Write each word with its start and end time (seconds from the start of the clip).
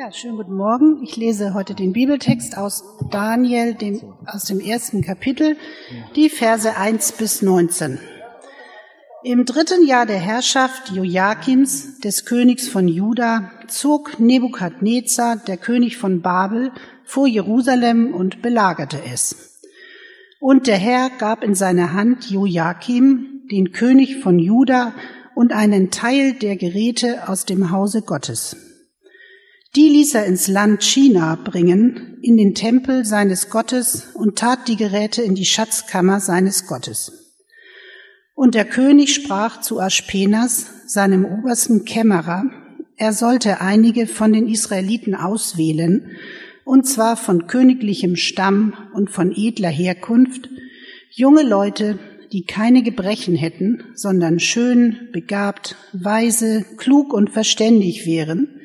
Ja, 0.00 0.12
schönen 0.12 0.36
guten 0.36 0.54
Morgen. 0.54 1.02
Ich 1.02 1.16
lese 1.16 1.54
heute 1.54 1.74
den 1.74 1.92
Bibeltext 1.92 2.56
aus 2.56 2.84
Daniel, 3.10 3.74
dem, 3.74 4.00
aus 4.26 4.44
dem 4.44 4.60
ersten 4.60 5.02
Kapitel, 5.02 5.56
die 6.14 6.28
Verse 6.28 6.76
1 6.76 7.12
bis 7.14 7.42
19. 7.42 7.98
Im 9.24 9.44
dritten 9.44 9.84
Jahr 9.84 10.06
der 10.06 10.20
Herrschaft 10.20 10.92
Joachims, 10.92 11.98
des 11.98 12.24
Königs 12.26 12.68
von 12.68 12.86
Juda, 12.86 13.50
zog 13.66 14.20
Nebukadnezar, 14.20 15.34
der 15.34 15.56
König 15.56 15.96
von 15.96 16.22
Babel, 16.22 16.70
vor 17.02 17.26
Jerusalem 17.26 18.14
und 18.14 18.40
belagerte 18.40 19.00
es. 19.12 19.58
Und 20.38 20.68
der 20.68 20.78
Herr 20.78 21.10
gab 21.10 21.42
in 21.42 21.56
seine 21.56 21.92
Hand 21.92 22.30
Joachim, 22.30 23.48
den 23.50 23.72
König 23.72 24.20
von 24.20 24.38
Juda, 24.38 24.94
und 25.34 25.52
einen 25.52 25.90
Teil 25.90 26.34
der 26.34 26.54
Geräte 26.54 27.28
aus 27.28 27.46
dem 27.46 27.72
Hause 27.72 28.02
Gottes. 28.02 28.67
Die 29.76 29.88
ließ 29.88 30.14
er 30.14 30.24
ins 30.26 30.48
Land 30.48 30.82
China 30.82 31.34
bringen, 31.36 32.18
in 32.22 32.36
den 32.36 32.54
Tempel 32.54 33.04
seines 33.04 33.50
Gottes 33.50 34.08
und 34.14 34.38
tat 34.38 34.66
die 34.66 34.76
Geräte 34.76 35.22
in 35.22 35.34
die 35.34 35.44
Schatzkammer 35.44 36.20
seines 36.20 36.66
Gottes. 36.66 37.12
Und 38.34 38.54
der 38.54 38.64
König 38.64 39.14
sprach 39.14 39.60
zu 39.60 39.80
Aschpenas, 39.80 40.66
seinem 40.86 41.24
obersten 41.24 41.84
Kämmerer, 41.84 42.44
er 42.96 43.12
sollte 43.12 43.60
einige 43.60 44.06
von 44.06 44.32
den 44.32 44.48
Israeliten 44.48 45.14
auswählen, 45.14 46.16
und 46.64 46.86
zwar 46.86 47.16
von 47.16 47.46
königlichem 47.46 48.16
Stamm 48.16 48.74
und 48.94 49.10
von 49.10 49.32
edler 49.32 49.70
Herkunft, 49.70 50.48
junge 51.10 51.42
Leute, 51.42 51.98
die 52.32 52.44
keine 52.44 52.82
Gebrechen 52.82 53.36
hätten, 53.36 53.84
sondern 53.94 54.40
schön, 54.40 55.08
begabt, 55.12 55.76
weise, 55.92 56.64
klug 56.76 57.12
und 57.12 57.30
verständig 57.30 58.06
wären, 58.06 58.57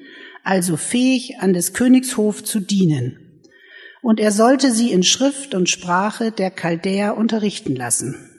also 0.44 0.78
fähig, 0.78 1.40
an 1.40 1.54
des 1.54 1.74
Königs 1.74 2.18
Hof 2.18 2.44
zu 2.44 2.60
dienen. 2.60 3.42
Und 4.02 4.20
er 4.20 4.32
sollte 4.32 4.72
sie 4.72 4.92
in 4.92 5.04
Schrift 5.04 5.56
und 5.56 5.70
Sprache 5.70 6.32
der 6.32 6.52
Chaldäer 6.52 7.18
unterrichten 7.18 7.76
lassen. 7.76 8.30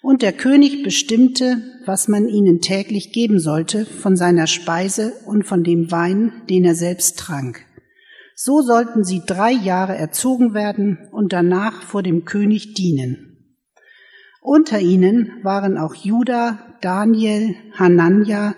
Und 0.00 0.22
der 0.22 0.32
König 0.32 0.84
bestimmte, 0.84 1.60
was 1.84 2.06
man 2.06 2.28
ihnen 2.28 2.60
täglich 2.60 3.12
geben 3.12 3.40
sollte 3.40 3.84
von 3.84 4.16
seiner 4.16 4.46
Speise 4.46 5.12
und 5.26 5.44
von 5.44 5.64
dem 5.64 5.90
Wein, 5.90 6.32
den 6.48 6.64
er 6.64 6.76
selbst 6.76 7.18
trank. 7.18 7.64
So 8.36 8.62
sollten 8.62 9.02
sie 9.02 9.22
drei 9.26 9.50
Jahre 9.50 9.96
erzogen 9.96 10.54
werden 10.54 11.08
und 11.10 11.32
danach 11.32 11.82
vor 11.82 12.04
dem 12.04 12.24
König 12.24 12.74
dienen. 12.74 13.28
Unter 14.40 14.78
ihnen 14.78 15.32
waren 15.42 15.76
auch 15.76 15.94
Judah, 15.94 16.76
Daniel, 16.80 17.56
Hanania, 17.74 18.54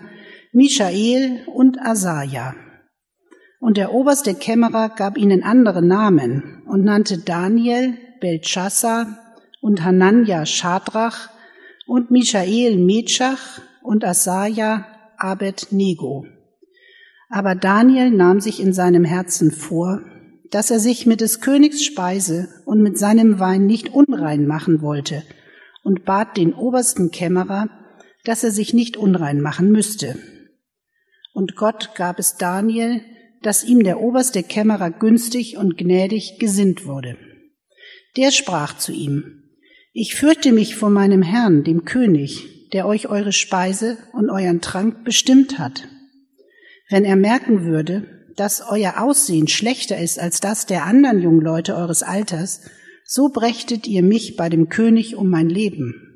Michael 0.53 1.45
und 1.47 1.79
Asaja. 1.79 2.55
Und 3.61 3.77
der 3.77 3.93
oberste 3.93 4.33
Kämmerer 4.33 4.89
gab 4.89 5.17
ihnen 5.17 5.43
andere 5.43 5.81
Namen 5.81 6.63
und 6.65 6.83
nannte 6.83 7.19
Daniel 7.19 7.97
Belshazzar 8.19 9.17
und 9.61 9.85
Hanania 9.85 10.45
Schadrach 10.45 11.29
und 11.87 12.11
Michael 12.11 12.77
Metschach 12.77 13.61
und 13.81 14.03
Asaja 14.03 14.87
Abed-Nego. 15.17 16.25
Aber 17.29 17.55
Daniel 17.55 18.11
nahm 18.11 18.41
sich 18.41 18.59
in 18.59 18.73
seinem 18.73 19.05
Herzen 19.05 19.51
vor, 19.51 20.01
dass 20.49 20.69
er 20.69 20.81
sich 20.81 21.05
mit 21.05 21.21
des 21.21 21.39
Königs 21.39 21.81
Speise 21.81 22.49
und 22.65 22.81
mit 22.81 22.97
seinem 22.97 23.39
Wein 23.39 23.67
nicht 23.67 23.93
unrein 23.93 24.47
machen 24.47 24.81
wollte 24.81 25.23
und 25.81 26.03
bat 26.03 26.35
den 26.35 26.53
obersten 26.53 27.09
Kämmerer, 27.09 27.69
dass 28.25 28.43
er 28.43 28.51
sich 28.51 28.73
nicht 28.73 28.97
unrein 28.97 29.39
machen 29.39 29.71
müsste. 29.71 30.17
Und 31.33 31.55
Gott 31.55 31.95
gab 31.95 32.19
es 32.19 32.37
Daniel, 32.37 33.01
dass 33.41 33.63
ihm 33.63 33.83
der 33.83 33.99
oberste 33.99 34.43
Kämmerer 34.43 34.91
günstig 34.91 35.57
und 35.57 35.77
gnädig 35.77 36.37
gesinnt 36.39 36.85
wurde. 36.85 37.17
Der 38.17 38.31
sprach 38.31 38.77
zu 38.77 38.91
ihm, 38.91 39.43
ich 39.93 40.15
fürchte 40.15 40.51
mich 40.51 40.75
vor 40.75 40.89
meinem 40.89 41.21
Herrn, 41.21 41.63
dem 41.63 41.85
König, 41.85 42.69
der 42.71 42.87
euch 42.87 43.07
eure 43.07 43.33
Speise 43.33 43.97
und 44.13 44.29
euren 44.29 44.61
Trank 44.61 45.03
bestimmt 45.03 45.59
hat. 45.59 45.87
Wenn 46.89 47.03
er 47.03 47.15
merken 47.15 47.65
würde, 47.65 48.07
dass 48.35 48.63
euer 48.69 49.01
Aussehen 49.01 49.47
schlechter 49.47 49.97
ist 49.97 50.19
als 50.19 50.39
das 50.39 50.65
der 50.65 50.85
anderen 50.85 51.21
jungen 51.21 51.41
Leute 51.41 51.75
eures 51.75 52.03
Alters, 52.03 52.61
so 53.05 53.29
brächtet 53.29 53.87
ihr 53.87 54.03
mich 54.03 54.37
bei 54.37 54.47
dem 54.47 54.69
König 54.69 55.15
um 55.15 55.29
mein 55.29 55.49
Leben. 55.49 56.10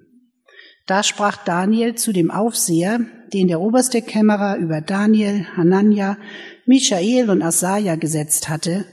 Da 0.86 1.04
sprach 1.04 1.44
Daniel 1.44 1.96
zu 1.96 2.14
dem 2.14 2.30
Aufseher, 2.32 3.00
den 3.34 3.48
der 3.48 3.60
oberste 3.60 4.02
Kämmerer 4.02 4.58
über 4.58 4.82
Daniel, 4.82 5.48
Hanania, 5.56 6.18
Michael 6.66 7.30
und 7.30 7.42
Asaja 7.42 7.96
gesetzt 7.96 8.50
hatte, 8.50 8.86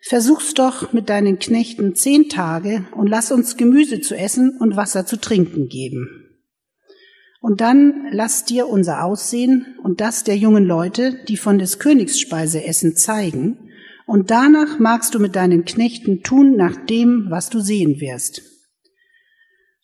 Versuch's 0.00 0.54
doch 0.54 0.92
mit 0.92 1.08
deinen 1.08 1.38
Knechten 1.38 1.94
zehn 1.94 2.28
Tage 2.28 2.86
und 2.92 3.08
lass 3.08 3.32
uns 3.32 3.56
Gemüse 3.56 4.00
zu 4.00 4.16
essen 4.16 4.56
und 4.58 4.76
Wasser 4.76 5.06
zu 5.06 5.20
trinken 5.20 5.68
geben. 5.68 6.08
Und 7.40 7.60
dann 7.60 8.08
lass 8.10 8.44
dir 8.44 8.68
unser 8.68 9.04
Aussehen 9.04 9.76
und 9.82 10.00
das 10.00 10.24
der 10.24 10.36
jungen 10.36 10.64
Leute, 10.64 11.18
die 11.28 11.36
von 11.36 11.58
des 11.58 11.78
Königs 11.78 12.18
Speise 12.18 12.64
essen, 12.64 12.96
zeigen, 12.96 13.58
und 14.06 14.30
danach 14.30 14.78
magst 14.78 15.14
du 15.14 15.18
mit 15.18 15.36
deinen 15.36 15.66
Knechten 15.66 16.22
tun 16.22 16.56
nach 16.56 16.86
dem, 16.86 17.26
was 17.28 17.50
du 17.50 17.60
sehen 17.60 18.00
wirst. 18.00 18.42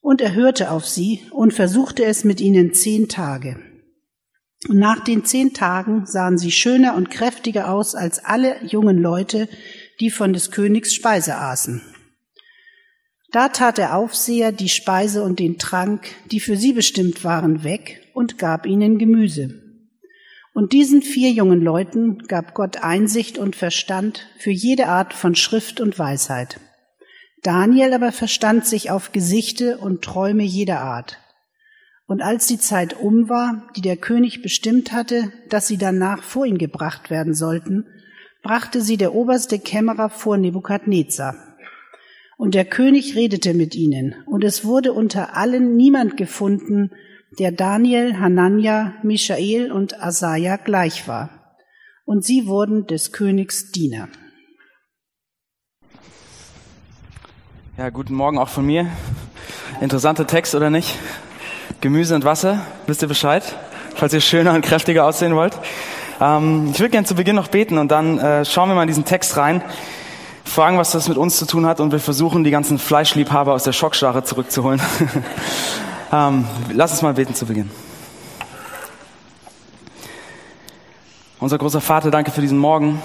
Und 0.05 0.21
er 0.21 0.35
hörte 0.35 0.71
auf 0.71 0.87
sie 0.87 1.23
und 1.31 1.55
versuchte 1.55 2.05
es 2.05 2.25
mit 2.25 2.39
ihnen 2.39 2.75
zehn 2.75 3.09
Tage. 3.09 3.57
Und 4.69 4.79
nach 4.79 5.03
den 5.03 5.25
zehn 5.25 5.55
Tagen 5.55 6.05
sahen 6.05 6.37
sie 6.37 6.51
schöner 6.51 6.95
und 6.95 7.11
kräftiger 7.11 7.71
aus 7.71 7.95
als 7.95 8.23
alle 8.23 8.63
jungen 8.67 8.99
Leute, 8.99 9.49
die 10.01 10.11
von 10.11 10.35
des 10.35 10.51
Königs 10.51 10.93
Speise 10.93 11.37
aßen. 11.39 11.81
Da 13.33 13.49
tat 13.49 13.79
der 13.79 13.97
Aufseher 13.97 14.53
die 14.53 14.69
Speise 14.69 15.23
und 15.23 15.39
den 15.39 15.57
Trank, 15.57 16.07
die 16.31 16.41
für 16.41 16.59
sie 16.59 16.75
bestimmt 16.75 17.25
waren, 17.25 17.65
weg 17.65 18.03
und 18.13 18.37
gab 18.37 18.67
ihnen 18.67 18.99
Gemüse. 18.99 19.55
Und 20.53 20.75
diesen 20.75 21.01
vier 21.01 21.31
jungen 21.31 21.63
Leuten 21.63 22.19
gab 22.29 22.53
Gott 22.53 22.83
Einsicht 22.83 23.39
und 23.39 23.57
Verstand 23.57 24.29
für 24.37 24.51
jede 24.51 24.87
Art 24.87 25.15
von 25.15 25.35
Schrift 25.35 25.81
und 25.81 25.99
Weisheit. 25.99 26.61
Daniel 27.45 27.93
aber 27.93 28.11
verstand 28.11 28.65
sich 28.65 28.91
auf 28.91 29.13
Gesichte 29.13 29.77
und 29.77 30.03
Träume 30.03 30.43
jeder 30.43 30.81
Art. 30.81 31.19
Und 32.07 32.23
als 32.23 32.47
die 32.47 32.59
Zeit 32.59 32.99
um 32.99 33.29
war, 33.29 33.69
die 33.77 33.83
der 33.83 33.99
König 33.99 34.41
bestimmt 34.41 34.93
hatte, 34.93 35.31
dass 35.51 35.67
sie 35.67 35.77
danach 35.77 36.23
vor 36.23 36.47
ihn 36.47 36.57
gebracht 36.57 37.11
werden 37.11 37.35
sollten, 37.35 37.87
brachte 38.43 38.81
sie 38.81 38.97
der 38.97 39.15
oberste 39.15 39.59
Kämmerer 39.59 40.09
vor 40.09 40.39
Nebukadnezar. 40.39 41.37
Und 42.39 42.55
der 42.55 42.65
König 42.65 43.15
redete 43.15 43.53
mit 43.53 43.75
ihnen, 43.75 44.15
und 44.25 44.43
es 44.43 44.65
wurde 44.65 44.95
unter 44.95 45.37
allen 45.37 45.77
niemand 45.77 46.17
gefunden, 46.17 46.93
der 47.39 47.53
Daniel, 47.53 48.19
Hanania, 48.19 48.95
Michael 49.03 49.71
und 49.71 50.03
Asaja 50.03 50.57
gleich 50.57 51.07
war. 51.07 51.59
Und 52.07 52.25
sie 52.25 52.47
wurden 52.47 52.87
des 52.87 53.13
Königs 53.13 53.71
Diener. 53.71 54.09
Ja, 57.77 57.91
guten 57.91 58.15
Morgen 58.15 58.39
auch 58.39 58.51
von 58.51 58.65
mir. 58.65 58.87
Interessanter 59.81 60.29
Text 60.29 60.55
oder 60.55 60.71
nicht? 60.71 60.97
Gemüse 61.81 62.15
und 62.15 62.25
Wasser, 62.25 62.61
wisst 62.87 63.03
ihr 63.03 63.09
Bescheid? 63.09 63.43
Falls 63.97 64.13
ihr 64.13 64.21
schöner 64.21 64.55
und 64.55 64.65
kräftiger 64.65 65.05
aussehen 65.05 65.35
wollt. 65.35 65.59
Ähm, 66.21 66.69
ich 66.71 66.79
würde 66.79 66.91
gerne 66.91 67.05
zu 67.05 67.17
Beginn 67.17 67.35
noch 67.35 67.49
beten 67.49 67.79
und 67.79 67.91
dann 67.91 68.21
äh, 68.21 68.45
schauen 68.45 68.69
wir 68.69 68.77
mal 68.77 68.83
in 68.83 68.89
diesen 68.89 69.05
Text 69.05 69.37
rein, 69.37 69.61
fragen, 70.45 70.79
was 70.79 70.93
das 70.93 71.09
mit 71.09 71.19
uns 71.19 71.37
zu 71.37 71.47
tun 71.47 71.67
hat 71.67 71.81
und 71.81 71.91
wir 71.91 71.99
versuchen, 71.99 72.45
die 72.45 72.53
ganzen 72.53 72.79
Fleischliebhaber 72.79 73.53
aus 73.53 73.65
der 73.65 73.73
Schockstarre 73.73 74.23
zurückzuholen. 74.23 74.81
ähm, 76.13 76.47
lass 76.73 76.93
uns 76.93 77.03
mal 77.03 77.15
beten 77.15 77.35
zu 77.35 77.45
Beginn. 77.45 77.73
Unser 81.41 81.59
großer 81.59 81.81
Vater, 81.81 82.13
danke 82.13 82.31
für 82.31 82.41
diesen 82.41 82.59
Morgen. 82.59 83.03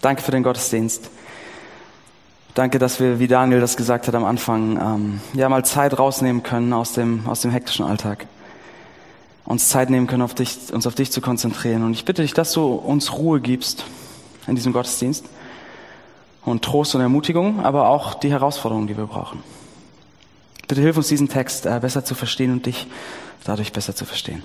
Danke 0.00 0.22
für 0.22 0.30
den 0.30 0.42
Gottesdienst. 0.42 1.10
Danke, 2.54 2.78
dass 2.78 3.00
wir, 3.00 3.18
wie 3.18 3.26
Daniel 3.26 3.60
das 3.60 3.76
gesagt 3.76 4.06
hat 4.06 4.14
am 4.14 4.24
Anfang, 4.24 4.78
ähm, 4.80 5.20
ja 5.32 5.48
mal 5.48 5.64
Zeit 5.64 5.98
rausnehmen 5.98 6.44
können 6.44 6.72
aus 6.72 6.92
dem, 6.92 7.26
aus 7.26 7.40
dem 7.40 7.50
hektischen 7.50 7.84
Alltag. 7.84 8.26
Uns 9.44 9.68
Zeit 9.68 9.90
nehmen 9.90 10.06
können, 10.06 10.22
auf 10.22 10.34
dich, 10.34 10.72
uns 10.72 10.86
auf 10.86 10.94
dich 10.94 11.10
zu 11.10 11.20
konzentrieren. 11.20 11.82
Und 11.82 11.94
ich 11.94 12.04
bitte 12.04 12.22
dich, 12.22 12.32
dass 12.32 12.52
du 12.52 12.64
uns 12.64 13.12
Ruhe 13.14 13.40
gibst 13.40 13.84
in 14.46 14.54
diesem 14.54 14.72
Gottesdienst 14.72 15.26
und 16.44 16.62
Trost 16.62 16.94
und 16.94 17.00
Ermutigung, 17.00 17.64
aber 17.64 17.88
auch 17.88 18.14
die 18.14 18.30
Herausforderungen, 18.30 18.86
die 18.86 18.96
wir 18.96 19.06
brauchen. 19.06 19.42
Bitte 20.68 20.80
hilf 20.80 20.96
uns, 20.96 21.08
diesen 21.08 21.28
Text 21.28 21.66
äh, 21.66 21.80
besser 21.80 22.04
zu 22.04 22.14
verstehen 22.14 22.52
und 22.52 22.66
dich 22.66 22.86
dadurch 23.42 23.72
besser 23.72 23.96
zu 23.96 24.04
verstehen. 24.04 24.44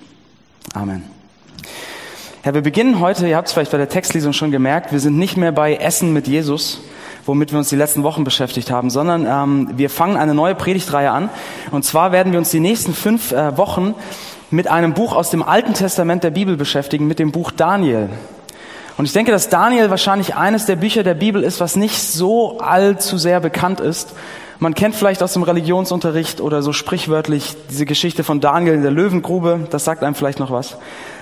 Amen. 0.73 1.03
Ja, 2.43 2.55
wir 2.55 2.61
beginnen 2.61 2.99
heute, 2.99 3.27
ihr 3.27 3.37
habt 3.37 3.49
es 3.49 3.53
vielleicht 3.53 3.71
bei 3.71 3.77
der 3.77 3.89
Textlesung 3.89 4.33
schon 4.33 4.49
gemerkt, 4.49 4.91
wir 4.91 4.99
sind 4.99 5.17
nicht 5.17 5.37
mehr 5.37 5.51
bei 5.51 5.75
Essen 5.75 6.11
mit 6.11 6.27
Jesus, 6.27 6.81
womit 7.29 7.51
wir 7.51 7.59
uns 7.59 7.69
die 7.69 7.75
letzten 7.75 8.01
Wochen 8.01 8.23
beschäftigt 8.23 8.71
haben, 8.71 8.89
sondern 8.89 9.27
ähm, 9.27 9.77
wir 9.77 9.91
fangen 9.91 10.17
eine 10.17 10.33
neue 10.33 10.55
Predigtreihe 10.55 11.11
an. 11.11 11.29
Und 11.69 11.85
zwar 11.85 12.11
werden 12.11 12.31
wir 12.31 12.39
uns 12.39 12.49
die 12.49 12.59
nächsten 12.59 12.93
fünf 12.93 13.31
äh, 13.31 13.55
Wochen 13.55 13.93
mit 14.49 14.67
einem 14.67 14.95
Buch 14.95 15.15
aus 15.15 15.29
dem 15.29 15.43
Alten 15.43 15.75
Testament 15.75 16.23
der 16.23 16.31
Bibel 16.31 16.57
beschäftigen, 16.57 17.05
mit 17.05 17.19
dem 17.19 17.31
Buch 17.31 17.51
Daniel. 17.51 18.09
Und 18.97 19.05
ich 19.05 19.13
denke, 19.13 19.31
dass 19.31 19.47
Daniel 19.47 19.91
wahrscheinlich 19.91 20.35
eines 20.35 20.65
der 20.65 20.75
Bücher 20.75 21.03
der 21.03 21.13
Bibel 21.13 21.43
ist, 21.43 21.59
was 21.59 21.75
nicht 21.75 22.01
so 22.01 22.57
allzu 22.57 23.19
sehr 23.19 23.39
bekannt 23.39 23.79
ist. 23.79 24.13
Man 24.57 24.73
kennt 24.73 24.95
vielleicht 24.95 25.21
aus 25.21 25.33
dem 25.33 25.43
Religionsunterricht 25.43 26.41
oder 26.41 26.63
so 26.63 26.73
sprichwörtlich 26.73 27.55
diese 27.69 27.85
Geschichte 27.85 28.23
von 28.23 28.41
Daniel 28.41 28.73
in 28.73 28.81
der 28.81 28.91
Löwengrube. 28.91 29.67
Das 29.69 29.85
sagt 29.85 30.03
einem 30.03 30.15
vielleicht 30.15 30.39
noch 30.39 30.51
was. 30.51 30.77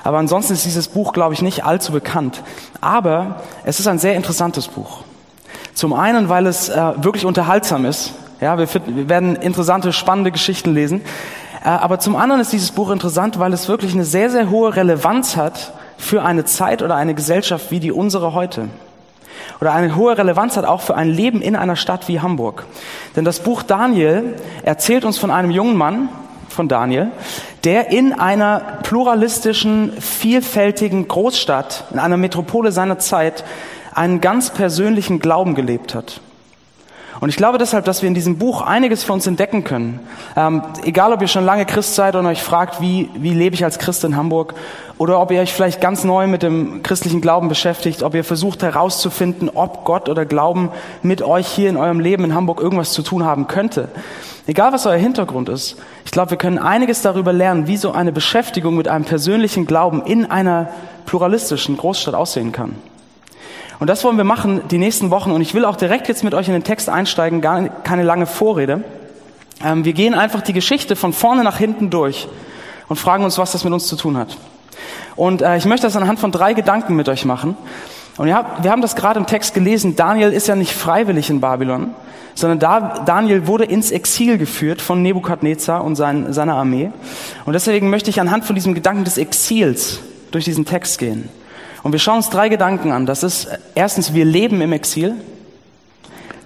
Aber 0.06 0.18
ansonsten 0.20 0.54
ist 0.54 0.64
dieses 0.64 0.88
Buch, 0.88 1.12
glaube 1.12 1.34
ich, 1.34 1.42
nicht 1.42 1.66
allzu 1.66 1.92
bekannt. 1.92 2.42
Aber 2.80 3.44
es 3.66 3.82
ist 3.82 3.88
ein 3.88 4.00
sehr 4.00 4.16
interessantes 4.16 4.70
Buch. 4.70 5.04
Zum 5.74 5.94
einen, 5.94 6.30
weil 6.30 6.48
es 6.48 6.70
äh, 6.70 6.76
wirklich 6.98 7.26
unterhaltsam 7.26 7.86
ist. 7.86 8.14
Ja, 8.42 8.58
wir, 8.58 8.68
wir 8.86 9.10
werden 9.10 9.36
interessante, 9.36 9.94
spannende 9.94 10.32
Geschichten 10.32 10.74
lesen. 10.74 11.02
Äh, 11.64 11.70
aber 11.70 12.00
zum 12.00 12.16
anderen 12.16 12.42
ist 12.42 12.54
dieses 12.54 12.72
Buch 12.72 12.92
interessant, 12.92 13.40
weil 13.40 13.54
es 13.54 13.68
wirklich 13.68 13.94
eine 13.94 14.06
sehr, 14.06 14.30
sehr 14.30 14.50
hohe 14.50 14.76
Relevanz 14.76 15.36
hat 15.36 15.74
für 15.98 16.24
eine 16.24 16.46
Zeit 16.46 16.82
oder 16.82 16.96
eine 16.96 17.14
Gesellschaft 17.14 17.72
wie 17.72 17.80
die 17.80 17.92
unsere 17.92 18.34
heute. 18.34 18.70
Oder 19.60 19.74
eine 19.74 19.96
hohe 19.96 20.18
Relevanz 20.18 20.56
hat 20.56 20.66
auch 20.66 20.82
für 20.82 20.96
ein 20.96 21.10
Leben 21.10 21.42
in 21.42 21.56
einer 21.56 21.76
Stadt 21.76 22.08
wie 22.08 22.20
Hamburg. 22.20 22.66
Denn 23.16 23.26
das 23.26 23.40
Buch 23.40 23.64
Daniel 23.64 24.36
erzählt 24.64 25.04
uns 25.04 25.18
von 25.18 25.32
einem 25.32 25.52
jungen 25.52 25.76
Mann, 25.76 26.10
von 26.50 26.68
Daniel, 26.68 27.12
der 27.64 27.92
in 27.92 28.14
einer 28.14 28.80
pluralistischen, 28.84 29.94
vielfältigen 30.00 31.08
Großstadt, 31.08 31.86
in 31.92 32.00
einer 32.00 32.18
Metropole 32.18 32.72
seiner 32.72 33.00
Zeit, 33.00 33.44
einen 33.98 34.22
ganz 34.22 34.52
persönlichen 34.52 35.20
Glauben 35.20 35.56
gelebt 35.56 35.96
hat. 35.96 36.22
Und 37.20 37.30
ich 37.30 37.36
glaube 37.36 37.58
deshalb, 37.58 37.86
dass 37.86 38.04
wir 38.04 38.08
in 38.08 38.14
diesem 38.14 38.38
Buch 38.38 38.62
einiges 38.62 39.04
für 39.04 39.14
uns 39.14 39.26
entdecken 39.26 39.64
können. 39.64 40.00
Ähm, 40.36 40.62
egal, 40.84 41.14
ob 41.14 41.22
ihr 41.22 41.28
schon 41.28 41.46
lange 41.46 41.66
Christ 41.66 41.96
seid 41.96 42.16
und 42.16 42.28
euch 42.28 42.44
fragt, 42.44 42.80
wie, 42.80 43.10
wie 43.16 43.34
lebe 43.34 43.56
ich 43.56 43.64
als 43.64 43.80
Christ 43.80 44.04
in 44.04 44.16
Hamburg, 44.16 44.54
oder 45.00 45.20
ob 45.20 45.32
ihr 45.32 45.42
euch 45.42 45.52
vielleicht 45.52 45.82
ganz 45.82 46.04
neu 46.04 46.28
mit 46.28 46.44
dem 46.44 46.84
christlichen 46.84 47.22
Glauben 47.22 47.50
beschäftigt, 47.50 48.04
ob 48.04 48.14
ihr 48.14 48.24
versucht 48.24 48.62
herauszufinden, 48.62 49.50
ob 49.54 49.84
Gott 49.84 50.10
oder 50.10 50.26
Glauben 50.26 50.70
mit 51.02 51.24
euch 51.24 51.48
hier 51.48 51.70
in 51.70 51.78
eurem 51.78 52.00
Leben 52.00 52.24
in 52.24 52.36
Hamburg 52.36 52.62
irgendwas 52.62 52.94
zu 52.94 53.02
tun 53.02 53.24
haben 53.24 53.48
könnte. 53.48 53.90
Egal, 54.46 54.72
was 54.72 54.86
euer 54.86 54.98
Hintergrund 54.98 55.50
ist, 55.50 55.76
ich 56.06 56.12
glaube, 56.12 56.32
wir 56.32 56.38
können 56.38 56.60
einiges 56.60 57.02
darüber 57.02 57.34
lernen, 57.34 57.68
wie 57.68 57.78
so 57.78 57.92
eine 57.92 58.12
Beschäftigung 58.12 58.78
mit 58.78 58.88
einem 58.88 59.06
persönlichen 59.06 59.66
Glauben 59.66 60.04
in 60.04 60.30
einer 60.30 60.70
pluralistischen 61.06 61.78
Großstadt 61.78 62.16
aussehen 62.16 62.52
kann. 62.52 62.76
Und 63.80 63.88
das 63.88 64.04
wollen 64.04 64.18
wir 64.18 64.24
machen 64.24 64.62
die 64.70 64.78
nächsten 64.78 65.12
Wochen. 65.12 65.32
Und 65.32 65.42
ich 65.42 65.54
will 65.54 65.66
auch 65.66 65.76
direkt 65.76 66.08
jetzt 66.08 66.24
mit 66.24 66.34
euch 66.34 66.48
in 66.48 66.54
den 66.54 66.64
Text 66.64 66.90
einsteigen, 66.90 67.42
gar 67.42 67.68
keine 67.84 68.04
lange 68.04 68.26
Vorrede. 68.26 68.84
Ähm, 69.64 69.86
wir 69.86 69.94
gehen 69.94 70.14
einfach 70.14 70.42
die 70.42 70.54
Geschichte 70.54 70.96
von 70.96 71.14
vorne 71.14 71.44
nach 71.44 71.58
hinten 71.58 71.90
durch 71.90 72.28
und 72.88 72.98
fragen 72.98 73.24
uns, 73.24 73.38
was 73.38 73.52
das 73.52 73.64
mit 73.64 73.74
uns 73.74 73.88
zu 73.88 73.96
tun 73.96 74.18
hat. 74.18 74.38
Und 75.16 75.42
äh, 75.42 75.58
ich 75.58 75.66
möchte 75.66 75.88
das 75.88 75.96
anhand 75.96 76.20
von 76.20 76.32
drei 76.32 76.54
Gedanken 76.54 76.96
mit 76.96 77.10
euch 77.10 77.26
machen. 77.26 77.56
Und 78.18 78.28
ja, 78.28 78.58
wir 78.62 78.72
haben 78.72 78.82
das 78.82 78.96
gerade 78.96 79.20
im 79.20 79.28
Text 79.28 79.54
gelesen. 79.54 79.96
Daniel 79.96 80.32
ist 80.32 80.48
ja 80.48 80.56
nicht 80.56 80.74
freiwillig 80.74 81.30
in 81.30 81.40
Babylon, 81.40 81.92
sondern 82.34 82.60
da, 82.60 83.04
Daniel 83.06 83.46
wurde 83.46 83.66
ins 83.66 83.92
Exil 83.92 84.40
geführt 84.40 84.82
von 84.82 85.04
Nebukadnezar 85.04 85.84
und 85.84 85.96
sein, 85.96 86.34
seiner 86.34 86.56
Armee. 86.56 86.92
Und 87.46 87.54
deswegen 87.54 87.90
möchte 87.92 88.10
ich 88.10 88.20
anhand 88.20 88.46
von 88.46 88.56
diesem 88.56 88.74
Gedanken 88.74 89.04
des 89.04 89.18
Exils 89.18 90.00
durch 90.32 90.46
diesen 90.46 90.66
Text 90.66 90.98
gehen. 90.98 91.30
Und 91.84 91.92
wir 91.92 92.00
schauen 92.00 92.18
uns 92.18 92.30
drei 92.30 92.50
Gedanken 92.50 92.92
an. 92.92 93.06
Das 93.06 93.24
ist 93.24 93.48
erstens, 93.76 94.14
wir 94.14 94.26
leben 94.26 94.62
im 94.62 94.74
Exil. 94.74 95.16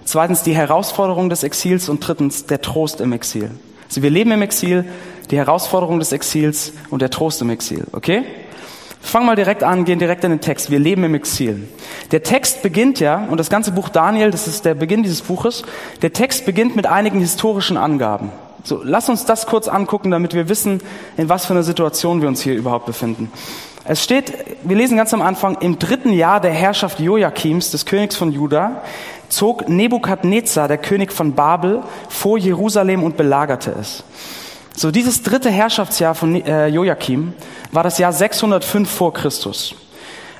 Zweitens, 0.04 0.42
die 0.42 0.54
Herausforderung 0.54 1.28
des 1.28 1.42
Exils. 1.42 1.88
Und 1.88 2.06
drittens, 2.06 2.46
der 2.46 2.60
Trost 2.60 3.00
im 3.00 3.12
Exil. 3.12 3.50
Also 3.88 4.02
wir 4.02 4.10
leben 4.10 4.30
im 4.30 4.42
Exil, 4.42 4.84
die 5.30 5.36
Herausforderung 5.36 5.98
des 5.98 6.12
Exils 6.12 6.72
und 6.90 7.02
der 7.02 7.10
Trost 7.10 7.42
im 7.42 7.50
Exil. 7.50 7.84
Okay? 7.92 8.24
Fangen 9.02 9.26
mal 9.26 9.36
direkt 9.36 9.64
an, 9.64 9.84
gehen 9.84 9.98
direkt 9.98 10.22
in 10.24 10.30
den 10.30 10.40
Text. 10.40 10.70
Wir 10.70 10.78
leben 10.78 11.02
im 11.04 11.14
Exil. 11.14 11.68
Der 12.12 12.22
Text 12.22 12.62
beginnt 12.62 13.00
ja, 13.00 13.26
und 13.28 13.38
das 13.38 13.50
ganze 13.50 13.72
Buch 13.72 13.88
Daniel, 13.88 14.30
das 14.30 14.46
ist 14.46 14.64
der 14.64 14.74
Beginn 14.74 15.02
dieses 15.02 15.22
Buches, 15.22 15.64
der 16.00 16.12
Text 16.12 16.46
beginnt 16.46 16.76
mit 16.76 16.86
einigen 16.86 17.18
historischen 17.18 17.76
Angaben. 17.76 18.30
So, 18.64 18.80
lass 18.84 19.08
uns 19.08 19.24
das 19.24 19.46
kurz 19.46 19.66
angucken, 19.66 20.12
damit 20.12 20.34
wir 20.34 20.48
wissen, 20.48 20.80
in 21.16 21.28
was 21.28 21.46
für 21.46 21.52
einer 21.52 21.64
Situation 21.64 22.22
wir 22.22 22.28
uns 22.28 22.40
hier 22.40 22.54
überhaupt 22.54 22.86
befinden. 22.86 23.30
Es 23.84 24.04
steht, 24.04 24.32
wir 24.62 24.76
lesen 24.76 24.96
ganz 24.96 25.12
am 25.12 25.22
Anfang, 25.22 25.56
im 25.60 25.78
dritten 25.78 26.12
Jahr 26.12 26.40
der 26.40 26.52
Herrschaft 26.52 27.00
Joachims, 27.00 27.72
des 27.72 27.84
Königs 27.84 28.14
von 28.14 28.30
Juda, 28.30 28.82
zog 29.28 29.68
Nebukadnezar, 29.68 30.68
der 30.68 30.78
König 30.78 31.12
von 31.12 31.34
Babel, 31.34 31.82
vor 32.08 32.38
Jerusalem 32.38 33.02
und 33.02 33.16
belagerte 33.16 33.74
es. 33.80 34.04
So, 34.76 34.92
dieses 34.92 35.22
dritte 35.22 35.50
Herrschaftsjahr 35.50 36.14
von 36.14 36.36
äh, 36.44 36.68
Joachim 36.68 37.34
war 37.72 37.82
das 37.82 37.98
Jahr 37.98 38.12
605 38.12 38.88
vor 38.88 39.12
Christus. 39.12 39.74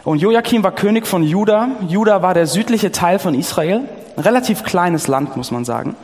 Und 0.05 0.21
Joachim 0.21 0.62
war 0.62 0.73
König 0.73 1.06
von 1.06 1.23
Juda. 1.23 1.69
Juda 1.89 2.23
war 2.23 2.35
der 2.35 2.47
südliche 2.47 2.93
Teil 2.93 3.19
von 3.19 3.35
Israel. 3.35 3.83
Ein 4.17 4.23
relativ 4.23 4.62
kleines 4.62 5.09
Land, 5.09 5.37
muss 5.37 5.50
man 5.50 5.65
sagen. 5.65 5.97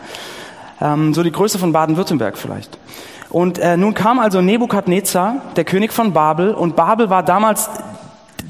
Ähm, 0.81 1.15
so 1.15 1.23
die 1.23 1.33
Größe 1.33 1.59
von 1.59 1.73
Baden-Württemberg 1.73 2.37
vielleicht. 2.37 2.79
Und 3.31 3.59
äh, 3.59 3.77
nun 3.77 3.95
kam 3.95 4.19
also 4.19 4.41
Nebukadnezar, 4.41 5.43
der 5.57 5.65
König 5.65 5.93
von 5.93 6.13
Babel, 6.13 6.55
und 6.55 6.77
Babel 6.77 7.11
war 7.11 7.23
damals 7.23 7.69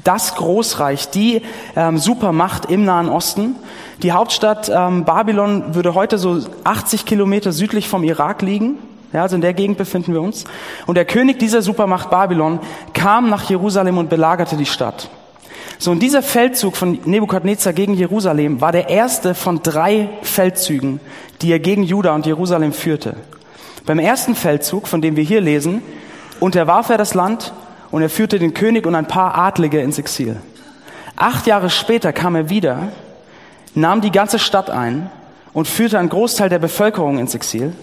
das 0.03 0.35
Großreich, 0.35 1.09
die 1.09 1.41
ähm, 1.75 1.97
Supermacht 1.97 2.65
im 2.65 2.85
Nahen 2.85 3.09
Osten. 3.09 3.55
Die 4.01 4.13
Hauptstadt 4.13 4.71
ähm, 4.73 5.03
Babylon 5.03 5.75
würde 5.75 5.93
heute 5.93 6.17
so 6.17 6.39
80 6.63 7.05
Kilometer 7.05 7.51
südlich 7.51 7.89
vom 7.89 8.03
Irak 8.03 8.41
liegen. 8.41 8.77
Ja, 9.11 9.23
also 9.23 9.35
in 9.35 9.41
der 9.41 9.53
Gegend 9.53 9.77
befinden 9.77 10.13
wir 10.13 10.21
uns. 10.21 10.45
Und 10.85 10.95
der 10.95 11.05
König 11.05 11.39
dieser 11.39 11.61
Supermacht 11.61 12.09
Babylon 12.09 12.59
kam 12.93 13.29
nach 13.29 13.49
Jerusalem 13.49 13.97
und 13.97 14.09
belagerte 14.09 14.55
die 14.55 14.67
Stadt. 14.67 15.09
So, 15.79 15.91
und 15.91 15.99
dieser 15.99 16.21
Feldzug 16.21 16.75
von 16.75 16.99
Nebukadnezar 17.05 17.73
gegen 17.73 17.93
Jerusalem 17.93 18.61
war 18.61 18.71
der 18.71 18.89
erste 18.89 19.33
von 19.33 19.63
drei 19.63 20.09
Feldzügen, 20.21 20.99
die 21.41 21.51
er 21.51 21.59
gegen 21.59 21.83
Juda 21.83 22.13
und 22.13 22.25
Jerusalem 22.25 22.73
führte. 22.73 23.15
Beim 23.89 23.97
ersten 23.97 24.35
Feldzug, 24.35 24.87
von 24.87 25.01
dem 25.01 25.15
wir 25.15 25.23
hier 25.23 25.41
lesen, 25.41 25.81
unterwarf 26.39 26.89
er 26.89 26.99
das 26.99 27.15
Land 27.15 27.53
und 27.89 28.03
er 28.03 28.11
führte 28.11 28.37
den 28.37 28.53
König 28.53 28.85
und 28.85 28.93
ein 28.93 29.07
paar 29.07 29.35
Adlige 29.35 29.81
ins 29.81 29.97
Exil. 29.97 30.35
Acht 31.15 31.47
Jahre 31.47 31.71
später 31.71 32.13
kam 32.13 32.35
er 32.35 32.51
wieder, 32.51 32.89
nahm 33.73 34.01
die 34.01 34.11
ganze 34.11 34.37
Stadt 34.37 34.69
ein 34.69 35.09
und 35.53 35.67
führte 35.67 35.97
einen 35.97 36.09
Großteil 36.09 36.49
der 36.49 36.59
Bevölkerung 36.59 37.17
ins 37.17 37.33
Exil. 37.33 37.73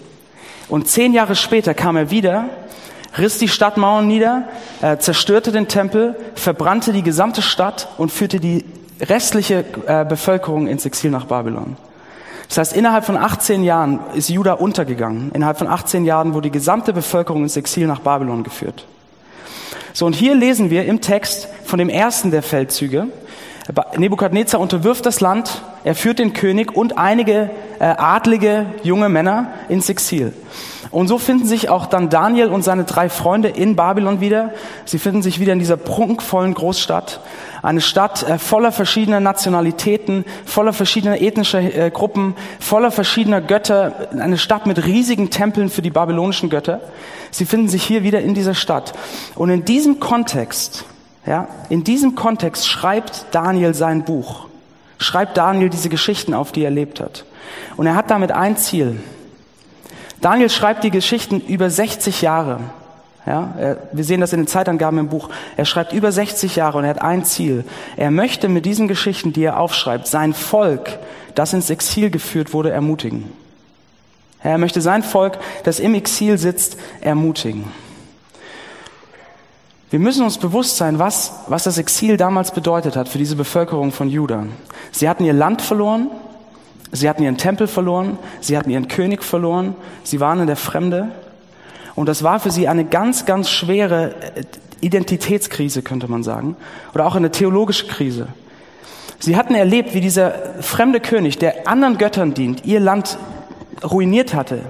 Und 0.69 0.87
zehn 0.87 1.13
Jahre 1.13 1.35
später 1.35 1.75
kam 1.75 1.97
er 1.97 2.09
wieder, 2.09 2.51
riss 3.19 3.39
die 3.39 3.49
Stadtmauern 3.49 4.07
nieder, 4.07 4.45
äh, 4.83 4.99
zerstörte 4.99 5.51
den 5.51 5.67
Tempel, 5.67 6.15
verbrannte 6.37 6.93
die 6.93 7.03
gesamte 7.03 7.43
Stadt 7.43 7.89
und 7.99 8.13
führte 8.13 8.39
die 8.39 8.65
restliche 9.01 9.65
äh, 9.89 10.05
Bevölkerung 10.05 10.69
ins 10.69 10.87
Exil 10.87 11.11
nach 11.11 11.25
Babylon. 11.25 11.77
Das 12.49 12.59
heißt, 12.59 12.73
innerhalb 12.75 13.05
von 13.05 13.17
18 13.17 13.65
Jahren 13.65 14.01
ist 14.15 14.29
Juda 14.29 14.55
untergegangen. 14.55 15.33
Innerhalb 15.33 15.59
von 15.59 15.67
18 15.67 16.05
Jahren 16.05 16.35
wurde 16.35 16.49
die 16.49 16.53
gesamte 16.53 16.93
Bevölkerung 16.93 17.43
ins 17.43 17.57
Exil 17.57 17.87
nach 17.87 18.01
Babylon 18.01 18.45
geführt. 18.45 18.87
So, 19.93 20.07
und 20.07 20.15
hier 20.15 20.35
lesen 20.35 20.71
wir 20.71 20.85
im 20.85 21.01
Text 21.01 21.49
von 21.65 21.79
dem 21.79 21.89
ersten 21.89 22.31
der 22.31 22.43
Feldzüge. 22.43 23.09
Nebukadnezar 23.97 24.61
unterwirft 24.61 25.07
das 25.07 25.21
Land, 25.21 25.63
er 25.87 25.95
führt 25.95 26.19
den 26.19 26.33
König 26.33 26.75
und 26.77 26.99
einige 26.99 27.49
äh, 27.79 27.85
adlige 27.85 28.67
junge 28.83 29.09
Männer 29.09 29.53
ins 29.69 29.89
Exil. 29.89 30.33
Und 30.91 31.07
so 31.07 31.17
finden 31.17 31.47
sich 31.47 31.69
auch 31.69 31.87
dann 31.87 32.11
Daniel 32.11 32.49
und 32.49 32.65
seine 32.65 32.83
drei 32.83 33.09
Freunde 33.09 33.51
in 33.51 33.77
Babylon 33.77 34.21
wieder. 34.21 34.53
Sie 34.85 34.99
finden 34.99 35.23
sich 35.23 35.39
wieder 35.39 35.53
in 35.53 35.61
dieser 35.61 35.77
prunkvollen 35.77 36.55
Großstadt. 36.55 37.21
Eine 37.63 37.81
Stadt 37.81 38.29
äh, 38.29 38.37
voller 38.37 38.73
verschiedener 38.73 39.21
Nationalitäten, 39.21 40.25
voller 40.45 40.73
verschiedener 40.73 41.21
ethnischer 41.21 41.61
äh, 41.61 41.93
Gruppen, 41.93 42.35
voller 42.59 42.91
verschiedener 42.91 43.41
Götter. 43.41 44.09
Eine 44.19 44.39
Stadt 44.39 44.67
mit 44.67 44.85
riesigen 44.87 45.31
Tempeln 45.31 45.71
für 45.71 45.83
die 45.83 45.91
babylonischen 45.91 46.51
Götter. 46.51 46.81
Sie 47.31 47.45
finden 47.45 47.69
sich 47.69 47.85
hier 47.85 48.03
wieder 48.03 48.23
in 48.23 48.35
dieser 48.35 48.55
Stadt. 48.55 48.93
Und 49.37 49.51
in 49.51 49.65
diesem 49.65 50.01
Kontext, 50.01 50.85
ja, 51.25 51.47
in 51.69 51.85
diesem 51.85 52.17
Kontext 52.17 52.67
schreibt 52.67 53.27
Daniel 53.31 53.73
sein 53.73 54.03
Buch. 54.03 54.46
Schreibt 54.99 55.37
Daniel 55.37 55.71
diese 55.71 55.89
Geschichten 55.89 56.35
auf, 56.35 56.53
die 56.53 56.63
er 56.63 56.67
erlebt 56.67 57.01
hat. 57.01 57.25
Und 57.77 57.87
er 57.87 57.95
hat 57.95 58.11
damit 58.11 58.33
ein 58.33 58.57
Ziel. 58.57 59.01
Daniel 60.21 60.51
schreibt 60.51 60.85
die 60.85 60.91
Geschichten 60.91 61.41
über 61.41 61.71
60 61.71 62.23
Jahre. 62.23 62.61
Ja, 63.27 63.55
er, 63.59 63.79
wir 63.93 64.05
sehen 64.05 64.21
das 64.21 64.33
in 64.33 64.41
den 64.41 64.47
Zeitangaben 64.47 64.99
im 64.99 65.09
Buch. 65.09 65.29
Er 65.57 65.65
schreibt 65.65 65.93
über 65.93 66.13
60 66.13 66.57
Jahre 66.57 66.79
und 66.79 66.85
er 66.85 66.91
hat 66.91 67.03
ein 67.03 67.25
Ziel. 67.25 67.65
Er 67.97 68.11
möchte 68.11 68.49
mit 68.49 68.65
diesen 68.65 68.89
Geschichten, 68.89 69.33
die 69.33 69.43
er 69.43 69.59
aufschreibt, 69.59 70.07
sein 70.07 70.33
Volk, 70.33 70.99
das 71.35 71.53
ins 71.53 71.69
Exil 71.69 72.11
geführt 72.11 72.53
wurde, 72.53 72.71
ermutigen. 72.71 73.31
Er 74.43 74.59
möchte 74.59 74.81
sein 74.81 75.03
Volk, 75.03 75.39
das 75.65 75.81
im 75.81 75.95
Exil 75.95 76.39
sitzt, 76.39 76.77
ermutigen. 77.01 77.65
Wir 79.97 80.03
müssen 80.03 80.25
uns 80.25 80.37
bewusst 80.37 80.77
sein, 80.77 80.99
was, 80.99 81.33
was 81.49 81.65
das 81.65 81.79
Exil 81.79 82.19
damals 82.19 82.51
bedeutet 82.51 82.97
hat 82.97 83.09
für 83.09 83.17
diese 83.17 83.35
Bevölkerung 83.35 83.93
von 83.93 84.11
Juda. 84.11 84.45
Sie 84.93 85.09
hatten 85.09 85.25
ihr 85.25 85.33
Land 85.33 85.63
verloren, 85.63 86.11
sie 86.93 87.09
hatten 87.09 87.23
ihren 87.23 87.39
Tempel 87.39 87.67
verloren, 87.67 88.19
sie 88.43 88.59
hatten 88.59 88.69
ihren 88.69 88.89
König 88.89 89.25
verloren, 89.25 89.75
sie 90.03 90.21
waren 90.21 90.41
in 90.41 90.49
der 90.49 90.57
Fremde 90.57 91.13
und 91.95 92.11
das 92.11 92.23
war 92.23 92.41
für 92.41 92.51
sie 92.51 92.69
eine 92.69 92.85
ganz, 92.85 93.25
ganz 93.25 93.49
schwere 93.49 94.15
äh, 94.35 94.43
Identitätskrise, 94.83 95.81
könnte 95.81 96.09
man 96.09 96.23
sagen. 96.23 96.59
Oder 96.93 97.07
auch 97.07 97.17
eine 97.17 97.31
theologische 97.31 97.87
Krise. 97.87 98.29
Sie 99.19 99.35
hatten 99.35 99.55
erlebt, 99.55 99.95
wie 99.95 100.03
dieser 100.03 100.61
fremde 100.61 101.01
König, 101.01 101.39
der 101.39 101.69
anderen 101.69 101.97
Göttern 101.97 102.35
dient, 102.35 102.67
ihr 102.67 102.81
Land 102.81 103.17
ruiniert 103.83 104.35
hatte, 104.35 104.61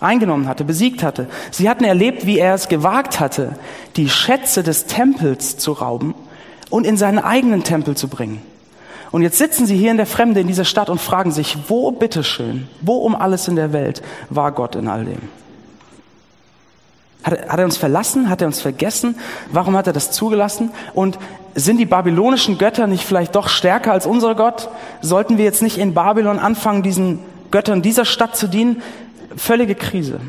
eingenommen 0.00 0.48
hatte, 0.48 0.64
besiegt 0.64 1.02
hatte. 1.02 1.28
Sie 1.50 1.68
hatten 1.68 1.84
erlebt, 1.84 2.26
wie 2.26 2.38
er 2.38 2.54
es 2.54 2.68
gewagt 2.68 3.20
hatte, 3.20 3.56
die 3.96 4.08
Schätze 4.08 4.62
des 4.62 4.86
Tempels 4.86 5.58
zu 5.58 5.72
rauben 5.72 6.14
und 6.70 6.86
in 6.86 6.96
seinen 6.96 7.18
eigenen 7.18 7.62
Tempel 7.62 7.96
zu 7.96 8.08
bringen. 8.08 8.42
Und 9.10 9.22
jetzt 9.22 9.38
sitzen 9.38 9.66
sie 9.66 9.76
hier 9.76 9.90
in 9.90 9.96
der 9.96 10.06
Fremde 10.06 10.40
in 10.40 10.46
dieser 10.46 10.64
Stadt 10.64 10.88
und 10.88 11.00
fragen 11.00 11.32
sich, 11.32 11.56
wo 11.68 11.90
bitteschön, 11.90 12.68
wo 12.80 12.98
um 12.98 13.14
alles 13.14 13.48
in 13.48 13.56
der 13.56 13.72
Welt 13.72 14.02
war 14.28 14.52
Gott 14.52 14.76
in 14.76 14.88
all 14.88 15.04
dem? 15.04 15.20
Hat 17.24 17.34
er, 17.34 17.48
hat 17.48 17.58
er 17.58 17.64
uns 17.64 17.76
verlassen? 17.76 18.30
Hat 18.30 18.40
er 18.40 18.46
uns 18.46 18.60
vergessen? 18.60 19.16
Warum 19.52 19.76
hat 19.76 19.86
er 19.86 19.92
das 19.92 20.12
zugelassen? 20.12 20.70
Und 20.94 21.18
sind 21.54 21.78
die 21.78 21.86
babylonischen 21.86 22.56
Götter 22.56 22.86
nicht 22.86 23.04
vielleicht 23.04 23.34
doch 23.34 23.48
stärker 23.48 23.92
als 23.92 24.06
unser 24.06 24.34
Gott? 24.34 24.70
Sollten 25.02 25.36
wir 25.36 25.44
jetzt 25.44 25.62
nicht 25.62 25.76
in 25.76 25.92
Babylon 25.92 26.38
anfangen, 26.38 26.82
diesen 26.82 27.18
Göttern 27.50 27.82
dieser 27.82 28.04
Stadt 28.04 28.36
zu 28.36 28.46
dienen? 28.46 28.80
Völlige 29.36 29.74
Krise. 29.74 30.20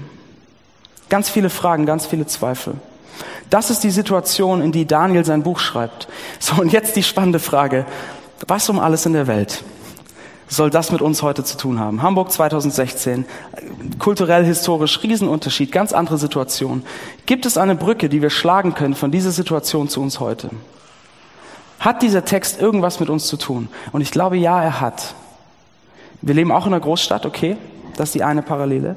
Ganz 1.10 1.30
viele 1.30 1.50
Fragen, 1.50 1.86
ganz 1.86 2.06
viele 2.06 2.26
Zweifel. 2.26 2.76
Das 3.50 3.70
ist 3.70 3.84
die 3.84 3.92
Situation, 3.92 4.62
in 4.62 4.72
die 4.72 4.86
Daniel 4.86 5.26
sein 5.26 5.44
Buch 5.44 5.60
schreibt. 5.60 6.08
So, 6.40 6.62
und 6.62 6.72
jetzt 6.72 6.96
die 6.96 7.04
spannende 7.04 7.40
Frage. 7.40 7.86
Was 8.48 8.70
um 8.70 8.80
alles 8.80 9.06
in 9.06 9.14
der 9.14 9.28
Welt 9.28 9.64
soll 10.48 10.70
das 10.70 10.92
mit 10.92 11.02
uns 11.02 11.22
heute 11.22 11.44
zu 11.44 11.58
tun 11.58 11.80
haben? 11.80 12.02
Hamburg 12.02 12.32
2016, 12.32 13.26
kulturell, 14.00 14.46
historisch, 14.46 15.04
Riesenunterschied, 15.04 15.72
ganz 15.72 15.94
andere 15.94 16.18
Situation. 16.18 16.84
Gibt 17.26 17.46
es 17.46 17.58
eine 17.58 17.76
Brücke, 17.76 18.10
die 18.10 18.22
wir 18.22 18.30
schlagen 18.30 18.74
können 18.74 18.96
von 18.96 19.12
dieser 19.12 19.32
Situation 19.32 19.90
zu 19.90 20.02
uns 20.02 20.20
heute? 20.20 20.50
Hat 21.80 22.02
dieser 22.02 22.24
Text 22.26 22.62
irgendwas 22.62 23.00
mit 23.00 23.10
uns 23.10 23.28
zu 23.28 23.38
tun? 23.38 23.68
Und 23.92 24.02
ich 24.02 24.12
glaube, 24.12 24.38
ja, 24.38 24.62
er 24.64 24.80
hat. 24.82 25.16
Wir 26.22 26.36
leben 26.36 26.52
auch 26.52 26.68
in 26.68 26.74
einer 26.74 26.82
Großstadt, 26.82 27.26
okay, 27.26 27.58
das 27.98 28.10
ist 28.10 28.16
die 28.16 28.24
eine 28.24 28.42
Parallele. 28.42 28.96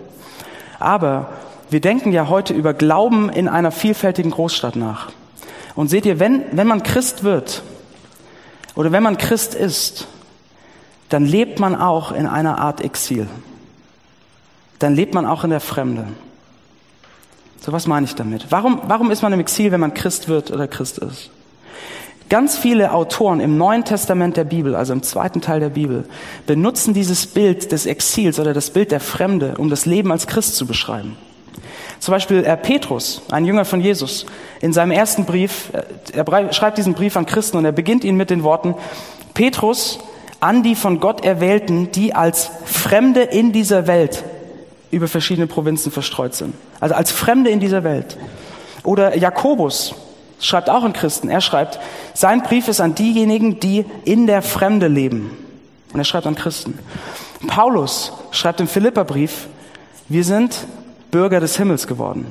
Aber 0.78 1.30
wir 1.70 1.80
denken 1.80 2.12
ja 2.12 2.28
heute 2.28 2.54
über 2.54 2.74
Glauben 2.74 3.28
in 3.28 3.48
einer 3.48 3.70
vielfältigen 3.70 4.30
Großstadt 4.30 4.76
nach. 4.76 5.10
Und 5.74 5.88
seht 5.88 6.06
ihr, 6.06 6.20
wenn, 6.20 6.44
wenn 6.52 6.66
man 6.66 6.82
Christ 6.82 7.24
wird 7.24 7.62
oder 8.74 8.92
wenn 8.92 9.02
man 9.02 9.18
Christ 9.18 9.54
ist, 9.54 10.06
dann 11.08 11.24
lebt 11.24 11.58
man 11.58 11.74
auch 11.74 12.12
in 12.12 12.26
einer 12.26 12.58
Art 12.58 12.80
Exil. 12.80 13.26
Dann 14.78 14.94
lebt 14.94 15.14
man 15.14 15.26
auch 15.26 15.44
in 15.44 15.50
der 15.50 15.60
Fremde. 15.60 16.06
So 17.60 17.72
was 17.72 17.86
meine 17.86 18.06
ich 18.06 18.14
damit? 18.14 18.46
Warum, 18.50 18.82
warum 18.86 19.10
ist 19.10 19.22
man 19.22 19.32
im 19.32 19.40
Exil, 19.40 19.72
wenn 19.72 19.80
man 19.80 19.94
Christ 19.94 20.28
wird 20.28 20.50
oder 20.50 20.68
Christ 20.68 20.98
ist? 20.98 21.30
Ganz 22.30 22.56
viele 22.56 22.92
Autoren 22.92 23.40
im 23.40 23.58
Neuen 23.58 23.84
Testament 23.84 24.36
der 24.36 24.44
Bibel, 24.44 24.74
also 24.74 24.92
im 24.92 25.02
zweiten 25.02 25.40
Teil 25.40 25.60
der 25.60 25.68
Bibel, 25.68 26.04
benutzen 26.46 26.94
dieses 26.94 27.26
Bild 27.26 27.70
des 27.70 27.86
Exils 27.86 28.40
oder 28.40 28.54
das 28.54 28.70
Bild 28.70 28.90
der 28.90 29.00
Fremde, 29.00 29.56
um 29.58 29.68
das 29.68 29.84
Leben 29.84 30.10
als 30.10 30.26
Christ 30.26 30.56
zu 30.56 30.66
beschreiben. 30.66 31.16
Zum 32.00 32.12
Beispiel 32.12 32.44
äh, 32.44 32.56
Petrus, 32.56 33.22
ein 33.30 33.44
Jünger 33.44 33.64
von 33.64 33.80
Jesus, 33.80 34.26
in 34.60 34.72
seinem 34.72 34.90
ersten 34.90 35.26
Brief, 35.26 35.70
äh, 35.72 35.82
er 36.18 36.52
schreibt 36.52 36.78
diesen 36.78 36.94
Brief 36.94 37.16
an 37.16 37.26
Christen 37.26 37.58
und 37.58 37.64
er 37.64 37.72
beginnt 37.72 38.04
ihn 38.04 38.16
mit 38.16 38.30
den 38.30 38.42
Worten, 38.42 38.74
Petrus, 39.34 39.98
an 40.40 40.62
die 40.62 40.74
von 40.74 41.00
Gott 41.00 41.24
Erwählten, 41.24 41.90
die 41.92 42.14
als 42.14 42.50
Fremde 42.64 43.22
in 43.22 43.52
dieser 43.52 43.86
Welt 43.86 44.24
über 44.90 45.08
verschiedene 45.08 45.46
Provinzen 45.46 45.92
verstreut 45.92 46.34
sind. 46.34 46.54
Also 46.80 46.94
als 46.94 47.10
Fremde 47.10 47.50
in 47.50 47.60
dieser 47.60 47.84
Welt. 47.84 48.16
Oder 48.82 49.16
Jakobus 49.16 49.94
schreibt 50.44 50.68
auch 50.70 50.84
an 50.84 50.92
Christen. 50.92 51.28
Er 51.28 51.40
schreibt, 51.40 51.78
sein 52.12 52.42
Brief 52.42 52.68
ist 52.68 52.80
an 52.80 52.94
diejenigen, 52.94 53.60
die 53.60 53.84
in 54.04 54.26
der 54.26 54.42
Fremde 54.42 54.88
leben. 54.88 55.36
Und 55.92 55.98
er 55.98 56.04
schreibt 56.04 56.26
an 56.26 56.34
Christen. 56.34 56.78
Paulus 57.46 58.12
schreibt 58.30 58.60
im 58.60 58.68
Philipperbrief, 58.68 59.48
wir 60.08 60.24
sind 60.24 60.66
Bürger 61.10 61.40
des 61.40 61.56
Himmels 61.56 61.86
geworden. 61.86 62.26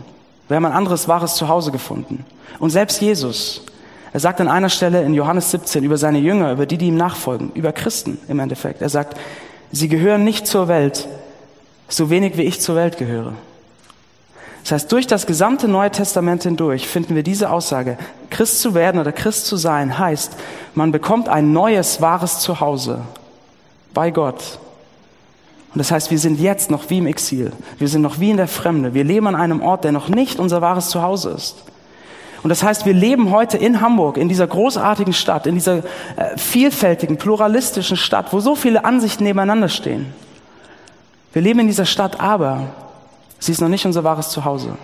Wir 0.48 0.58
haben 0.58 0.66
ein 0.66 0.74
anderes 0.74 1.08
wahres 1.08 1.36
Zuhause 1.36 1.72
gefunden. 1.72 2.26
Und 2.60 2.70
selbst 2.70 3.02
Jesus, 3.02 3.62
er 4.12 4.20
sagt 4.20 4.42
an 4.42 4.48
einer 4.48 4.70
Stelle 4.70 5.02
in 5.02 5.14
Johannes 5.14 5.50
17 5.52 5.84
über 5.84 5.98
seine 5.98 6.20
Jünger, 6.20 6.52
über 6.52 6.66
die, 6.66 6.78
die 6.78 6.88
ihm 6.88 6.98
nachfolgen, 6.98 7.52
über 7.56 7.72
Christen 7.72 8.20
im 8.28 8.40
Endeffekt. 8.40 8.82
Er 8.82 8.90
sagt, 8.90 9.18
sie 9.72 9.88
gehören 9.88 10.24
nicht 10.24 10.46
zur 10.46 10.68
Welt, 10.68 11.08
so 11.88 12.10
wenig 12.10 12.38
wie 12.38 12.44
ich 12.44 12.62
zur 12.62 12.76
Welt 12.76 12.98
gehöre. 12.98 13.34
Das 14.64 14.72
heißt, 14.72 14.92
durch 14.92 15.08
das 15.08 15.28
gesamte 15.28 15.68
Neue 15.68 15.92
Testament 15.92 16.44
hindurch 16.44 16.88
finden 16.88 17.16
wir 17.16 17.24
diese 17.24 17.52
Aussage, 17.52 17.98
Christ 18.30 18.62
zu 18.62 18.74
werden 18.74 19.00
oder 19.00 19.12
Christ 19.12 19.46
zu 19.46 19.58
sein, 19.58 20.00
heißt, 20.00 20.38
man 20.74 20.92
bekommt 20.92 21.28
ein 21.28 21.52
neues, 21.52 22.02
wahres 22.02 22.40
Zuhause 22.40 23.02
bei 23.94 24.10
Gott. 24.10 24.60
Und 25.74 25.80
das 25.80 25.92
heißt, 25.92 26.12
wir 26.12 26.20
sind 26.20 26.40
jetzt 26.40 26.72
noch 26.72 26.90
wie 26.90 27.00
im 27.00 27.08
Exil. 27.08 27.52
Wir 27.78 27.88
sind 27.90 28.04
noch 28.04 28.20
wie 28.20 28.30
in 28.30 28.38
der 28.38 28.48
Fremde. 28.48 28.94
Wir 28.94 29.04
leben 29.04 29.28
an 29.28 29.36
einem 29.36 29.62
Ort, 29.62 29.84
der 29.84 29.92
noch 29.92 30.08
nicht 30.08 30.40
unser 30.40 30.62
wahres 30.62 30.90
Zuhause 30.90 31.32
ist. 31.32 31.64
Und 32.44 32.50
das 32.50 32.62
heißt, 32.62 32.86
wir 32.86 32.94
leben 32.94 33.32
heute 33.32 33.58
in 33.58 33.82
Hamburg, 33.82 34.18
in 34.18 34.30
dieser 34.30 34.48
großartigen 34.48 35.14
Stadt, 35.14 35.48
in 35.48 35.56
dieser 35.56 35.78
äh, 36.16 36.38
vielfältigen, 36.38 37.18
pluralistischen 37.18 37.98
Stadt, 37.98 38.34
wo 38.34 38.40
so 38.40 38.56
viele 38.56 38.86
Ansichten 38.86 39.24
nebeneinander 39.24 39.70
stehen. 39.70 40.14
Wir 41.32 41.42
leben 41.42 41.60
in 41.60 41.68
dieser 41.68 41.86
Stadt, 41.86 42.20
aber 42.20 42.68
sie 43.46 43.52
ist 43.52 43.62
noch 43.62 43.70
nicht 43.70 43.86
unser 43.86 44.04
wahres 44.04 44.30
Zuhause. 44.30 44.78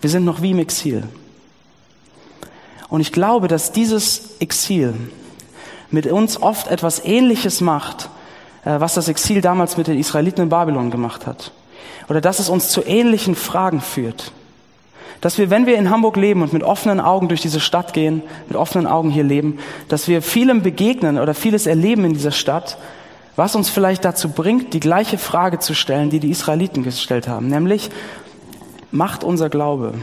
Wir 0.00 0.10
sind 0.10 0.24
noch 0.24 0.42
wie 0.42 0.50
im 0.50 0.58
Exil. 0.58 1.04
Und 2.88 3.00
ich 3.00 3.12
glaube, 3.12 3.48
dass 3.48 3.72
dieses 3.72 4.40
Exil 4.40 4.94
mit 5.90 6.06
uns 6.06 6.40
oft 6.40 6.68
etwas 6.68 7.04
Ähnliches 7.04 7.60
macht, 7.60 8.08
äh, 8.64 8.80
was 8.80 8.94
das 8.94 9.08
Exil 9.08 9.40
damals 9.40 9.76
mit 9.76 9.86
den 9.86 9.98
Israeliten 9.98 10.42
in 10.42 10.48
Babylon 10.48 10.90
gemacht 10.90 11.26
hat. 11.26 11.52
Oder 12.08 12.20
dass 12.20 12.38
es 12.38 12.48
uns 12.48 12.68
zu 12.68 12.84
ähnlichen 12.84 13.34
Fragen 13.34 13.80
führt 13.80 14.32
dass 15.22 15.38
wir, 15.38 15.50
wenn 15.50 15.66
wir 15.66 15.78
in 15.78 15.88
Hamburg 15.88 16.16
leben 16.16 16.42
und 16.42 16.52
mit 16.52 16.64
offenen 16.64 17.00
Augen 17.00 17.28
durch 17.28 17.40
diese 17.40 17.60
Stadt 17.60 17.92
gehen, 17.92 18.22
mit 18.48 18.56
offenen 18.56 18.88
Augen 18.88 19.08
hier 19.08 19.22
leben, 19.22 19.60
dass 19.88 20.08
wir 20.08 20.20
vielem 20.20 20.62
begegnen 20.62 21.16
oder 21.16 21.32
vieles 21.32 21.68
erleben 21.68 22.04
in 22.04 22.12
dieser 22.12 22.32
Stadt, 22.32 22.76
was 23.36 23.54
uns 23.54 23.70
vielleicht 23.70 24.04
dazu 24.04 24.28
bringt, 24.28 24.74
die 24.74 24.80
gleiche 24.80 25.18
Frage 25.18 25.58
zu 25.58 25.74
stellen, 25.74 26.10
die 26.10 26.20
die 26.20 26.30
Israeliten 26.30 26.82
gestellt 26.82 27.28
haben, 27.28 27.48
nämlich, 27.48 27.90
macht 28.90 29.24
unser 29.24 29.48
Glaube 29.48 29.94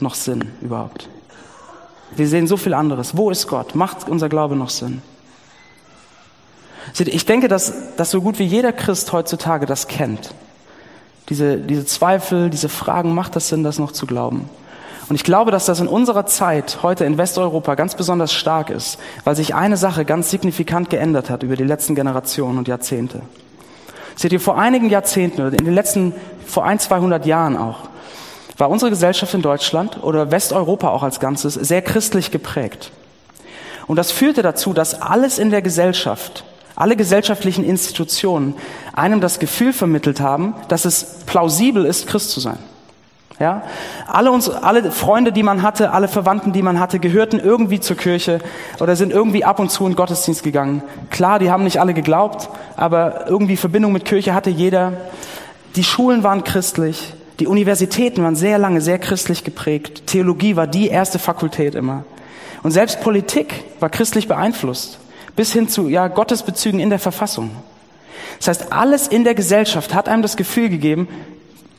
noch 0.00 0.14
Sinn 0.14 0.50
überhaupt? 0.60 1.08
Wir 2.16 2.28
sehen 2.28 2.46
so 2.46 2.56
viel 2.56 2.74
anderes. 2.74 3.16
Wo 3.16 3.30
ist 3.30 3.48
Gott? 3.48 3.74
Macht 3.74 4.08
unser 4.08 4.28
Glaube 4.28 4.54
noch 4.54 4.70
Sinn? 4.70 5.02
Ich 6.98 7.24
denke, 7.24 7.48
dass, 7.48 7.96
dass 7.96 8.10
so 8.10 8.20
gut 8.20 8.38
wie 8.38 8.44
jeder 8.44 8.72
Christ 8.72 9.12
heutzutage 9.12 9.66
das 9.66 9.88
kennt. 9.88 10.34
Diese, 11.28 11.56
diese 11.56 11.86
Zweifel, 11.86 12.50
diese 12.50 12.68
Fragen, 12.68 13.14
macht 13.14 13.34
das 13.34 13.48
Sinn, 13.48 13.64
das 13.64 13.78
noch 13.78 13.92
zu 13.92 14.06
glauben? 14.06 14.48
Und 15.08 15.16
ich 15.16 15.24
glaube, 15.24 15.50
dass 15.50 15.66
das 15.66 15.80
in 15.80 15.88
unserer 15.88 16.26
Zeit 16.26 16.78
heute 16.82 17.04
in 17.04 17.18
Westeuropa 17.18 17.74
ganz 17.74 17.94
besonders 17.94 18.32
stark 18.32 18.70
ist, 18.70 18.98
weil 19.24 19.36
sich 19.36 19.54
eine 19.54 19.76
Sache 19.76 20.04
ganz 20.04 20.30
signifikant 20.30 20.88
geändert 20.88 21.28
hat 21.30 21.42
über 21.42 21.56
die 21.56 21.64
letzten 21.64 21.94
Generationen 21.94 22.58
und 22.58 22.68
Jahrzehnte. 22.68 23.22
Seht 24.16 24.32
ihr, 24.32 24.40
vor 24.40 24.58
einigen 24.58 24.88
Jahrzehnten 24.88 25.42
oder 25.42 25.58
in 25.58 25.64
den 25.64 25.74
letzten, 25.74 26.14
vor 26.46 26.64
ein, 26.64 26.78
200 26.78 27.26
Jahren 27.26 27.56
auch, 27.56 27.88
war 28.56 28.70
unsere 28.70 28.90
Gesellschaft 28.90 29.34
in 29.34 29.42
Deutschland 29.42 30.02
oder 30.02 30.30
Westeuropa 30.30 30.88
auch 30.88 31.02
als 31.02 31.20
Ganzes 31.20 31.54
sehr 31.54 31.82
christlich 31.82 32.30
geprägt. 32.30 32.92
Und 33.86 33.96
das 33.96 34.12
führte 34.12 34.42
dazu, 34.42 34.72
dass 34.72 35.02
alles 35.02 35.38
in 35.38 35.50
der 35.50 35.60
Gesellschaft, 35.60 36.44
alle 36.76 36.96
gesellschaftlichen 36.96 37.64
Institutionen 37.64 38.54
einem 38.94 39.20
das 39.20 39.38
Gefühl 39.38 39.72
vermittelt 39.72 40.20
haben, 40.20 40.54
dass 40.68 40.84
es 40.84 41.20
plausibel 41.26 41.84
ist, 41.84 42.06
Christ 42.06 42.30
zu 42.30 42.40
sein. 42.40 42.58
Ja? 43.38 43.62
Alle, 44.06 44.30
uns, 44.30 44.48
alle 44.48 44.90
Freunde, 44.90 45.32
die 45.32 45.42
man 45.42 45.62
hatte, 45.62 45.92
alle 45.92 46.08
Verwandten, 46.08 46.52
die 46.52 46.62
man 46.62 46.78
hatte, 46.78 46.98
gehörten 46.98 47.40
irgendwie 47.40 47.80
zur 47.80 47.96
Kirche 47.96 48.38
oder 48.80 48.96
sind 48.96 49.12
irgendwie 49.12 49.44
ab 49.44 49.58
und 49.58 49.70
zu 49.70 49.86
in 49.86 49.96
Gottesdienst 49.96 50.42
gegangen. 50.42 50.82
Klar, 51.10 51.38
die 51.38 51.50
haben 51.50 51.64
nicht 51.64 51.80
alle 51.80 51.94
geglaubt, 51.94 52.48
aber 52.76 53.28
irgendwie 53.28 53.56
Verbindung 53.56 53.92
mit 53.92 54.04
Kirche 54.04 54.34
hatte 54.34 54.50
jeder. 54.50 54.92
Die 55.76 55.84
Schulen 55.84 56.22
waren 56.22 56.44
christlich, 56.44 57.14
die 57.40 57.48
Universitäten 57.48 58.22
waren 58.22 58.36
sehr 58.36 58.58
lange 58.58 58.80
sehr 58.80 58.98
christlich 58.98 59.42
geprägt. 59.42 60.06
Theologie 60.06 60.54
war 60.54 60.68
die 60.68 60.88
erste 60.88 61.18
Fakultät 61.18 61.74
immer. 61.74 62.04
Und 62.62 62.70
selbst 62.70 63.00
Politik 63.00 63.64
war 63.80 63.90
christlich 63.90 64.28
beeinflusst, 64.28 64.98
bis 65.34 65.52
hin 65.52 65.68
zu 65.68 65.88
ja, 65.88 66.06
Gottesbezügen 66.06 66.78
in 66.78 66.90
der 66.90 67.00
Verfassung. 67.00 67.50
Das 68.38 68.48
heißt, 68.48 68.72
alles 68.72 69.08
in 69.08 69.24
der 69.24 69.34
Gesellschaft 69.34 69.94
hat 69.94 70.08
einem 70.08 70.22
das 70.22 70.36
Gefühl 70.36 70.68
gegeben, 70.68 71.08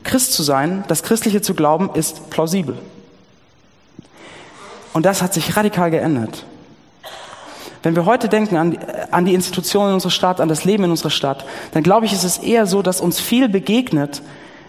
Christ 0.06 0.34
zu 0.34 0.44
sein, 0.44 0.86
das 0.88 1.04
Christliche 1.04 1.42
zu 1.42 1.54
glauben, 1.56 1.90
ist 1.94 2.30
plausibel. 2.30 2.78
Und 4.94 5.06
das 5.06 5.22
hat 5.22 5.34
sich 5.34 5.58
radikal 5.58 5.92
geändert. 5.92 6.46
Wenn 7.84 7.96
wir 7.96 8.06
heute 8.06 8.30
denken 8.30 8.56
an, 8.56 8.78
an 9.12 9.26
die 9.26 9.34
Institutionen 9.34 9.90
in 9.90 9.94
unserer 9.96 10.12
Stadt, 10.12 10.40
an 10.40 10.48
das 10.48 10.64
Leben 10.64 10.86
in 10.86 10.92
unserer 10.92 11.10
Stadt, 11.10 11.46
dann 11.74 11.84
glaube 11.84 12.06
ich, 12.06 12.14
ist 12.14 12.24
es 12.24 12.38
eher 12.38 12.66
so, 12.66 12.82
dass 12.82 13.02
uns 13.02 13.20
viel 13.20 13.50
begegnet, 13.50 14.22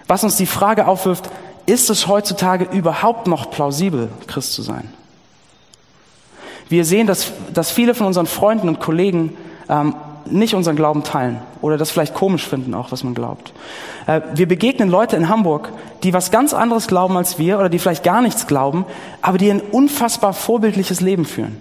was 0.09 0.25
uns 0.25 0.37
die 0.37 0.47
Frage 0.47 0.89
aufwirft, 0.89 1.31
ist 1.67 1.91
es 1.91 2.07
heutzutage 2.07 2.65
überhaupt 2.65 3.27
noch 3.27 3.51
plausibel, 3.51 4.09
Christ 4.27 4.53
zu 4.53 4.63
sein? 4.63 4.93
Wir 6.69 6.85
sehen, 6.85 7.07
dass, 7.07 7.33
dass 7.53 7.71
viele 7.71 7.95
von 7.95 8.07
unseren 8.07 8.27
Freunden 8.27 8.69
und 8.69 8.81
Kollegen 8.81 9.37
ähm, 9.69 9.95
nicht 10.31 10.55
unseren 10.55 10.77
Glauben 10.77 11.03
teilen 11.03 11.41
oder 11.61 11.79
das 11.79 11.91
vielleicht 11.91 12.15
komisch 12.15 12.47
finden, 12.47 12.75
auch 12.75 12.93
was 12.93 13.05
man 13.05 13.15
glaubt. 13.15 13.53
Äh, 14.07 14.21
wir 14.35 14.47
begegnen 14.47 14.89
Leute 14.89 15.17
in 15.17 15.29
Hamburg, 15.29 15.71
die 16.03 16.13
was 16.13 16.31
ganz 16.31 16.55
anderes 16.55 16.87
glauben 16.87 17.17
als 17.17 17.39
wir 17.39 17.59
oder 17.59 17.69
die 17.69 17.79
vielleicht 17.79 18.05
gar 18.05 18.23
nichts 18.23 18.47
glauben, 18.47 18.85
aber 19.23 19.39
die 19.39 19.51
ein 19.51 19.61
unfassbar 19.61 20.33
vorbildliches 20.33 21.01
Leben 21.01 21.25
führen, 21.25 21.57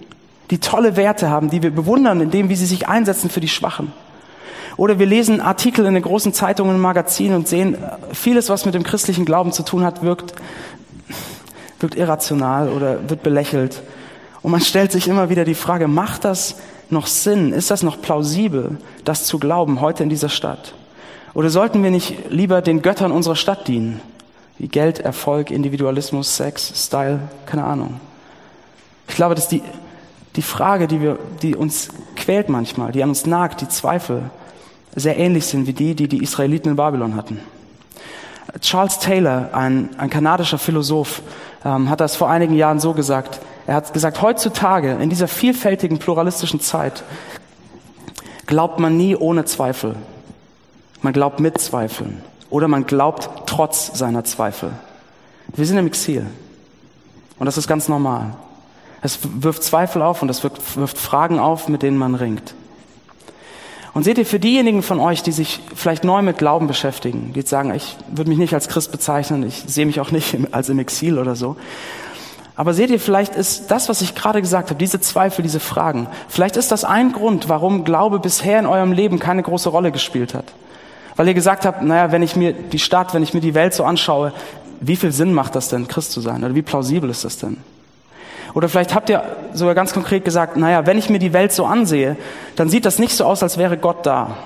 die 0.50 0.58
tolle 0.58 0.96
Werte 0.96 1.30
haben, 1.30 1.50
die 1.50 1.62
wir 1.62 1.70
bewundern 1.70 2.20
in 2.20 2.30
dem, 2.30 2.48
wie 2.48 2.56
sie 2.56 2.66
sich 2.66 2.88
einsetzen 2.88 3.30
für 3.30 3.40
die 3.40 3.48
Schwachen. 3.48 3.92
Oder 4.76 4.98
wir 4.98 5.06
lesen 5.06 5.40
Artikel 5.40 5.86
in 5.86 5.94
den 5.94 6.02
großen 6.02 6.34
Zeitungen 6.34 6.74
und 6.74 6.80
Magazinen 6.80 7.36
und 7.36 7.48
sehen, 7.48 7.78
vieles, 8.12 8.50
was 8.50 8.66
mit 8.66 8.74
dem 8.74 8.82
christlichen 8.82 9.24
Glauben 9.24 9.52
zu 9.52 9.62
tun 9.62 9.84
hat, 9.84 10.02
wirkt, 10.02 10.34
wirkt 11.80 11.94
irrational 11.94 12.68
oder 12.68 13.08
wird 13.08 13.22
belächelt. 13.22 13.82
Und 14.42 14.50
man 14.50 14.60
stellt 14.60 14.92
sich 14.92 15.08
immer 15.08 15.30
wieder 15.30 15.44
die 15.44 15.54
Frage, 15.54 15.88
macht 15.88 16.24
das 16.24 16.56
noch 16.90 17.06
Sinn? 17.06 17.52
Ist 17.52 17.70
das 17.70 17.82
noch 17.82 18.00
plausibel, 18.00 18.78
das 19.04 19.24
zu 19.24 19.38
glauben 19.38 19.80
heute 19.80 20.02
in 20.02 20.08
dieser 20.08 20.28
Stadt? 20.28 20.74
Oder 21.34 21.50
sollten 21.50 21.82
wir 21.82 21.90
nicht 21.90 22.30
lieber 22.30 22.62
den 22.62 22.82
Göttern 22.82 23.12
unserer 23.12 23.36
Stadt 23.36 23.68
dienen? 23.68 24.00
Wie 24.58 24.68
Geld, 24.68 25.00
Erfolg, 25.00 25.50
Individualismus, 25.50 26.36
Sex, 26.36 26.72
Style, 26.74 27.20
keine 27.44 27.64
Ahnung. 27.64 28.00
Ich 29.08 29.14
glaube, 29.14 29.34
dass 29.34 29.48
die, 29.48 29.62
die 30.34 30.42
Frage, 30.42 30.88
die, 30.88 31.00
wir, 31.00 31.18
die 31.42 31.54
uns 31.54 31.88
quält 32.16 32.48
manchmal, 32.48 32.92
die 32.92 33.02
an 33.02 33.10
uns 33.10 33.26
nagt, 33.26 33.60
die 33.60 33.68
Zweifel, 33.68 34.30
sehr 34.94 35.18
ähnlich 35.18 35.46
sind 35.46 35.66
wie 35.66 35.74
die, 35.74 35.94
die 35.94 36.08
die 36.08 36.22
Israeliten 36.22 36.70
in 36.70 36.76
Babylon 36.76 37.16
hatten. 37.16 37.40
Charles 38.60 38.98
Taylor, 38.98 39.50
ein, 39.52 39.90
ein 39.98 40.08
kanadischer 40.08 40.58
Philosoph, 40.58 41.20
ähm, 41.64 41.90
hat 41.90 42.00
das 42.00 42.16
vor 42.16 42.30
einigen 42.30 42.54
Jahren 42.54 42.80
so 42.80 42.94
gesagt. 42.94 43.40
Er 43.66 43.74
hat 43.74 43.92
gesagt, 43.92 44.22
heutzutage, 44.22 44.92
in 44.92 45.10
dieser 45.10 45.28
vielfältigen, 45.28 45.98
pluralistischen 45.98 46.60
Zeit, 46.60 47.02
glaubt 48.46 48.78
man 48.78 48.96
nie 48.96 49.16
ohne 49.16 49.44
Zweifel. 49.44 49.96
Man 51.02 51.12
glaubt 51.12 51.40
mit 51.40 51.58
Zweifeln. 51.58 52.22
Oder 52.48 52.68
man 52.68 52.86
glaubt 52.86 53.28
trotz 53.46 53.98
seiner 53.98 54.24
Zweifel. 54.24 54.70
Wir 55.54 55.66
sind 55.66 55.78
im 55.78 55.86
Exil. 55.86 56.26
Und 57.38 57.46
das 57.46 57.58
ist 57.58 57.66
ganz 57.66 57.88
normal. 57.88 58.34
Es 59.02 59.18
wirft 59.22 59.62
Zweifel 59.62 60.02
auf 60.02 60.22
und 60.22 60.30
es 60.30 60.42
wirft 60.42 60.98
Fragen 60.98 61.38
auf, 61.38 61.68
mit 61.68 61.82
denen 61.82 61.98
man 61.98 62.14
ringt. 62.14 62.54
Und 63.94 64.02
seht 64.02 64.18
ihr, 64.18 64.26
für 64.26 64.38
diejenigen 64.38 64.82
von 64.82 65.00
euch, 65.00 65.22
die 65.22 65.32
sich 65.32 65.60
vielleicht 65.74 66.04
neu 66.04 66.22
mit 66.22 66.38
Glauben 66.38 66.66
beschäftigen, 66.66 67.32
die 67.32 67.40
jetzt 67.40 67.50
sagen, 67.50 67.74
ich 67.74 67.96
würde 68.10 68.28
mich 68.28 68.38
nicht 68.38 68.52
als 68.52 68.68
Christ 68.68 68.92
bezeichnen, 68.92 69.42
ich 69.42 69.64
sehe 69.66 69.86
mich 69.86 70.00
auch 70.00 70.10
nicht 70.10 70.36
als 70.52 70.68
im 70.68 70.78
Exil 70.78 71.18
oder 71.18 71.34
so. 71.34 71.56
Aber 72.56 72.72
seht 72.72 72.90
ihr, 72.90 72.98
vielleicht 72.98 73.34
ist 73.34 73.70
das, 73.70 73.88
was 73.90 74.00
ich 74.00 74.14
gerade 74.14 74.40
gesagt 74.40 74.70
habe, 74.70 74.78
diese 74.78 75.00
Zweifel, 75.00 75.42
diese 75.42 75.60
Fragen, 75.60 76.08
vielleicht 76.28 76.56
ist 76.56 76.72
das 76.72 76.84
ein 76.84 77.12
Grund, 77.12 77.50
warum 77.50 77.84
Glaube 77.84 78.18
bisher 78.18 78.58
in 78.58 78.66
eurem 78.66 78.92
Leben 78.92 79.18
keine 79.18 79.42
große 79.42 79.68
Rolle 79.68 79.92
gespielt 79.92 80.32
hat. 80.32 80.46
Weil 81.16 81.28
ihr 81.28 81.34
gesagt 81.34 81.66
habt, 81.66 81.82
naja, 81.82 82.12
wenn 82.12 82.22
ich 82.22 82.34
mir 82.34 82.52
die 82.52 82.78
Stadt, 82.78 83.12
wenn 83.12 83.22
ich 83.22 83.34
mir 83.34 83.40
die 83.40 83.54
Welt 83.54 83.74
so 83.74 83.84
anschaue, 83.84 84.32
wie 84.80 84.96
viel 84.96 85.12
Sinn 85.12 85.32
macht 85.32 85.54
das 85.54 85.68
denn, 85.68 85.88
Christ 85.88 86.12
zu 86.12 86.20
sein? 86.20 86.44
Oder 86.44 86.54
wie 86.54 86.62
plausibel 86.62 87.10
ist 87.10 87.24
das 87.24 87.38
denn? 87.38 87.58
Oder 88.54 88.70
vielleicht 88.70 88.94
habt 88.94 89.10
ihr 89.10 89.22
sogar 89.52 89.74
ganz 89.74 89.92
konkret 89.92 90.24
gesagt, 90.24 90.56
naja, 90.56 90.86
wenn 90.86 90.96
ich 90.96 91.10
mir 91.10 91.18
die 91.18 91.34
Welt 91.34 91.52
so 91.52 91.66
ansehe, 91.66 92.16
dann 92.56 92.70
sieht 92.70 92.86
das 92.86 92.98
nicht 92.98 93.14
so 93.14 93.24
aus, 93.24 93.42
als 93.42 93.58
wäre 93.58 93.76
Gott 93.76 94.06
da. 94.06 94.36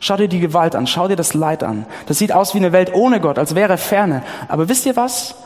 Schau 0.00 0.16
dir 0.16 0.28
die 0.28 0.40
Gewalt 0.40 0.74
an, 0.74 0.86
schau 0.86 1.06
dir 1.06 1.16
das 1.16 1.34
Leid 1.34 1.62
an. 1.62 1.86
Das 2.06 2.18
sieht 2.18 2.32
aus 2.32 2.54
wie 2.54 2.58
eine 2.58 2.72
Welt 2.72 2.92
ohne 2.94 3.20
Gott, 3.20 3.38
als 3.38 3.54
wäre 3.54 3.72
er 3.72 3.78
ferne. 3.78 4.22
Aber 4.48 4.68
wisst 4.68 4.86
ihr 4.86 4.96
was? 4.96 5.36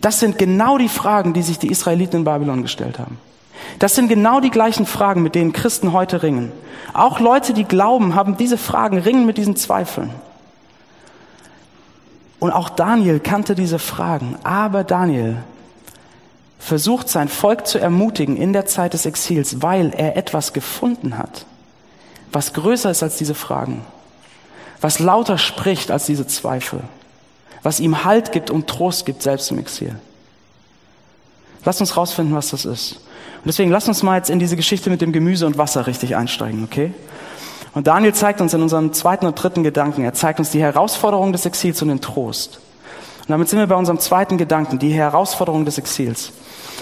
Das 0.00 0.20
sind 0.20 0.38
genau 0.38 0.78
die 0.78 0.88
Fragen, 0.88 1.32
die 1.32 1.42
sich 1.42 1.58
die 1.58 1.68
Israeliten 1.68 2.18
in 2.18 2.24
Babylon 2.24 2.62
gestellt 2.62 2.98
haben. 2.98 3.18
Das 3.78 3.94
sind 3.94 4.08
genau 4.08 4.40
die 4.40 4.50
gleichen 4.50 4.86
Fragen, 4.86 5.22
mit 5.22 5.34
denen 5.34 5.52
Christen 5.52 5.92
heute 5.92 6.22
ringen. 6.22 6.52
Auch 6.92 7.20
Leute, 7.20 7.52
die 7.52 7.64
glauben, 7.64 8.14
haben 8.14 8.36
diese 8.36 8.58
Fragen, 8.58 8.98
ringen 8.98 9.26
mit 9.26 9.38
diesen 9.38 9.56
Zweifeln. 9.56 10.10
Und 12.38 12.52
auch 12.52 12.68
Daniel 12.68 13.20
kannte 13.20 13.54
diese 13.54 13.78
Fragen. 13.78 14.36
Aber 14.44 14.84
Daniel 14.84 15.38
versucht 16.58 17.08
sein 17.08 17.28
Volk 17.28 17.66
zu 17.66 17.78
ermutigen 17.78 18.36
in 18.36 18.52
der 18.52 18.66
Zeit 18.66 18.92
des 18.92 19.06
Exils, 19.06 19.62
weil 19.62 19.92
er 19.96 20.16
etwas 20.16 20.52
gefunden 20.52 21.18
hat, 21.18 21.46
was 22.32 22.52
größer 22.52 22.90
ist 22.90 23.02
als 23.02 23.16
diese 23.16 23.34
Fragen, 23.34 23.82
was 24.80 24.98
lauter 24.98 25.38
spricht 25.38 25.90
als 25.90 26.06
diese 26.06 26.26
Zweifel, 26.26 26.80
was 27.68 27.80
ihm 27.80 28.02
Halt 28.02 28.32
gibt 28.32 28.50
und 28.50 28.66
Trost 28.66 29.04
gibt, 29.04 29.20
selbst 29.20 29.50
im 29.50 29.58
Exil. 29.58 29.94
Lass 31.66 31.78
uns 31.82 31.98
rausfinden, 31.98 32.34
was 32.34 32.48
das 32.48 32.64
ist. 32.64 32.92
Und 32.92 33.44
deswegen 33.44 33.70
lass 33.70 33.86
uns 33.86 34.02
mal 34.02 34.16
jetzt 34.16 34.30
in 34.30 34.38
diese 34.38 34.56
Geschichte 34.56 34.88
mit 34.88 35.02
dem 35.02 35.12
Gemüse 35.12 35.44
und 35.44 35.58
Wasser 35.58 35.86
richtig 35.86 36.16
einsteigen, 36.16 36.64
okay? 36.64 36.94
Und 37.74 37.86
Daniel 37.86 38.14
zeigt 38.14 38.40
uns 38.40 38.54
in 38.54 38.62
unserem 38.62 38.94
zweiten 38.94 39.26
und 39.26 39.34
dritten 39.34 39.64
Gedanken, 39.64 40.02
er 40.02 40.14
zeigt 40.14 40.38
uns 40.38 40.48
die 40.50 40.62
Herausforderung 40.62 41.30
des 41.32 41.44
Exils 41.44 41.82
und 41.82 41.88
den 41.88 42.00
Trost. 42.00 42.58
Und 43.20 43.28
damit 43.28 43.50
sind 43.50 43.58
wir 43.58 43.66
bei 43.66 43.76
unserem 43.76 43.98
zweiten 43.98 44.38
Gedanken, 44.38 44.78
die 44.78 44.94
Herausforderung 44.94 45.66
des 45.66 45.76
Exils. 45.76 46.32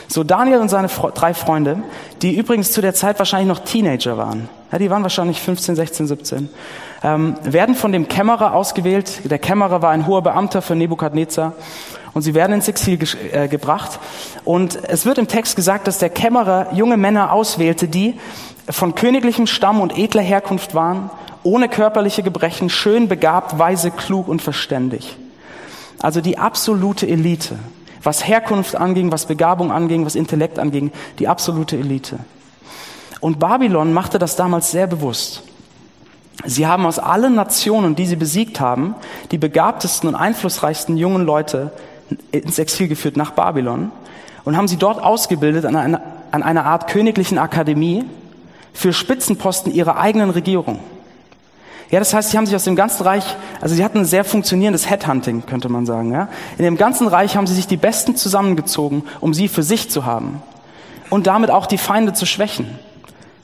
So 0.08 0.24
Daniel 0.24 0.58
und 0.58 0.68
seine 0.68 0.88
drei 0.88 1.34
Freunde, 1.34 1.78
die 2.22 2.36
übrigens 2.36 2.72
zu 2.72 2.80
der 2.80 2.94
Zeit 2.94 3.18
wahrscheinlich 3.18 3.48
noch 3.48 3.64
Teenager 3.64 4.16
waren, 4.16 4.48
ja, 4.72 4.78
die 4.78 4.90
waren 4.90 5.02
wahrscheinlich 5.02 5.40
15, 5.40 5.76
16, 5.76 6.06
17, 6.08 6.48
ähm, 7.02 7.36
werden 7.42 7.74
von 7.74 7.92
dem 7.92 8.08
Kämmerer 8.08 8.54
ausgewählt. 8.54 9.30
Der 9.30 9.38
Kämmerer 9.38 9.82
war 9.82 9.90
ein 9.90 10.06
hoher 10.06 10.22
Beamter 10.22 10.60
für 10.60 10.74
Nebukadnezar 10.74 11.52
und 12.14 12.22
sie 12.22 12.34
werden 12.34 12.52
ins 12.52 12.66
Exil 12.66 12.96
ge 12.96 13.08
äh, 13.32 13.48
gebracht. 13.48 14.00
Und 14.44 14.78
es 14.88 15.06
wird 15.06 15.18
im 15.18 15.28
Text 15.28 15.54
gesagt, 15.54 15.86
dass 15.86 15.98
der 15.98 16.10
Kämmerer 16.10 16.68
junge 16.72 16.96
Männer 16.96 17.32
auswählte, 17.32 17.88
die 17.88 18.18
von 18.68 18.94
königlichem 18.94 19.46
Stamm 19.46 19.80
und 19.80 19.96
edler 19.96 20.22
Herkunft 20.22 20.74
waren, 20.74 21.10
ohne 21.42 21.68
körperliche 21.68 22.24
Gebrechen, 22.24 22.68
schön 22.68 23.06
begabt, 23.06 23.58
weise, 23.58 23.92
klug 23.92 24.26
und 24.26 24.42
verständig. 24.42 25.16
Also 26.00 26.20
die 26.20 26.38
absolute 26.38 27.06
Elite 27.06 27.56
was 28.06 28.26
Herkunft 28.26 28.76
anging, 28.76 29.10
was 29.10 29.26
Begabung 29.26 29.72
anging, 29.72 30.06
was 30.06 30.14
Intellekt 30.14 30.58
anging, 30.58 30.92
die 31.18 31.28
absolute 31.28 31.76
Elite. 31.76 32.18
Und 33.20 33.40
Babylon 33.40 33.92
machte 33.92 34.18
das 34.18 34.36
damals 34.36 34.70
sehr 34.70 34.86
bewusst. 34.86 35.42
Sie 36.44 36.66
haben 36.66 36.86
aus 36.86 36.98
allen 36.98 37.34
Nationen, 37.34 37.96
die 37.96 38.06
sie 38.06 38.16
besiegt 38.16 38.60
haben, 38.60 38.94
die 39.30 39.38
begabtesten 39.38 40.08
und 40.08 40.14
einflussreichsten 40.14 40.96
jungen 40.96 41.26
Leute 41.26 41.72
ins 42.30 42.58
Exil 42.58 42.88
geführt 42.88 43.16
nach 43.16 43.32
Babylon 43.32 43.90
und 44.44 44.56
haben 44.56 44.68
sie 44.68 44.76
dort 44.76 45.02
ausgebildet 45.02 45.64
an 45.64 45.74
einer, 45.74 46.00
an 46.30 46.42
einer 46.42 46.64
Art 46.64 46.88
königlichen 46.88 47.38
Akademie 47.38 48.04
für 48.72 48.92
Spitzenposten 48.92 49.72
ihrer 49.72 49.96
eigenen 49.96 50.30
Regierung. 50.30 50.78
Ja, 51.90 52.00
das 52.00 52.12
heißt, 52.12 52.30
sie 52.30 52.36
haben 52.36 52.46
sich 52.46 52.56
aus 52.56 52.64
dem 52.64 52.74
ganzen 52.74 53.04
Reich, 53.04 53.24
also 53.60 53.74
sie 53.74 53.84
hatten 53.84 53.98
ein 53.98 54.04
sehr 54.04 54.24
funktionierendes 54.24 54.90
Headhunting, 54.90 55.46
könnte 55.46 55.68
man 55.68 55.86
sagen. 55.86 56.12
Ja? 56.12 56.28
In 56.58 56.64
dem 56.64 56.76
ganzen 56.76 57.06
Reich 57.06 57.36
haben 57.36 57.46
sie 57.46 57.54
sich 57.54 57.68
die 57.68 57.76
Besten 57.76 58.16
zusammengezogen, 58.16 59.04
um 59.20 59.34
sie 59.34 59.46
für 59.48 59.62
sich 59.62 59.88
zu 59.88 60.04
haben 60.04 60.42
und 61.10 61.26
damit 61.26 61.50
auch 61.50 61.66
die 61.66 61.78
Feinde 61.78 62.12
zu 62.12 62.26
schwächen, 62.26 62.78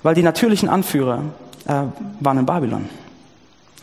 weil 0.03 0.15
die 0.15 0.23
natürlichen 0.23 0.69
Anführer 0.69 1.23
äh, 1.67 1.85
waren 2.21 2.39
in 2.39 2.47
Babylon. 2.47 2.89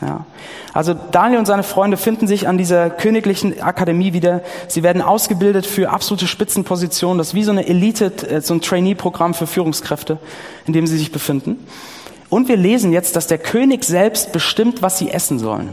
Ja. 0.01 0.25
Also 0.73 0.93
Daniel 0.93 1.39
und 1.39 1.45
seine 1.45 1.63
Freunde 1.63 1.97
finden 1.97 2.27
sich 2.27 2.47
an 2.47 2.57
dieser 2.57 2.89
königlichen 2.89 3.61
Akademie 3.61 4.13
wieder. 4.13 4.41
Sie 4.67 4.83
werden 4.83 5.01
ausgebildet 5.01 5.65
für 5.65 5.89
absolute 5.89 6.27
Spitzenpositionen. 6.27 7.17
Das 7.17 7.29
ist 7.29 7.33
wie 7.33 7.43
so 7.43 7.51
eine 7.51 7.67
Elite, 7.67 8.05
äh, 8.29 8.41
so 8.41 8.53
ein 8.53 8.61
Trainee-Programm 8.61 9.33
für 9.33 9.47
Führungskräfte, 9.47 10.17
in 10.67 10.73
dem 10.73 10.87
sie 10.87 10.97
sich 10.97 11.11
befinden. 11.11 11.65
Und 12.29 12.47
wir 12.47 12.57
lesen 12.57 12.93
jetzt, 12.93 13.15
dass 13.15 13.27
der 13.27 13.39
König 13.39 13.83
selbst 13.83 14.31
bestimmt, 14.31 14.81
was 14.81 14.97
sie 14.97 15.09
essen 15.09 15.39
sollen. 15.39 15.69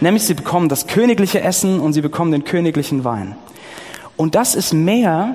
Nämlich 0.00 0.24
sie 0.24 0.34
bekommen 0.34 0.68
das 0.68 0.86
königliche 0.86 1.40
Essen 1.40 1.80
und 1.80 1.92
sie 1.92 2.02
bekommen 2.02 2.30
den 2.30 2.44
königlichen 2.44 3.04
Wein. 3.04 3.36
Und 4.16 4.34
das 4.34 4.54
ist 4.54 4.72
mehr 4.72 5.34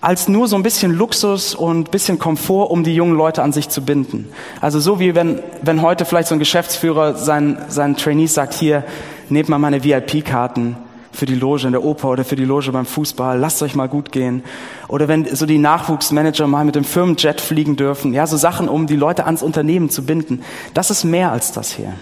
als 0.00 0.28
nur 0.28 0.48
so 0.48 0.56
ein 0.56 0.62
bisschen 0.62 0.92
Luxus 0.92 1.54
und 1.54 1.90
bisschen 1.90 2.18
Komfort, 2.18 2.70
um 2.70 2.84
die 2.84 2.94
jungen 2.94 3.16
Leute 3.16 3.42
an 3.42 3.52
sich 3.52 3.70
zu 3.70 3.82
binden. 3.82 4.28
Also 4.60 4.78
so 4.78 5.00
wie 5.00 5.14
wenn, 5.14 5.40
wenn 5.62 5.80
heute 5.80 6.04
vielleicht 6.04 6.28
so 6.28 6.34
ein 6.34 6.38
Geschäftsführer 6.38 7.14
seinen, 7.14 7.56
seinen 7.68 7.96
Trainees 7.96 8.34
sagt, 8.34 8.52
hier, 8.52 8.84
nehmt 9.30 9.48
mal 9.48 9.58
meine 9.58 9.82
VIP-Karten, 9.82 10.76
für 11.14 11.26
die 11.26 11.34
Loge 11.34 11.66
in 11.66 11.72
der 11.72 11.84
Oper 11.84 12.10
oder 12.10 12.24
für 12.24 12.36
die 12.36 12.44
Loge 12.44 12.72
beim 12.72 12.86
Fußball, 12.86 13.38
lasst 13.38 13.62
euch 13.62 13.74
mal 13.74 13.88
gut 13.88 14.10
gehen. 14.10 14.42
Oder 14.88 15.06
wenn 15.08 15.34
so 15.34 15.46
die 15.46 15.58
Nachwuchsmanager 15.58 16.46
mal 16.46 16.64
mit 16.64 16.74
dem 16.74 16.84
Firmenjet 16.84 17.40
fliegen 17.40 17.76
dürfen, 17.76 18.12
ja, 18.12 18.26
so 18.26 18.36
Sachen, 18.36 18.68
um 18.68 18.86
die 18.86 18.96
Leute 18.96 19.24
ans 19.26 19.42
Unternehmen 19.42 19.90
zu 19.90 20.04
binden. 20.04 20.42
Das 20.74 20.90
ist 20.90 21.04
mehr 21.04 21.30
als 21.30 21.52
das 21.52 21.72
hier. 21.72 21.92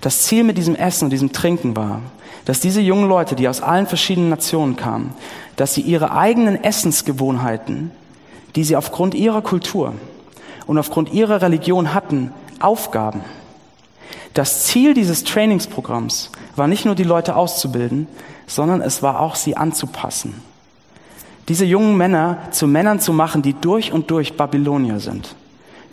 Das 0.00 0.22
Ziel 0.22 0.42
mit 0.42 0.58
diesem 0.58 0.74
Essen 0.74 1.04
und 1.04 1.10
diesem 1.10 1.32
Trinken 1.32 1.76
war, 1.76 2.00
dass 2.44 2.58
diese 2.58 2.80
jungen 2.80 3.08
Leute, 3.08 3.36
die 3.36 3.48
aus 3.48 3.60
allen 3.60 3.86
verschiedenen 3.86 4.30
Nationen 4.30 4.74
kamen, 4.74 5.14
dass 5.54 5.74
sie 5.74 5.82
ihre 5.82 6.12
eigenen 6.12 6.62
Essensgewohnheiten, 6.62 7.92
die 8.56 8.64
sie 8.64 8.74
aufgrund 8.74 9.14
ihrer 9.14 9.42
Kultur 9.42 9.94
und 10.66 10.76
aufgrund 10.76 11.12
ihrer 11.12 11.40
Religion 11.40 11.94
hatten, 11.94 12.32
aufgaben. 12.58 13.20
Das 14.34 14.64
Ziel 14.64 14.94
dieses 14.94 15.24
Trainingsprogramms 15.24 16.30
war 16.56 16.66
nicht 16.66 16.84
nur 16.84 16.94
die 16.94 17.04
Leute 17.04 17.36
auszubilden, 17.36 18.06
sondern 18.46 18.80
es 18.80 19.02
war 19.02 19.20
auch 19.20 19.34
sie 19.34 19.56
anzupassen. 19.56 20.42
Diese 21.48 21.64
jungen 21.64 21.96
Männer 21.96 22.38
zu 22.50 22.66
Männern 22.66 23.00
zu 23.00 23.12
machen, 23.12 23.42
die 23.42 23.54
durch 23.54 23.92
und 23.92 24.10
durch 24.10 24.36
Babylonier 24.36 25.00
sind, 25.00 25.34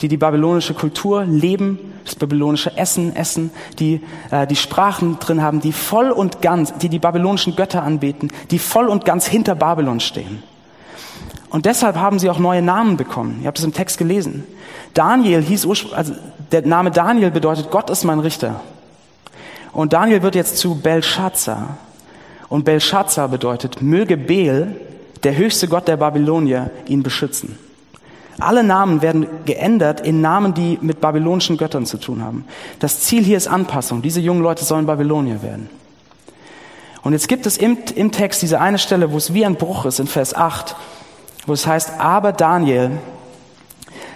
die 0.02 0.08
die 0.08 0.18
babylonische 0.18 0.74
Kultur 0.74 1.26
leben, 1.26 1.80
das 2.06 2.16
babylonische 2.16 2.78
Essen 2.78 3.16
essen, 3.16 3.52
die 3.80 4.02
äh, 4.32 4.46
die 4.48 4.56
Sprachen 4.56 5.18
drin 5.20 5.42
haben, 5.42 5.60
die 5.60 5.72
voll 5.72 6.12
und 6.12 6.42
ganz, 6.42 6.74
die 6.78 6.90
die 6.90 7.00
babylonischen 7.00 7.56
Götter 7.56 7.84
anbeten, 7.84 8.32
die 8.52 8.60
voll 8.60 8.88
und 8.88 9.06
ganz 9.06 9.28
hinter 9.28 9.56
Babylon 9.56 10.00
stehen. 10.00 10.44
Und 11.50 11.66
deshalb 11.66 11.96
haben 11.96 12.20
sie 12.20 12.30
auch 12.30 12.38
neue 12.38 12.62
Namen 12.62 12.96
bekommen. 12.96 13.40
Ihr 13.42 13.48
habt 13.48 13.58
es 13.58 13.66
im 13.66 13.74
Text 13.74 13.98
gelesen. 13.98 14.44
Daniel 14.94 15.42
hieß 15.42 15.66
ursprünglich, 15.66 15.98
also 15.98 16.14
der 16.52 16.66
Name 16.66 16.92
Daniel 16.92 17.32
bedeutet 17.32 17.72
Gott 17.72 17.90
ist 17.90 18.04
mein 18.04 18.20
Richter. 18.20 18.62
Und 19.72 19.94
Daniel 19.94 20.22
wird 20.24 20.36
jetzt 20.36 20.58
zu 20.58 20.76
Belshazzar. 20.76 21.78
Und 22.50 22.66
Belshazzar 22.66 23.28
bedeutet, 23.28 23.82
möge 23.82 24.18
Bel, 24.18 24.76
der 25.24 25.36
höchste 25.36 25.68
Gott 25.68 25.88
der 25.88 25.98
Babylonier, 25.98 26.72
ihn 26.88 27.04
beschützen. 27.04 27.58
Alle 28.40 28.64
Namen 28.64 29.02
werden 29.02 29.28
geändert 29.46 30.02
in 30.02 30.22
Namen, 30.22 30.54
die 30.54 30.80
mit 30.82 31.02
babylonischen 31.02 31.58
Göttern 31.58 31.86
zu 31.86 31.98
tun 31.98 32.24
haben. 32.24 32.46
Das 32.80 33.02
Ziel 33.02 33.24
hier 33.24 33.38
ist 33.38 33.48
Anpassung. 33.48 34.02
Diese 34.02 34.22
jungen 34.22 34.42
Leute 34.42 34.64
sollen 34.64 34.86
Babylonier 34.86 35.44
werden. 35.44 35.70
Und 37.02 37.14
jetzt 37.14 37.28
gibt 37.28 37.46
es 37.46 37.58
im, 37.58 37.78
im 37.96 38.12
Text 38.12 38.42
diese 38.42 38.60
eine 38.60 38.78
Stelle, 38.78 39.12
wo 39.12 39.18
es 39.18 39.34
wie 39.34 39.46
ein 39.46 39.56
Bruch 39.56 39.86
ist, 39.86 40.00
in 40.00 40.08
Vers 40.08 40.34
8, 40.34 40.76
wo 41.46 41.54
es 41.54 41.68
heißt, 41.68 42.00
aber 42.00 42.32
Daniel 42.32 42.92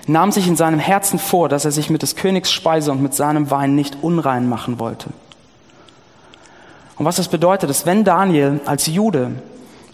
nahm 0.08 0.32
sich 0.32 0.48
in 0.48 0.56
seinem 0.56 0.80
Herzen 0.80 1.20
vor, 1.20 1.50
dass 1.50 1.66
er 1.66 1.72
sich 1.72 1.90
mit 1.90 2.02
des 2.02 2.16
Königs 2.16 2.52
Speise 2.52 2.92
und 2.92 3.02
mit 3.02 3.14
seinem 3.14 3.52
Wein 3.52 3.76
nicht 3.76 3.98
unrein 4.02 4.50
machen 4.50 4.80
wollte. 4.80 5.10
Und 6.98 7.06
was 7.06 7.16
das 7.16 7.28
bedeutet, 7.28 7.70
ist, 7.70 7.86
wenn 7.86 8.04
Daniel 8.04 8.60
als 8.66 8.88
Jude 8.88 9.32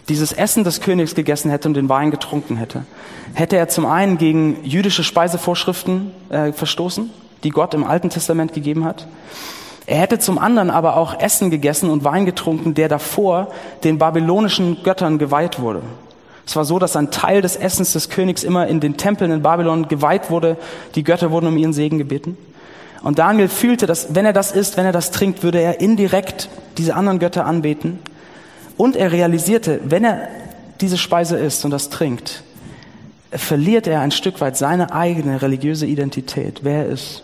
dieses 0.08 0.32
Essen 0.32 0.64
des 0.64 0.80
Königs 0.80 1.14
gegessen 1.14 1.50
hätte 1.50 1.68
und 1.68 1.74
den 1.74 1.88
Wein 1.88 2.10
getrunken 2.10 2.56
hätte, 2.56 2.84
hätte 3.34 3.56
er 3.56 3.68
zum 3.68 3.86
einen 3.86 4.18
gegen 4.18 4.64
jüdische 4.64 5.04
Speisevorschriften 5.04 6.10
äh, 6.30 6.52
verstoßen, 6.52 7.10
die 7.44 7.50
Gott 7.50 7.74
im 7.74 7.84
Alten 7.84 8.10
Testament 8.10 8.52
gegeben 8.52 8.84
hat. 8.84 9.06
Er 9.86 9.98
hätte 9.98 10.18
zum 10.18 10.38
anderen 10.38 10.70
aber 10.70 10.96
auch 10.96 11.18
Essen 11.20 11.50
gegessen 11.50 11.90
und 11.90 12.04
Wein 12.04 12.26
getrunken, 12.26 12.74
der 12.74 12.88
davor 12.88 13.48
den 13.82 13.98
babylonischen 13.98 14.82
Göttern 14.82 15.18
geweiht 15.18 15.60
wurde. 15.60 15.82
Es 16.46 16.56
war 16.56 16.64
so, 16.64 16.78
dass 16.78 16.96
ein 16.96 17.10
Teil 17.10 17.42
des 17.42 17.56
Essens 17.56 17.92
des 17.92 18.08
Königs 18.08 18.42
immer 18.42 18.66
in 18.66 18.80
den 18.80 18.96
Tempeln 18.96 19.30
in 19.30 19.42
Babylon 19.42 19.88
geweiht 19.88 20.30
wurde. 20.30 20.56
Die 20.96 21.04
Götter 21.04 21.30
wurden 21.30 21.46
um 21.46 21.56
ihren 21.56 21.72
Segen 21.72 21.98
gebeten. 21.98 22.36
Und 23.02 23.18
Daniel 23.18 23.48
fühlte, 23.48 23.86
dass 23.86 24.14
wenn 24.14 24.26
er 24.26 24.32
das 24.32 24.52
isst, 24.52 24.76
wenn 24.76 24.84
er 24.84 24.92
das 24.92 25.10
trinkt, 25.10 25.42
würde 25.42 25.60
er 25.60 25.80
indirekt 25.80 26.48
diese 26.76 26.94
anderen 26.94 27.18
Götter 27.18 27.46
anbeten. 27.46 27.98
Und 28.76 28.96
er 28.96 29.12
realisierte, 29.12 29.80
wenn 29.84 30.04
er 30.04 30.28
diese 30.80 30.98
Speise 30.98 31.38
isst 31.38 31.64
und 31.64 31.70
das 31.70 31.90
trinkt, 31.90 32.42
verliert 33.32 33.86
er 33.86 34.00
ein 34.00 34.10
Stück 34.10 34.40
weit 34.40 34.56
seine 34.56 34.92
eigene 34.92 35.40
religiöse 35.42 35.86
Identität, 35.86 36.60
wer 36.62 36.84
er 36.84 36.86
ist. 36.86 37.22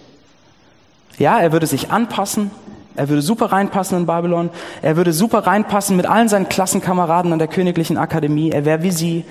Ja, 1.18 1.38
er 1.38 1.52
würde 1.52 1.66
sich 1.66 1.90
anpassen, 1.90 2.50
er 2.94 3.08
würde 3.08 3.22
super 3.22 3.46
reinpassen 3.46 3.98
in 3.98 4.06
Babylon, 4.06 4.50
er 4.82 4.96
würde 4.96 5.12
super 5.12 5.46
reinpassen 5.46 5.96
mit 5.96 6.06
allen 6.06 6.28
seinen 6.28 6.48
Klassenkameraden 6.48 7.32
an 7.32 7.38
der 7.38 7.48
königlichen 7.48 7.96
Akademie, 7.96 8.50
er 8.50 8.64
wäre 8.64 8.82
wie 8.82 8.90
sie, 8.90 9.24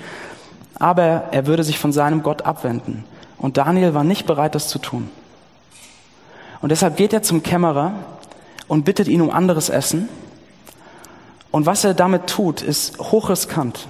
aber 0.78 1.24
er 1.30 1.46
würde 1.46 1.64
sich 1.64 1.78
von 1.78 1.92
seinem 1.92 2.22
Gott 2.22 2.42
abwenden. 2.42 3.04
Und 3.38 3.56
Daniel 3.56 3.94
war 3.94 4.04
nicht 4.04 4.26
bereit, 4.26 4.54
das 4.54 4.68
zu 4.68 4.78
tun. 4.78 5.08
Und 6.60 6.70
deshalb 6.70 6.96
geht 6.96 7.12
er 7.12 7.22
zum 7.22 7.42
Kämmerer 7.42 7.92
und 8.68 8.84
bittet 8.84 9.08
ihn 9.08 9.20
um 9.20 9.30
anderes 9.30 9.68
Essen. 9.68 10.08
Und 11.50 11.66
was 11.66 11.84
er 11.84 11.94
damit 11.94 12.26
tut, 12.26 12.62
ist 12.62 12.98
hochriskant. 12.98 13.86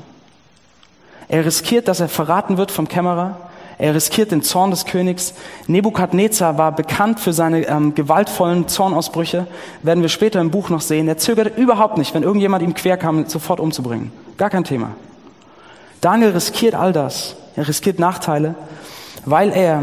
Er 1.28 1.44
riskiert, 1.44 1.88
dass 1.88 2.00
er 2.00 2.08
verraten 2.08 2.58
wird 2.58 2.70
vom 2.70 2.88
Kämmerer. 2.88 3.36
Er 3.78 3.94
riskiert 3.94 4.30
den 4.30 4.42
Zorn 4.42 4.70
des 4.70 4.86
Königs. 4.86 5.34
Nebukadnezar 5.66 6.56
war 6.56 6.72
bekannt 6.72 7.20
für 7.20 7.32
seine 7.32 7.66
ähm, 7.66 7.94
gewaltvollen 7.94 8.68
Zornausbrüche. 8.68 9.46
Werden 9.82 10.02
wir 10.02 10.08
später 10.08 10.40
im 10.40 10.50
Buch 10.50 10.70
noch 10.70 10.80
sehen. 10.80 11.08
Er 11.08 11.18
zögerte 11.18 11.60
überhaupt 11.60 11.98
nicht, 11.98 12.14
wenn 12.14 12.22
irgendjemand 12.22 12.62
ihm 12.62 12.74
quer 12.74 12.96
kam, 12.96 13.26
sofort 13.26 13.60
umzubringen. 13.60 14.12
Gar 14.38 14.50
kein 14.50 14.64
Thema. 14.64 14.92
Daniel 16.00 16.30
riskiert 16.30 16.74
all 16.74 16.92
das. 16.92 17.36
Er 17.56 17.68
riskiert 17.68 17.98
Nachteile, 17.98 18.54
weil 19.24 19.50
er 19.50 19.82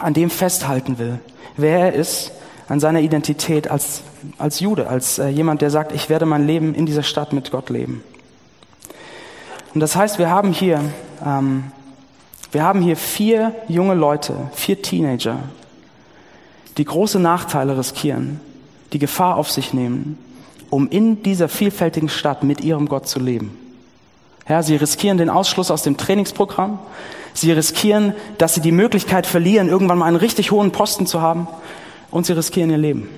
an 0.00 0.14
dem 0.14 0.30
festhalten 0.30 0.98
will, 0.98 1.18
wer 1.58 1.78
er 1.78 1.92
ist, 1.92 2.32
an 2.68 2.80
seiner 2.80 3.00
Identität 3.00 3.70
als, 3.70 4.02
als 4.36 4.60
Jude, 4.60 4.88
als 4.88 5.18
äh, 5.18 5.28
jemand, 5.28 5.62
der 5.62 5.70
sagt, 5.70 5.92
ich 5.92 6.08
werde 6.08 6.26
mein 6.26 6.46
Leben 6.46 6.74
in 6.74 6.86
dieser 6.86 7.02
Stadt 7.02 7.32
mit 7.32 7.50
Gott 7.50 7.70
leben. 7.70 8.02
Und 9.74 9.80
das 9.80 9.96
heißt, 9.96 10.18
wir 10.18 10.30
haben 10.30 10.52
hier, 10.52 10.80
ähm, 11.24 11.64
wir 12.52 12.62
haben 12.62 12.80
hier 12.80 12.96
vier 12.96 13.54
junge 13.68 13.94
Leute, 13.94 14.34
vier 14.52 14.80
Teenager, 14.82 15.38
die 16.76 16.84
große 16.84 17.18
Nachteile 17.18 17.76
riskieren, 17.76 18.40
die 18.92 18.98
Gefahr 18.98 19.36
auf 19.36 19.50
sich 19.50 19.72
nehmen, 19.72 20.18
um 20.70 20.88
in 20.88 21.22
dieser 21.22 21.48
vielfältigen 21.48 22.08
Stadt 22.08 22.44
mit 22.44 22.62
ihrem 22.62 22.88
Gott 22.88 23.08
zu 23.08 23.18
leben. 23.18 23.67
Ja, 24.48 24.62
sie 24.62 24.76
riskieren 24.76 25.18
den 25.18 25.30
Ausschluss 25.30 25.70
aus 25.70 25.82
dem 25.82 25.96
Trainingsprogramm. 25.96 26.78
Sie 27.34 27.52
riskieren, 27.52 28.14
dass 28.38 28.54
sie 28.54 28.60
die 28.60 28.72
Möglichkeit 28.72 29.26
verlieren, 29.26 29.68
irgendwann 29.68 29.98
mal 29.98 30.06
einen 30.06 30.16
richtig 30.16 30.50
hohen 30.50 30.72
Posten 30.72 31.06
zu 31.06 31.20
haben. 31.20 31.46
Und 32.10 32.26
sie 32.26 32.32
riskieren 32.32 32.70
ihr 32.70 32.78
Leben. 32.78 33.08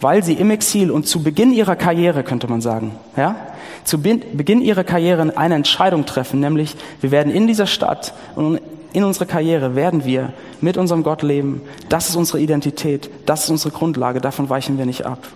Weil 0.00 0.24
sie 0.24 0.32
im 0.32 0.50
Exil 0.50 0.90
und 0.90 1.06
zu 1.06 1.22
Beginn 1.22 1.52
ihrer 1.52 1.76
Karriere, 1.76 2.24
könnte 2.24 2.48
man 2.48 2.60
sagen, 2.60 2.96
ja, 3.16 3.36
zu 3.84 4.00
Beginn 4.00 4.60
ihrer 4.60 4.84
Karriere 4.84 5.36
eine 5.36 5.54
Entscheidung 5.54 6.06
treffen, 6.06 6.40
nämlich 6.40 6.76
wir 7.00 7.10
werden 7.10 7.32
in 7.32 7.46
dieser 7.46 7.66
Stadt 7.66 8.14
und 8.34 8.60
in 8.92 9.04
unserer 9.04 9.26
Karriere 9.26 9.74
werden 9.74 10.04
wir 10.04 10.32
mit 10.60 10.76
unserem 10.76 11.02
Gott 11.02 11.22
leben. 11.22 11.62
Das 11.88 12.08
ist 12.08 12.16
unsere 12.16 12.40
Identität, 12.40 13.10
das 13.26 13.44
ist 13.44 13.50
unsere 13.50 13.70
Grundlage, 13.70 14.20
davon 14.20 14.48
weichen 14.48 14.76
wir 14.78 14.86
nicht 14.86 15.06
ab. 15.06 15.26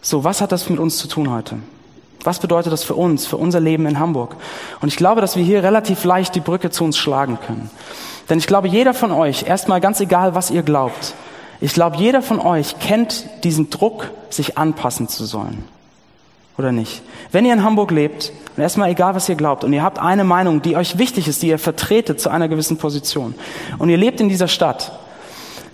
So, 0.00 0.24
was 0.24 0.40
hat 0.40 0.52
das 0.52 0.68
mit 0.68 0.78
uns 0.78 0.96
zu 0.96 1.08
tun 1.08 1.30
heute? 1.30 1.58
Was 2.24 2.38
bedeutet 2.38 2.72
das 2.72 2.82
für 2.82 2.94
uns, 2.94 3.26
für 3.26 3.36
unser 3.36 3.60
Leben 3.60 3.86
in 3.86 3.98
Hamburg? 3.98 4.36
Und 4.80 4.88
ich 4.88 4.96
glaube, 4.96 5.20
dass 5.20 5.36
wir 5.36 5.44
hier 5.44 5.62
relativ 5.62 6.04
leicht 6.04 6.34
die 6.34 6.40
Brücke 6.40 6.70
zu 6.70 6.82
uns 6.82 6.98
schlagen 6.98 7.38
können. 7.46 7.70
Denn 8.28 8.38
ich 8.38 8.46
glaube, 8.46 8.68
jeder 8.68 8.94
von 8.94 9.12
euch, 9.12 9.44
erstmal 9.46 9.80
ganz 9.80 10.00
egal, 10.00 10.34
was 10.34 10.50
ihr 10.50 10.62
glaubt, 10.62 11.14
ich 11.60 11.74
glaube, 11.74 11.96
jeder 11.96 12.22
von 12.22 12.40
euch 12.40 12.78
kennt 12.78 13.26
diesen 13.44 13.70
Druck, 13.70 14.10
sich 14.30 14.58
anpassen 14.58 15.08
zu 15.08 15.24
sollen. 15.24 15.64
Oder 16.58 16.72
nicht? 16.72 17.02
Wenn 17.30 17.44
ihr 17.44 17.52
in 17.52 17.64
Hamburg 17.64 17.90
lebt, 17.90 18.32
und 18.56 18.62
erstmal 18.62 18.90
egal, 18.90 19.14
was 19.14 19.28
ihr 19.28 19.34
glaubt, 19.34 19.64
und 19.64 19.72
ihr 19.72 19.82
habt 19.82 19.98
eine 19.98 20.24
Meinung, 20.24 20.62
die 20.62 20.76
euch 20.76 20.98
wichtig 20.98 21.26
ist, 21.28 21.42
die 21.42 21.48
ihr 21.48 21.58
vertretet 21.58 22.20
zu 22.20 22.30
einer 22.30 22.48
gewissen 22.48 22.76
Position, 22.76 23.34
und 23.78 23.88
ihr 23.88 23.96
lebt 23.96 24.20
in 24.20 24.28
dieser 24.28 24.48
Stadt, 24.48 24.92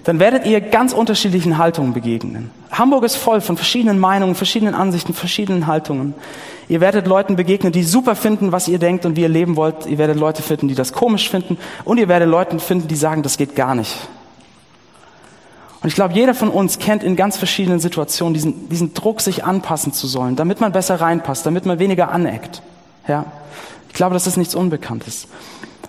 dann 0.05 0.19
werdet 0.19 0.47
ihr 0.47 0.61
ganz 0.61 0.93
unterschiedlichen 0.93 1.59
Haltungen 1.59 1.93
begegnen. 1.93 2.51
Hamburg 2.71 3.05
ist 3.05 3.17
voll 3.17 3.41
von 3.41 3.57
verschiedenen 3.57 3.99
Meinungen, 3.99 4.35
verschiedenen 4.35 4.75
Ansichten, 4.75 5.13
verschiedenen 5.13 5.67
Haltungen. 5.67 6.15
Ihr 6.69 6.81
werdet 6.81 7.07
Leuten 7.07 7.37
begegnen, 7.37 7.73
die 7.73 7.83
super 7.83 8.15
finden, 8.15 8.53
was 8.53 8.69
ihr 8.69 8.79
denkt 8.79 9.05
und 9.05 9.17
wie 9.17 9.23
ihr 9.23 9.29
leben 9.29 9.57
wollt. 9.57 9.87
Ihr 9.87 9.99
werdet 9.99 10.17
Leute 10.17 10.43
finden, 10.43 10.69
die 10.69 10.75
das 10.75 10.93
komisch 10.93 11.29
finden. 11.29 11.59
Und 11.85 11.99
ihr 11.99 12.09
werdet 12.09 12.29
Leute 12.29 12.59
finden, 12.61 12.89
die 12.89 12.97
sagen, 12.97 13.23
das 13.23 13.37
geht 13.37 13.57
gar 13.57 13.75
nicht. 13.75 13.97
Und 15.83 15.89
ich 15.89 15.95
glaube, 15.95 16.15
jeder 16.15 16.35
von 16.35 16.49
uns 16.49 16.79
kennt 16.79 17.03
in 17.03 17.17
ganz 17.17 17.37
verschiedenen 17.39 17.81
Situationen 17.81 18.35
diesen, 18.35 18.69
diesen 18.69 18.95
Druck, 18.95 19.21
sich 19.21 19.45
anpassen 19.45 19.93
zu 19.93 20.07
sollen, 20.07 20.37
damit 20.37 20.61
man 20.61 20.73
besser 20.73 21.01
reinpasst, 21.01 21.47
damit 21.47 21.67
man 21.67 21.79
weniger 21.79 22.13
aneckt. 22.13 22.63
Ja? 23.09 23.25
Ich 23.89 23.95
glaube, 23.95 24.15
das 24.15 24.27
ist 24.27 24.37
nichts 24.37 24.55
Unbekanntes. 24.55 25.27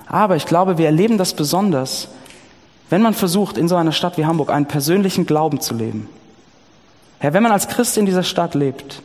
Aber 0.08 0.36
ich 0.36 0.46
glaube, 0.46 0.78
wir 0.78 0.88
erleben 0.88 1.18
das 1.18 1.34
besonders, 1.34 2.08
wenn 2.92 3.02
man 3.02 3.14
versucht, 3.14 3.58
in 3.58 3.70
so 3.70 3.78
einer 3.78 3.94
Stadt 3.94 4.18
wie 4.18 4.26
Hamburg 4.26 4.52
einen 4.52 4.66
persönlichen 4.66 5.26
Glauben 5.26 5.62
zu 5.62 5.74
leben. 5.74 6.10
Ja, 7.24 7.32
wenn 7.34 7.42
man 7.42 7.54
als 7.54 7.70
Christ 7.70 7.98
in 7.98 8.06
dieser 8.06 8.24
Stadt 8.24 8.54
lebt, 8.54 9.02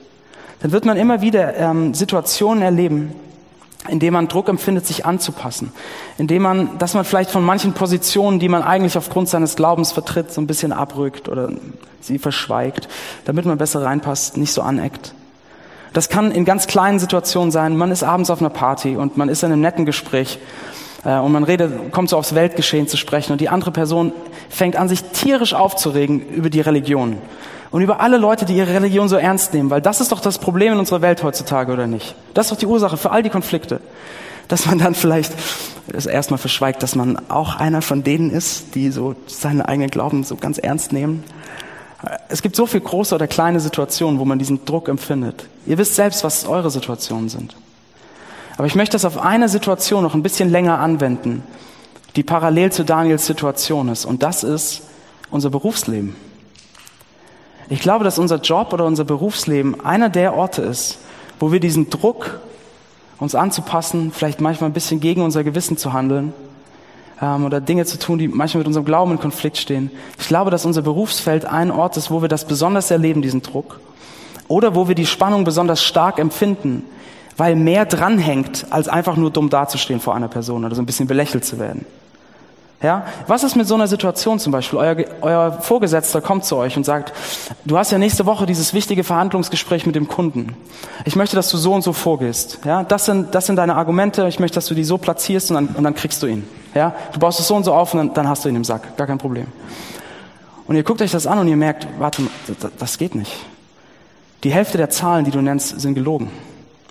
dann 0.60 0.72
wird 0.72 0.84
man 0.84 0.96
immer 0.96 1.20
wieder 1.20 1.56
ähm, 1.56 1.94
Situationen 1.94 2.62
erleben, 2.62 3.12
in 3.88 4.00
denen 4.00 4.14
man 4.14 4.26
Druck 4.26 4.48
empfindet, 4.48 4.86
sich 4.86 5.06
anzupassen, 5.06 5.70
in 6.18 6.26
dem 6.26 6.42
man, 6.42 6.78
dass 6.78 6.94
man 6.94 7.04
vielleicht 7.04 7.30
von 7.30 7.44
manchen 7.44 7.74
Positionen, 7.74 8.40
die 8.40 8.48
man 8.48 8.64
eigentlich 8.64 8.98
aufgrund 8.98 9.28
seines 9.28 9.54
Glaubens 9.54 9.92
vertritt, 9.92 10.32
so 10.32 10.40
ein 10.40 10.48
bisschen 10.48 10.72
abrückt 10.72 11.28
oder 11.28 11.50
sie 12.00 12.18
verschweigt, 12.18 12.88
damit 13.24 13.44
man 13.44 13.56
besser 13.56 13.82
reinpasst, 13.82 14.36
nicht 14.36 14.52
so 14.52 14.62
aneckt. 14.62 15.14
Das 15.92 16.08
kann 16.08 16.32
in 16.32 16.44
ganz 16.44 16.66
kleinen 16.66 16.98
Situationen 16.98 17.52
sein. 17.52 17.76
Man 17.76 17.92
ist 17.92 18.02
abends 18.02 18.30
auf 18.30 18.40
einer 18.40 18.50
Party 18.50 18.96
und 18.96 19.16
man 19.16 19.28
ist 19.28 19.44
in 19.44 19.52
einem 19.52 19.62
netten 19.62 19.86
Gespräch 19.86 20.40
und 21.06 21.32
man 21.32 21.44
redet, 21.44 21.92
kommt 21.92 22.10
so 22.10 22.16
aufs 22.16 22.34
Weltgeschehen 22.34 22.88
zu 22.88 22.96
sprechen 22.96 23.32
und 23.32 23.40
die 23.40 23.48
andere 23.48 23.70
Person 23.70 24.12
fängt 24.48 24.74
an, 24.76 24.88
sich 24.88 25.02
tierisch 25.04 25.54
aufzuregen 25.54 26.20
über 26.28 26.50
die 26.50 26.60
Religion 26.60 27.18
und 27.70 27.82
über 27.82 28.00
alle 28.00 28.16
Leute, 28.16 28.44
die 28.44 28.56
ihre 28.56 28.74
Religion 28.74 29.08
so 29.08 29.16
ernst 29.16 29.54
nehmen, 29.54 29.70
weil 29.70 29.80
das 29.80 30.00
ist 30.00 30.10
doch 30.10 30.20
das 30.20 30.38
Problem 30.38 30.72
in 30.72 30.78
unserer 30.78 31.02
Welt 31.02 31.22
heutzutage, 31.22 31.72
oder 31.72 31.86
nicht? 31.86 32.14
Das 32.34 32.46
ist 32.46 32.52
doch 32.52 32.58
die 32.58 32.66
Ursache 32.66 32.96
für 32.96 33.10
all 33.10 33.22
die 33.22 33.30
Konflikte. 33.30 33.80
Dass 34.48 34.66
man 34.66 34.78
dann 34.78 34.94
vielleicht 34.94 35.32
das 35.88 36.06
erstmal 36.06 36.38
verschweigt, 36.38 36.82
dass 36.82 36.94
man 36.94 37.18
auch 37.28 37.56
einer 37.56 37.82
von 37.82 38.04
denen 38.04 38.30
ist, 38.30 38.74
die 38.74 38.90
so 38.90 39.16
seinen 39.26 39.60
eigenen 39.60 39.90
Glauben 39.90 40.24
so 40.24 40.36
ganz 40.36 40.58
ernst 40.58 40.92
nehmen. 40.92 41.24
Es 42.28 42.42
gibt 42.42 42.54
so 42.54 42.66
viele 42.66 42.82
große 42.82 43.14
oder 43.14 43.26
kleine 43.26 43.58
Situationen, 43.58 44.20
wo 44.20 44.24
man 44.24 44.38
diesen 44.38 44.64
Druck 44.64 44.88
empfindet. 44.88 45.48
Ihr 45.66 45.78
wisst 45.78 45.96
selbst, 45.96 46.22
was 46.22 46.46
eure 46.46 46.70
Situationen 46.70 47.28
sind. 47.28 47.56
Aber 48.56 48.66
ich 48.66 48.74
möchte 48.74 48.94
das 48.94 49.04
auf 49.04 49.18
eine 49.18 49.48
Situation 49.48 50.02
noch 50.02 50.14
ein 50.14 50.22
bisschen 50.22 50.50
länger 50.50 50.78
anwenden, 50.78 51.42
die 52.16 52.22
parallel 52.22 52.72
zu 52.72 52.84
Daniels 52.84 53.26
Situation 53.26 53.88
ist. 53.88 54.04
Und 54.04 54.22
das 54.22 54.44
ist 54.44 54.82
unser 55.30 55.50
Berufsleben. 55.50 56.16
Ich 57.68 57.80
glaube, 57.80 58.04
dass 58.04 58.18
unser 58.18 58.36
Job 58.36 58.72
oder 58.72 58.84
unser 58.84 59.04
Berufsleben 59.04 59.84
einer 59.84 60.08
der 60.08 60.34
Orte 60.34 60.62
ist, 60.62 60.98
wo 61.40 61.52
wir 61.52 61.60
diesen 61.60 61.90
Druck, 61.90 62.40
uns 63.18 63.34
anzupassen, 63.34 64.12
vielleicht 64.12 64.40
manchmal 64.40 64.70
ein 64.70 64.74
bisschen 64.74 65.00
gegen 65.00 65.22
unser 65.22 65.42
Gewissen 65.42 65.76
zu 65.76 65.92
handeln 65.92 66.32
ähm, 67.20 67.44
oder 67.44 67.60
Dinge 67.60 67.84
zu 67.86 67.98
tun, 67.98 68.18
die 68.18 68.28
manchmal 68.28 68.60
mit 68.60 68.66
unserem 68.68 68.84
Glauben 68.84 69.12
in 69.12 69.18
Konflikt 69.18 69.56
stehen. 69.56 69.90
Ich 70.18 70.28
glaube, 70.28 70.50
dass 70.50 70.64
unser 70.64 70.82
Berufsfeld 70.82 71.44
ein 71.44 71.70
Ort 71.70 71.96
ist, 71.96 72.10
wo 72.10 72.22
wir 72.22 72.28
das 72.28 72.46
besonders 72.46 72.90
erleben, 72.90 73.22
diesen 73.22 73.42
Druck. 73.42 73.80
Oder 74.48 74.74
wo 74.74 74.86
wir 74.86 74.94
die 74.94 75.06
Spannung 75.06 75.44
besonders 75.44 75.82
stark 75.82 76.18
empfinden, 76.18 76.84
weil 77.36 77.56
mehr 77.56 77.84
dranhängt, 77.84 78.66
als 78.70 78.88
einfach 78.88 79.16
nur 79.16 79.30
dumm 79.30 79.50
dazustehen 79.50 80.00
vor 80.00 80.14
einer 80.14 80.28
Person 80.28 80.64
oder 80.64 80.74
so 80.74 80.82
ein 80.82 80.86
bisschen 80.86 81.06
belächelt 81.06 81.44
zu 81.44 81.58
werden. 81.58 81.84
Ja? 82.82 83.06
Was 83.26 83.42
ist 83.42 83.56
mit 83.56 83.66
so 83.66 83.74
einer 83.74 83.88
Situation 83.88 84.38
zum 84.38 84.52
Beispiel? 84.52 84.78
Euer, 84.78 84.96
euer 85.22 85.52
Vorgesetzter 85.52 86.20
kommt 86.20 86.44
zu 86.44 86.56
euch 86.56 86.76
und 86.76 86.84
sagt, 86.84 87.12
du 87.64 87.78
hast 87.78 87.90
ja 87.90 87.98
nächste 87.98 88.26
Woche 88.26 88.46
dieses 88.46 88.74
wichtige 88.74 89.02
Verhandlungsgespräch 89.02 89.86
mit 89.86 89.96
dem 89.96 90.08
Kunden. 90.08 90.54
Ich 91.04 91.16
möchte, 91.16 91.36
dass 91.36 91.48
du 91.50 91.56
so 91.56 91.72
und 91.72 91.82
so 91.82 91.92
vorgehst. 91.92 92.60
Ja? 92.64 92.84
Das, 92.84 93.06
sind, 93.06 93.34
das 93.34 93.46
sind 93.46 93.56
deine 93.56 93.76
Argumente. 93.76 94.28
Ich 94.28 94.38
möchte, 94.40 94.56
dass 94.56 94.66
du 94.66 94.74
die 94.74 94.84
so 94.84 94.98
platzierst 94.98 95.50
und 95.50 95.54
dann, 95.54 95.66
und 95.68 95.84
dann 95.84 95.94
kriegst 95.94 96.22
du 96.22 96.26
ihn. 96.26 96.46
Ja? 96.74 96.94
Du 97.12 97.18
baust 97.18 97.40
es 97.40 97.48
so 97.48 97.56
und 97.56 97.64
so 97.64 97.72
auf 97.72 97.94
und 97.94 97.98
dann, 97.98 98.14
dann 98.14 98.28
hast 98.28 98.44
du 98.44 98.48
ihn 98.48 98.56
im 98.56 98.64
Sack. 98.64 98.96
Gar 98.96 99.06
kein 99.06 99.18
Problem. 99.18 99.46
Und 100.66 100.76
ihr 100.76 100.82
guckt 100.82 101.00
euch 101.00 101.12
das 101.12 101.26
an 101.26 101.38
und 101.38 101.48
ihr 101.48 101.56
merkt, 101.56 101.86
warte, 101.98 102.22
das, 102.46 102.70
das 102.78 102.98
geht 102.98 103.14
nicht. 103.14 103.32
Die 104.44 104.50
Hälfte 104.50 104.76
der 104.76 104.90
Zahlen, 104.90 105.24
die 105.24 105.30
du 105.30 105.40
nennst, 105.40 105.80
sind 105.80 105.94
gelogen. 105.94 106.30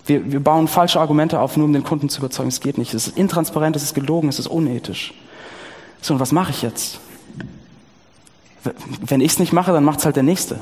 Wir, 0.05 0.31
wir 0.31 0.39
bauen 0.39 0.67
falsche 0.67 0.99
Argumente 0.99 1.39
auf, 1.39 1.57
nur 1.57 1.65
um 1.65 1.73
den 1.73 1.83
Kunden 1.83 2.09
zu 2.09 2.19
überzeugen. 2.19 2.49
Es 2.49 2.59
geht 2.59 2.77
nicht. 2.77 2.93
Es 2.93 3.07
ist 3.07 3.17
intransparent, 3.17 3.75
es 3.75 3.83
ist 3.83 3.95
gelogen, 3.95 4.29
es 4.29 4.39
ist 4.39 4.47
unethisch. 4.47 5.13
So, 6.01 6.13
und 6.13 6.19
was 6.19 6.31
mache 6.31 6.51
ich 6.51 6.61
jetzt? 6.61 6.99
Wenn 9.01 9.21
ich 9.21 9.33
es 9.33 9.39
nicht 9.39 9.53
mache, 9.53 9.71
dann 9.71 9.83
macht 9.83 9.99
es 9.99 10.05
halt 10.05 10.15
der 10.15 10.23
Nächste. 10.23 10.59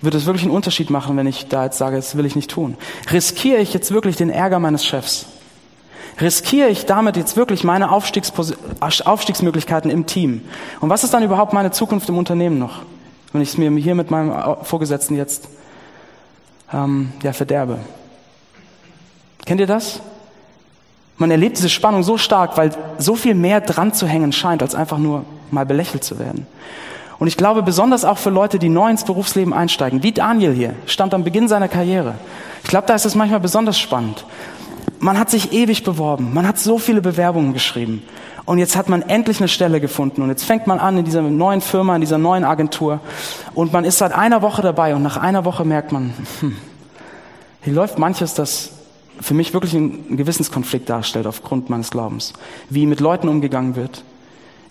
Wird 0.00 0.14
es 0.14 0.26
wirklich 0.26 0.44
einen 0.44 0.54
Unterschied 0.54 0.90
machen, 0.90 1.16
wenn 1.16 1.26
ich 1.26 1.48
da 1.48 1.64
jetzt 1.64 1.78
sage, 1.78 1.96
das 1.96 2.16
will 2.16 2.24
ich 2.24 2.36
nicht 2.36 2.50
tun? 2.50 2.76
Riskiere 3.10 3.58
ich 3.58 3.74
jetzt 3.74 3.90
wirklich 3.90 4.16
den 4.16 4.30
Ärger 4.30 4.60
meines 4.60 4.84
Chefs? 4.84 5.26
Riskiere 6.20 6.68
ich 6.68 6.86
damit 6.86 7.16
jetzt 7.16 7.36
wirklich 7.36 7.64
meine 7.64 7.90
Aufstiegsmöglichkeiten 7.90 9.90
im 9.90 10.06
Team? 10.06 10.42
Und 10.80 10.90
was 10.90 11.04
ist 11.04 11.14
dann 11.14 11.22
überhaupt 11.22 11.52
meine 11.52 11.70
Zukunft 11.70 12.08
im 12.08 12.18
Unternehmen 12.18 12.58
noch, 12.58 12.82
wenn 13.32 13.40
ich 13.40 13.50
es 13.50 13.58
mir 13.58 13.70
hier 13.72 13.94
mit 13.94 14.10
meinem 14.10 14.56
Vorgesetzten 14.62 15.16
jetzt 15.16 15.48
ähm, 16.72 17.12
ja, 17.22 17.32
verderbe? 17.32 17.78
Kennt 19.44 19.60
ihr 19.60 19.66
das? 19.66 20.00
Man 21.16 21.30
erlebt 21.30 21.56
diese 21.56 21.68
Spannung 21.68 22.02
so 22.02 22.16
stark, 22.16 22.56
weil 22.56 22.70
so 22.98 23.16
viel 23.16 23.34
mehr 23.34 23.60
dran 23.60 23.92
zu 23.92 24.06
hängen 24.06 24.32
scheint, 24.32 24.62
als 24.62 24.74
einfach 24.74 24.98
nur 24.98 25.24
mal 25.50 25.66
belächelt 25.66 26.04
zu 26.04 26.18
werden. 26.18 26.46
Und 27.18 27.26
ich 27.26 27.36
glaube, 27.36 27.62
besonders 27.62 28.04
auch 28.04 28.18
für 28.18 28.30
Leute, 28.30 28.58
die 28.58 28.68
neu 28.68 28.88
ins 28.88 29.04
Berufsleben 29.04 29.52
einsteigen, 29.52 30.04
wie 30.04 30.12
Daniel 30.12 30.52
hier, 30.52 30.74
stand 30.86 31.14
am 31.14 31.24
Beginn 31.24 31.48
seiner 31.48 31.68
Karriere. 31.68 32.14
Ich 32.62 32.70
glaube, 32.70 32.86
da 32.86 32.94
ist 32.94 33.06
es 33.06 33.16
manchmal 33.16 33.40
besonders 33.40 33.78
spannend. 33.78 34.24
Man 35.00 35.18
hat 35.18 35.30
sich 35.30 35.52
ewig 35.52 35.82
beworben, 35.82 36.32
man 36.32 36.46
hat 36.46 36.58
so 36.58 36.78
viele 36.78 37.00
Bewerbungen 37.00 37.52
geschrieben. 37.52 38.02
Und 38.48 38.56
jetzt 38.56 38.76
hat 38.76 38.88
man 38.88 39.02
endlich 39.02 39.40
eine 39.40 39.48
Stelle 39.48 39.78
gefunden. 39.78 40.22
Und 40.22 40.30
jetzt 40.30 40.42
fängt 40.42 40.66
man 40.66 40.78
an 40.78 40.96
in 40.96 41.04
dieser 41.04 41.20
neuen 41.20 41.60
Firma, 41.60 41.94
in 41.94 42.00
dieser 42.00 42.16
neuen 42.16 42.44
Agentur. 42.44 42.98
Und 43.52 43.74
man 43.74 43.84
ist 43.84 43.98
seit 43.98 44.12
einer 44.12 44.40
Woche 44.40 44.62
dabei. 44.62 44.94
Und 44.94 45.02
nach 45.02 45.18
einer 45.18 45.44
Woche 45.44 45.66
merkt 45.66 45.92
man, 45.92 46.14
hm, 46.40 46.56
hier 47.60 47.74
läuft 47.74 47.98
manches, 47.98 48.32
das 48.32 48.70
für 49.20 49.34
mich 49.34 49.52
wirklich 49.52 49.76
einen 49.76 50.16
Gewissenskonflikt 50.16 50.88
darstellt 50.88 51.26
aufgrund 51.26 51.68
meines 51.68 51.90
Glaubens. 51.90 52.32
Wie 52.70 52.86
mit 52.86 53.00
Leuten 53.00 53.28
umgegangen 53.28 53.76
wird, 53.76 54.02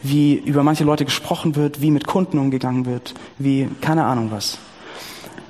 wie 0.01 0.33
über 0.33 0.63
manche 0.63 0.83
Leute 0.83 1.05
gesprochen 1.05 1.55
wird, 1.55 1.79
wie 1.79 1.91
mit 1.91 2.07
Kunden 2.07 2.39
umgegangen 2.39 2.87
wird, 2.87 3.13
wie 3.37 3.69
keine 3.79 4.05
Ahnung 4.05 4.31
was. 4.31 4.57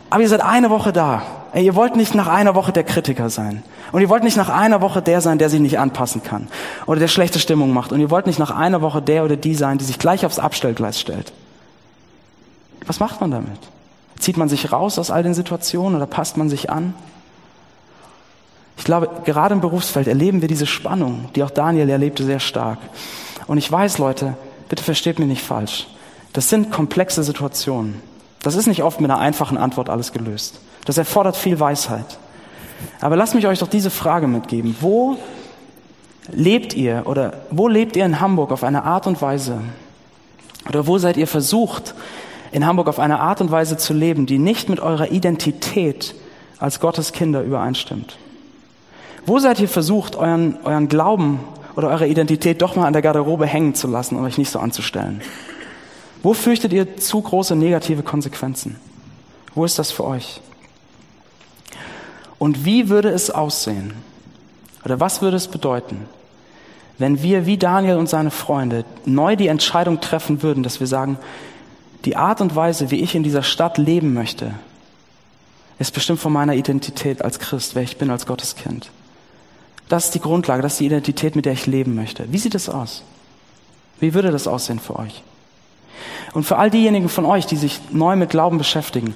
Aber 0.10 0.22
ihr 0.22 0.28
seid 0.28 0.42
eine 0.42 0.70
Woche 0.70 0.92
da. 0.92 1.22
Ey, 1.58 1.66
ihr 1.66 1.74
wollt 1.74 1.96
nicht 1.96 2.14
nach 2.14 2.28
einer 2.28 2.54
Woche 2.54 2.72
der 2.72 2.84
Kritiker 2.84 3.32
sein. 3.32 3.64
Und 3.92 4.02
ihr 4.02 4.10
wollt 4.10 4.24
nicht 4.24 4.38
nach 4.38 4.50
einer 4.50 4.80
Woche 4.80 5.02
der 5.02 5.22
sein, 5.22 5.40
der 5.40 5.50
sich 5.50 5.60
nicht 5.60 5.80
anpassen 5.80 6.22
kann. 6.22 6.50
Oder 6.86 7.00
der 7.00 7.08
schlechte 7.08 7.40
Stimmung 7.40 7.74
macht. 7.74 7.92
Und 7.92 8.00
ihr 8.00 8.12
wollt 8.12 8.28
nicht 8.28 8.38
nach 8.38 8.52
einer 8.52 8.84
Woche 8.84 9.02
der 9.02 9.26
oder 9.26 9.38
die 9.38 9.56
sein, 9.56 9.80
die 9.80 9.84
sich 9.84 9.98
gleich 9.98 10.24
aufs 10.24 10.38
Abstellgleis 10.38 11.00
stellt. 11.00 11.34
Was 12.86 13.00
macht 13.00 13.22
man 13.22 13.32
damit? 13.32 13.58
Zieht 14.20 14.38
man 14.38 14.50
sich 14.50 14.72
raus 14.72 15.00
aus 15.00 15.10
all 15.10 15.24
den 15.24 15.34
Situationen 15.34 15.96
oder 15.96 16.06
passt 16.06 16.38
man 16.38 16.48
sich 16.48 16.70
an? 16.70 16.94
Ich 18.78 18.84
glaube, 18.84 19.10
gerade 19.26 19.56
im 19.56 19.62
Berufsfeld 19.62 20.08
erleben 20.08 20.44
wir 20.44 20.48
diese 20.48 20.68
Spannung, 20.68 21.30
die 21.34 21.42
auch 21.42 21.50
Daniel 21.50 21.90
erlebte, 21.90 22.24
sehr 22.24 22.40
stark. 22.40 22.78
Und 23.48 23.58
ich 23.58 23.72
weiß, 23.72 23.98
Leute, 23.98 24.36
bitte 24.70 24.84
versteht 24.84 25.18
mich 25.18 25.28
nicht 25.28 25.44
falsch. 25.44 25.88
Das 26.34 26.50
sind 26.50 26.72
komplexe 26.72 27.24
Situationen. 27.24 28.00
Das 28.44 28.54
ist 28.54 28.68
nicht 28.68 28.84
oft 28.84 29.02
mit 29.02 29.10
einer 29.10 29.20
einfachen 29.20 29.58
Antwort 29.58 29.90
alles 29.90 30.12
gelöst. 30.14 30.60
Das 30.88 30.98
erfordert 30.98 31.36
viel 31.36 31.60
Weisheit. 31.60 32.18
Aber 33.02 33.18
lasst 33.18 33.36
mich 33.36 33.46
euch 33.46 33.60
doch 33.60 33.68
diese 33.68 33.90
Frage 33.90 34.26
mitgeben. 34.26 34.74
Wo 34.80 35.18
lebt 36.32 36.74
ihr 36.74 37.04
oder 37.06 37.34
wo 37.52 37.68
lebt 37.68 37.98
ihr 37.98 38.06
in 38.06 38.22
Hamburg 38.22 38.54
auf 38.54 38.64
eine 38.64 38.86
Art 38.86 39.06
und 39.06 39.22
Weise 39.22 39.60
oder 40.70 40.88
wo 40.88 40.98
seid 40.98 41.18
ihr 41.18 41.28
versucht, 41.28 41.94
in 42.54 42.66
Hamburg 42.66 42.88
auf 42.88 43.00
eine 43.00 43.20
Art 43.20 43.42
und 43.42 43.52
Weise 43.52 43.76
zu 43.76 43.94
leben, 43.94 44.28
die 44.28 44.38
nicht 44.38 44.70
mit 44.70 44.80
eurer 44.80 45.12
Identität 45.12 46.16
als 46.58 46.80
Gottes 46.80 47.12
Kinder 47.12 47.44
übereinstimmt? 47.44 48.18
Wo 49.26 49.40
seid 49.40 49.60
ihr 49.60 49.68
versucht, 49.68 50.16
euren, 50.16 50.58
euren 50.64 50.88
Glauben 50.88 51.42
oder 51.76 51.90
eure 51.90 52.08
Identität 52.08 52.62
doch 52.62 52.78
mal 52.78 52.86
an 52.86 52.94
der 52.94 53.02
Garderobe 53.02 53.46
hängen 53.46 53.76
zu 53.76 53.90
lassen 53.90 54.16
und 54.16 54.24
euch 54.24 54.38
nicht 54.38 54.52
so 54.52 54.60
anzustellen? 54.60 55.20
Wo 56.24 56.34
fürchtet 56.34 56.72
ihr 56.72 56.96
zu 56.96 57.22
große 57.22 57.58
negative 57.58 58.04
Konsequenzen? 58.04 58.78
Wo 59.54 59.66
ist 59.66 59.78
das 59.80 59.92
für 59.92 60.06
euch? 60.06 60.40
Und 62.40 62.66
wie 62.66 62.90
würde 62.90 63.10
es 63.10 63.30
aussehen? 63.30 63.94
Oder 64.86 65.00
was 65.00 65.22
würde 65.22 65.38
es 65.38 65.48
bedeuten, 65.48 66.06
wenn 66.98 67.22
wir 67.22 67.46
wie 67.46 67.58
Daniel 67.58 67.98
und 67.98 68.10
seine 68.10 68.32
Freunde 68.32 68.86
neu 69.06 69.36
die 69.36 69.48
Entscheidung 69.48 70.02
treffen 70.02 70.42
würden, 70.42 70.64
dass 70.64 70.80
wir 70.80 70.88
sagen, 70.88 71.20
die 72.06 72.16
Art 72.16 72.42
und 72.42 72.56
Weise, 72.56 72.90
wie 72.90 73.02
ich 73.02 73.16
in 73.16 73.24
dieser 73.24 73.44
Stadt 73.44 73.78
leben 73.78 74.14
möchte, 74.14 74.54
ist 75.80 75.94
bestimmt 75.94 76.20
von 76.20 76.34
meiner 76.34 76.56
Identität 76.56 77.22
als 77.22 77.40
Christ, 77.40 77.76
wer 77.76 77.84
ich 77.84 77.98
bin 77.98 78.10
als 78.10 78.26
Gotteskind. 78.26 78.90
Das 79.90 80.06
ist 80.06 80.16
die 80.16 80.20
Grundlage, 80.20 80.62
das 80.62 80.74
ist 80.74 80.80
die 80.80 80.86
Identität, 80.88 81.36
mit 81.36 81.46
der 81.46 81.54
ich 81.54 81.66
leben 81.66 81.96
möchte. 81.96 82.32
Wie 82.32 82.38
sieht 82.38 82.56
es 82.56 82.70
aus? 82.70 83.04
Wie 84.00 84.14
würde 84.14 84.32
das 84.32 84.48
aussehen 84.48 84.80
für 84.80 84.98
euch? 84.98 85.24
Und 86.34 86.44
für 86.44 86.58
all 86.58 86.70
diejenigen 86.70 87.10
von 87.10 87.26
euch, 87.26 87.46
die 87.46 87.56
sich 87.56 87.80
neu 87.92 88.16
mit 88.16 88.30
Glauben 88.30 88.58
beschäftigen, 88.58 89.16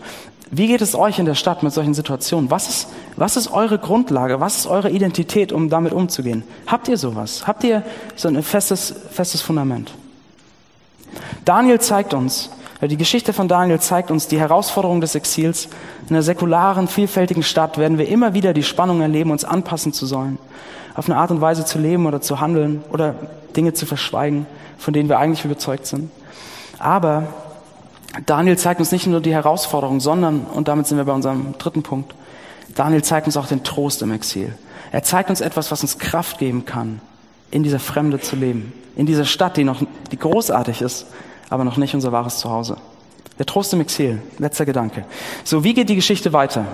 wie 0.54 0.68
geht 0.68 0.82
es 0.82 0.96
euch 0.96 1.18
in 1.18 1.26
der 1.26 1.36
Stadt 1.36 1.64
mit 1.64 1.72
solchen 1.72 1.94
Situationen? 1.94 2.52
Was 2.52 2.68
ist, 2.68 2.88
was 3.16 3.38
ist 3.38 3.54
eure 3.54 3.80
Grundlage? 3.80 4.42
Was 4.42 4.58
ist 4.58 4.68
eure 4.68 4.90
Identität, 4.90 5.54
um 5.54 5.70
damit 5.70 5.94
umzugehen? 5.94 6.44
Habt 6.68 6.90
ihr 6.90 6.98
sowas? 6.98 7.48
Habt 7.48 7.64
ihr 7.64 7.84
so 8.18 8.28
ein 8.28 8.44
festes, 8.44 8.94
festes 9.12 9.42
Fundament? 9.42 9.94
Daniel 11.46 11.80
zeigt 11.80 12.14
uns, 12.14 12.50
die 12.82 12.98
Geschichte 12.98 13.32
von 13.32 13.48
Daniel 13.48 13.80
zeigt 13.80 14.12
uns 14.12 14.28
die 14.28 14.40
Herausforderung 14.40 15.00
des 15.00 15.16
Exils. 15.16 15.70
In 16.10 16.16
einer 16.16 16.24
säkularen, 16.24 16.90
vielfältigen 16.90 17.44
Stadt 17.44 17.78
werden 17.78 17.98
wir 17.98 18.10
immer 18.10 18.34
wieder 18.34 18.54
die 18.54 18.64
Spannung 18.64 19.02
erleben, 19.02 19.32
uns 19.32 19.46
anpassen 19.46 19.94
zu 19.94 20.06
sollen, 20.06 20.38
auf 20.96 21.08
eine 21.08 21.18
Art 21.18 21.32
und 21.32 21.40
Weise 21.40 21.64
zu 21.64 21.80
leben 21.80 22.06
oder 22.08 22.20
zu 22.20 22.42
handeln 22.42 22.84
oder 22.92 23.16
Dinge 23.56 23.72
zu 23.72 23.86
verschweigen, 23.86 24.48
von 24.78 24.94
denen 24.94 25.08
wir 25.08 25.18
eigentlich 25.18 25.46
überzeugt 25.46 25.86
sind. 25.86 26.12
Aber 26.78 27.28
Daniel 28.26 28.58
zeigt 28.58 28.80
uns 28.80 28.92
nicht 28.92 29.08
nur 29.08 29.22
die 29.22 29.34
Herausforderung, 29.34 30.00
sondern, 30.00 30.42
und 30.42 30.68
damit 30.68 30.88
sind 30.88 30.98
wir 30.98 31.06
bei 31.06 31.14
unserem 31.14 31.58
dritten 31.58 31.84
Punkt, 31.84 32.14
Daniel 32.76 33.04
zeigt 33.04 33.28
uns 33.28 33.38
auch 33.38 33.48
den 33.48 33.64
Trost 33.64 34.02
im 34.02 34.12
Exil. 34.12 34.54
Er 34.92 35.04
zeigt 35.04 35.30
uns 35.30 35.42
etwas, 35.42 35.72
was 35.72 35.82
uns 35.82 35.98
Kraft 35.98 36.38
geben 36.38 36.66
kann, 36.66 37.00
in 37.50 37.64
dieser 37.64 37.80
Fremde 37.80 38.20
zu 38.20 38.36
leben, 38.36 38.74
in 38.96 39.06
dieser 39.06 39.26
Stadt, 39.26 39.58
die 39.58 39.64
noch, 39.64 39.82
die 40.12 40.18
großartig 40.18 40.82
ist, 40.82 41.08
aber 41.50 41.64
noch 41.64 41.78
nicht 41.78 41.94
unser 41.96 42.12
wahres 42.12 42.38
Zuhause. 42.40 42.78
Der 43.40 43.46
Trost 43.46 43.74
im 43.74 43.82
Exil, 43.82 44.22
letzter 44.38 44.66
Gedanke. 44.66 45.06
So, 45.44 45.64
wie 45.64 45.74
geht 45.74 45.90
die 45.90 45.96
Geschichte 45.96 46.34
weiter? 46.34 46.66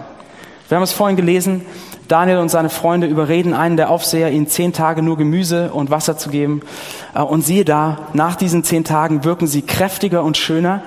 Wir 0.69 0.76
haben 0.76 0.84
es 0.84 0.91
vorhin 0.91 1.15
gelesen, 1.15 1.65
Daniel 2.08 2.39
und 2.39 2.50
seine 2.50 2.69
Freunde 2.69 3.08
überreden 3.08 3.54
einen 3.54 3.78
der 3.78 3.89
Aufseher, 3.89 4.32
ihnen 4.32 4.47
zehn 4.47 4.73
Tage 4.73 5.02
nur 5.02 5.17
Gemüse 5.17 5.71
und 5.71 5.91
Wasser 5.91 6.17
zu 6.17 6.30
geben. 6.30 6.62
Äh, 7.13 7.21
und 7.21 7.43
siehe 7.43 7.65
da, 7.65 8.08
nach 8.13 8.36
diesen 8.36 8.63
zehn 8.63 8.84
Tagen 8.84 9.23
wirken 9.23 9.47
sie 9.47 9.62
kräftiger 9.62 10.23
und 10.23 10.38
schöner. 10.38 10.84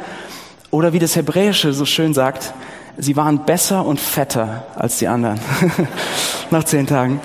Oder 0.71 0.93
wie 0.93 0.99
das 0.99 1.17
Hebräische 1.17 1.73
so 1.73 1.85
schön 1.85 2.15
sagt, 2.15 2.55
sie 2.97 3.17
waren 3.17 3.45
besser 3.45 3.85
und 3.85 3.99
fetter 3.99 4.65
als 4.77 4.99
die 4.99 5.09
anderen. 5.09 5.41
nach 6.51 6.65
zehn 6.65 6.87
Tagen. 6.87 7.21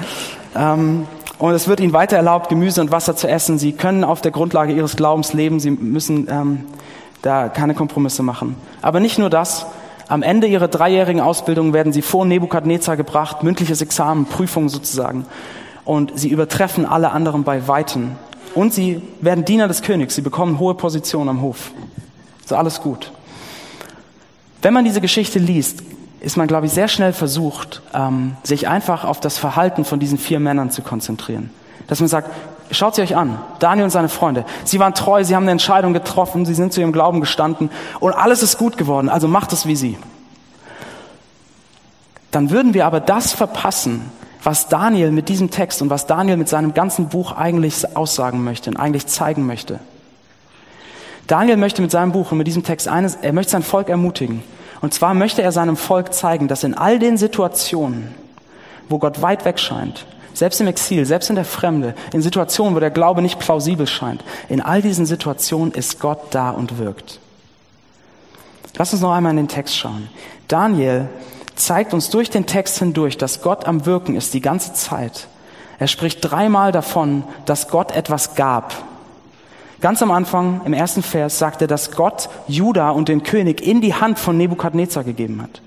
Ähm, 0.55 1.05
und 1.37 1.53
es 1.53 1.67
wird 1.67 1.79
ihnen 1.79 1.93
weiter 1.93 2.15
erlaubt, 2.15 2.49
Gemüse 2.49 2.81
und 2.81 2.91
Wasser 2.91 3.15
zu 3.15 3.27
essen. 3.27 3.59
Sie 3.59 3.73
können 3.73 4.03
auf 4.03 4.21
der 4.21 4.31
Grundlage 4.31 4.73
ihres 4.73 4.95
Glaubens 4.95 5.33
leben. 5.33 5.59
Sie 5.59 5.71
müssen 5.71 6.27
ähm, 6.29 6.63
da 7.21 7.49
keine 7.49 7.73
Kompromisse 7.73 8.23
machen. 8.23 8.55
Aber 8.81 8.99
nicht 8.99 9.19
nur 9.19 9.29
das. 9.29 9.65
Am 10.07 10.23
Ende 10.23 10.47
ihrer 10.47 10.67
dreijährigen 10.67 11.19
Ausbildung 11.19 11.73
werden 11.73 11.91
sie 11.91 12.03
vor 12.03 12.25
Nebukadnezar 12.25 12.95
gebracht, 12.95 13.43
mündliches 13.43 13.81
Examen, 13.81 14.25
Prüfung 14.25 14.69
sozusagen. 14.69 15.25
Und 15.83 16.17
sie 16.17 16.29
übertreffen 16.29 16.85
alle 16.85 17.11
anderen 17.11 17.43
bei 17.43 17.67
Weitem. 17.67 18.11
Und 18.53 18.73
sie 18.73 19.01
werden 19.19 19.45
Diener 19.45 19.67
des 19.67 19.81
Königs. 19.81 20.15
Sie 20.15 20.21
bekommen 20.21 20.59
hohe 20.59 20.75
Positionen 20.75 21.29
am 21.29 21.41
Hof. 21.41 21.71
So 22.45 22.55
alles 22.55 22.81
gut. 22.81 23.11
Wenn 24.65 24.73
man 24.73 24.83
diese 24.83 24.99
Geschichte 24.99 25.37
liest, 25.37 25.83
ist 26.21 26.37
man, 26.37 26.47
glaube 26.47 26.65
ich, 26.65 26.71
sehr 26.71 26.87
schnell 26.87 27.13
versucht, 27.13 27.83
ähm, 27.93 28.35
sich 28.41 28.67
einfach 28.67 29.03
auf 29.03 29.19
das 29.19 29.37
Verhalten 29.37 29.85
von 29.85 29.99
diesen 29.99 30.17
vier 30.17 30.39
Männern 30.39 30.71
zu 30.71 30.81
konzentrieren. 30.81 31.51
Dass 31.85 31.99
man 31.99 32.09
sagt, 32.09 32.31
schaut 32.71 32.95
sie 32.95 33.03
euch 33.03 33.15
an, 33.15 33.37
Daniel 33.59 33.83
und 33.83 33.91
seine 33.91 34.09
Freunde. 34.09 34.43
Sie 34.63 34.79
waren 34.79 34.95
treu, 34.95 35.23
sie 35.23 35.35
haben 35.35 35.43
eine 35.43 35.51
Entscheidung 35.51 35.93
getroffen, 35.93 36.47
sie 36.47 36.55
sind 36.55 36.73
zu 36.73 36.81
ihrem 36.81 36.93
Glauben 36.93 37.19
gestanden 37.19 37.69
und 37.99 38.13
alles 38.13 38.41
ist 38.41 38.57
gut 38.57 38.75
geworden, 38.75 39.07
also 39.07 39.27
macht 39.27 39.53
es 39.53 39.67
wie 39.67 39.75
sie. 39.75 39.99
Dann 42.31 42.49
würden 42.49 42.73
wir 42.73 42.87
aber 42.87 43.01
das 43.01 43.33
verpassen, 43.33 44.09
was 44.41 44.67
Daniel 44.67 45.11
mit 45.11 45.29
diesem 45.29 45.51
Text 45.51 45.83
und 45.83 45.91
was 45.91 46.07
Daniel 46.07 46.37
mit 46.37 46.49
seinem 46.49 46.73
ganzen 46.73 47.07
Buch 47.09 47.33
eigentlich 47.33 47.95
aussagen 47.95 48.43
möchte 48.43 48.71
und 48.71 48.77
eigentlich 48.77 49.05
zeigen 49.05 49.45
möchte. 49.45 49.79
Daniel 51.27 51.57
möchte 51.57 51.81
mit 51.81 51.91
seinem 51.91 52.11
Buch 52.11 52.31
und 52.31 52.37
mit 52.37 52.47
diesem 52.47 52.63
Text 52.63 52.87
eines, 52.87 53.15
er 53.15 53.33
möchte 53.33 53.51
sein 53.51 53.63
Volk 53.63 53.89
ermutigen. 53.89 54.43
Und 54.81 54.93
zwar 54.93 55.13
möchte 55.13 55.41
er 55.41 55.51
seinem 55.51 55.77
Volk 55.77 56.13
zeigen, 56.13 56.47
dass 56.47 56.63
in 56.63 56.75
all 56.75 56.99
den 56.99 57.17
Situationen, 57.17 58.13
wo 58.89 58.99
Gott 58.99 59.21
weit 59.21 59.45
weg 59.45 59.59
scheint, 59.59 60.05
selbst 60.33 60.61
im 60.61 60.67
Exil, 60.67 61.05
selbst 61.05 61.29
in 61.29 61.35
der 61.35 61.45
Fremde, 61.45 61.95
in 62.13 62.21
Situationen, 62.21 62.75
wo 62.75 62.79
der 62.79 62.91
Glaube 62.91 63.21
nicht 63.21 63.39
plausibel 63.39 63.87
scheint, 63.87 64.23
in 64.49 64.61
all 64.61 64.81
diesen 64.81 65.05
Situationen 65.05 65.73
ist 65.73 65.99
Gott 65.99 66.19
da 66.31 66.51
und 66.51 66.77
wirkt. 66.77 67.19
Lass 68.77 68.93
uns 68.93 69.01
noch 69.01 69.13
einmal 69.13 69.31
in 69.31 69.37
den 69.37 69.47
Text 69.47 69.77
schauen. 69.77 70.09
Daniel 70.47 71.07
zeigt 71.55 71.93
uns 71.93 72.09
durch 72.09 72.29
den 72.29 72.45
Text 72.45 72.79
hindurch, 72.79 73.17
dass 73.17 73.41
Gott 73.41 73.65
am 73.65 73.85
Wirken 73.85 74.15
ist 74.15 74.33
die 74.33 74.41
ganze 74.41 74.73
Zeit. 74.73 75.27
Er 75.79 75.87
spricht 75.87 76.19
dreimal 76.21 76.71
davon, 76.71 77.23
dass 77.45 77.69
Gott 77.69 77.95
etwas 77.95 78.35
gab. 78.35 78.73
Ganz 79.81 80.01
am 80.01 80.11
Anfang, 80.11 80.61
im 80.65 80.73
ersten 80.73 81.03
Vers, 81.03 81.37
sagt 81.37 81.61
er, 81.61 81.67
dass 81.67 81.91
Gott 81.91 82.29
Juda 82.47 82.91
und 82.91 83.09
den 83.09 83.23
König 83.23 83.61
in 83.61 83.81
die 83.81 83.93
Hand 83.93 84.19
von 84.19 84.37
Nebukadnezar 84.37 85.03
gegeben 85.03 85.41
hat. 85.41 85.61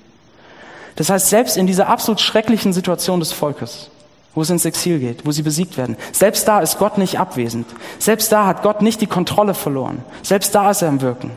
Das 0.96 1.10
heißt, 1.10 1.28
selbst 1.28 1.56
in 1.56 1.66
dieser 1.66 1.88
absolut 1.88 2.20
schrecklichen 2.20 2.72
Situation 2.72 3.20
des 3.20 3.32
Volkes, 3.32 3.90
wo 4.34 4.42
es 4.42 4.50
ins 4.50 4.64
Exil 4.64 4.98
geht, 4.98 5.26
wo 5.26 5.30
sie 5.30 5.42
besiegt 5.42 5.76
werden, 5.76 5.96
selbst 6.12 6.48
da 6.48 6.60
ist 6.60 6.78
Gott 6.78 6.98
nicht 6.98 7.20
abwesend. 7.20 7.66
Selbst 7.98 8.32
da 8.32 8.46
hat 8.46 8.62
Gott 8.62 8.82
nicht 8.82 9.00
die 9.00 9.06
Kontrolle 9.06 9.54
verloren. 9.54 10.02
Selbst 10.22 10.54
da 10.54 10.70
ist 10.70 10.82
er 10.82 10.88
im 10.88 11.00
Wirken. 11.00 11.30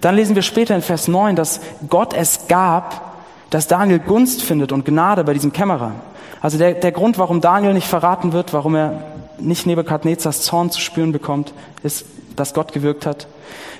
Dann 0.00 0.14
lesen 0.14 0.34
wir 0.34 0.42
später 0.42 0.74
in 0.74 0.82
Vers 0.82 1.08
9, 1.08 1.34
dass 1.34 1.60
Gott 1.88 2.14
es 2.14 2.46
gab, 2.48 3.14
dass 3.50 3.66
Daniel 3.66 3.98
Gunst 3.98 4.42
findet 4.42 4.70
und 4.70 4.84
Gnade 4.84 5.24
bei 5.24 5.34
diesem 5.34 5.52
Kämmerer. 5.52 5.92
Also 6.40 6.56
der, 6.56 6.74
der 6.74 6.92
Grund, 6.92 7.18
warum 7.18 7.40
Daniel 7.40 7.74
nicht 7.74 7.88
verraten 7.88 8.32
wird, 8.32 8.52
warum 8.52 8.76
er 8.76 9.02
nicht 9.40 9.66
Nebukadnezars 9.66 10.42
Zorn 10.42 10.70
zu 10.70 10.80
spüren 10.80 11.12
bekommt, 11.12 11.52
ist, 11.82 12.04
dass 12.36 12.54
Gott 12.54 12.72
gewirkt 12.72 13.06
hat. 13.06 13.26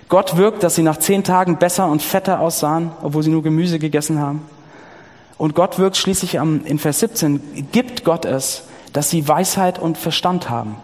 Gott 0.08 0.36
wirkt, 0.36 0.62
dass 0.62 0.74
sie 0.74 0.82
nach 0.82 0.98
zehn 0.98 1.22
Tagen 1.22 1.58
besser 1.58 1.88
und 1.88 2.02
fetter 2.02 2.40
aussahen, 2.40 2.90
obwohl 3.02 3.22
sie 3.22 3.30
nur 3.30 3.42
Gemüse 3.42 3.78
gegessen 3.78 4.18
haben. 4.18 4.42
Und 5.38 5.54
Gott 5.54 5.78
wirkt 5.78 5.96
schließlich 5.96 6.34
in 6.34 6.78
Vers 6.78 7.00
17, 7.00 7.68
gibt 7.72 8.04
Gott 8.04 8.24
es, 8.24 8.64
dass 8.92 9.08
sie 9.08 9.26
Weisheit 9.26 9.78
und 9.78 9.96
Verstand 9.96 10.50
haben 10.50 10.76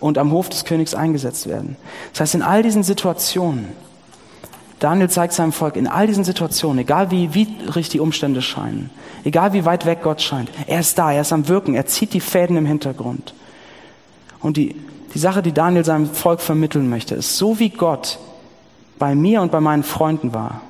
und 0.00 0.18
am 0.18 0.32
Hof 0.32 0.48
des 0.48 0.64
Königs 0.64 0.94
eingesetzt 0.94 1.48
werden. 1.48 1.76
Das 2.12 2.20
heißt, 2.20 2.34
in 2.34 2.42
all 2.42 2.62
diesen 2.62 2.82
Situationen, 2.82 3.68
Daniel 4.78 5.08
zeigt 5.08 5.32
seinem 5.32 5.52
Volk 5.52 5.76
in 5.76 5.86
all 5.86 6.06
diesen 6.06 6.24
Situationen, 6.24 6.80
egal 6.80 7.10
wie 7.10 7.34
widrig 7.34 7.88
die 7.88 8.00
Umstände 8.00 8.42
scheinen, 8.42 8.90
egal 9.24 9.52
wie 9.52 9.64
weit 9.64 9.86
weg 9.86 10.00
Gott 10.02 10.20
scheint, 10.20 10.50
er 10.66 10.80
ist 10.80 10.98
da, 10.98 11.12
er 11.12 11.22
ist 11.22 11.32
am 11.32 11.48
Wirken, 11.48 11.74
er 11.74 11.86
zieht 11.86 12.12
die 12.12 12.20
Fäden 12.20 12.56
im 12.56 12.66
Hintergrund. 12.66 13.34
Und 14.40 14.56
die, 14.56 14.74
die 15.14 15.18
Sache, 15.18 15.42
die 15.42 15.52
Daniel 15.52 15.84
seinem 15.84 16.06
Volk 16.06 16.40
vermitteln 16.40 16.88
möchte, 16.88 17.14
ist, 17.14 17.36
so 17.36 17.58
wie 17.58 17.70
Gott 17.70 18.18
bei 18.98 19.14
mir 19.14 19.42
und 19.42 19.52
bei 19.52 19.60
meinen 19.60 19.82
Freunden 19.82 20.34
war, 20.34 20.60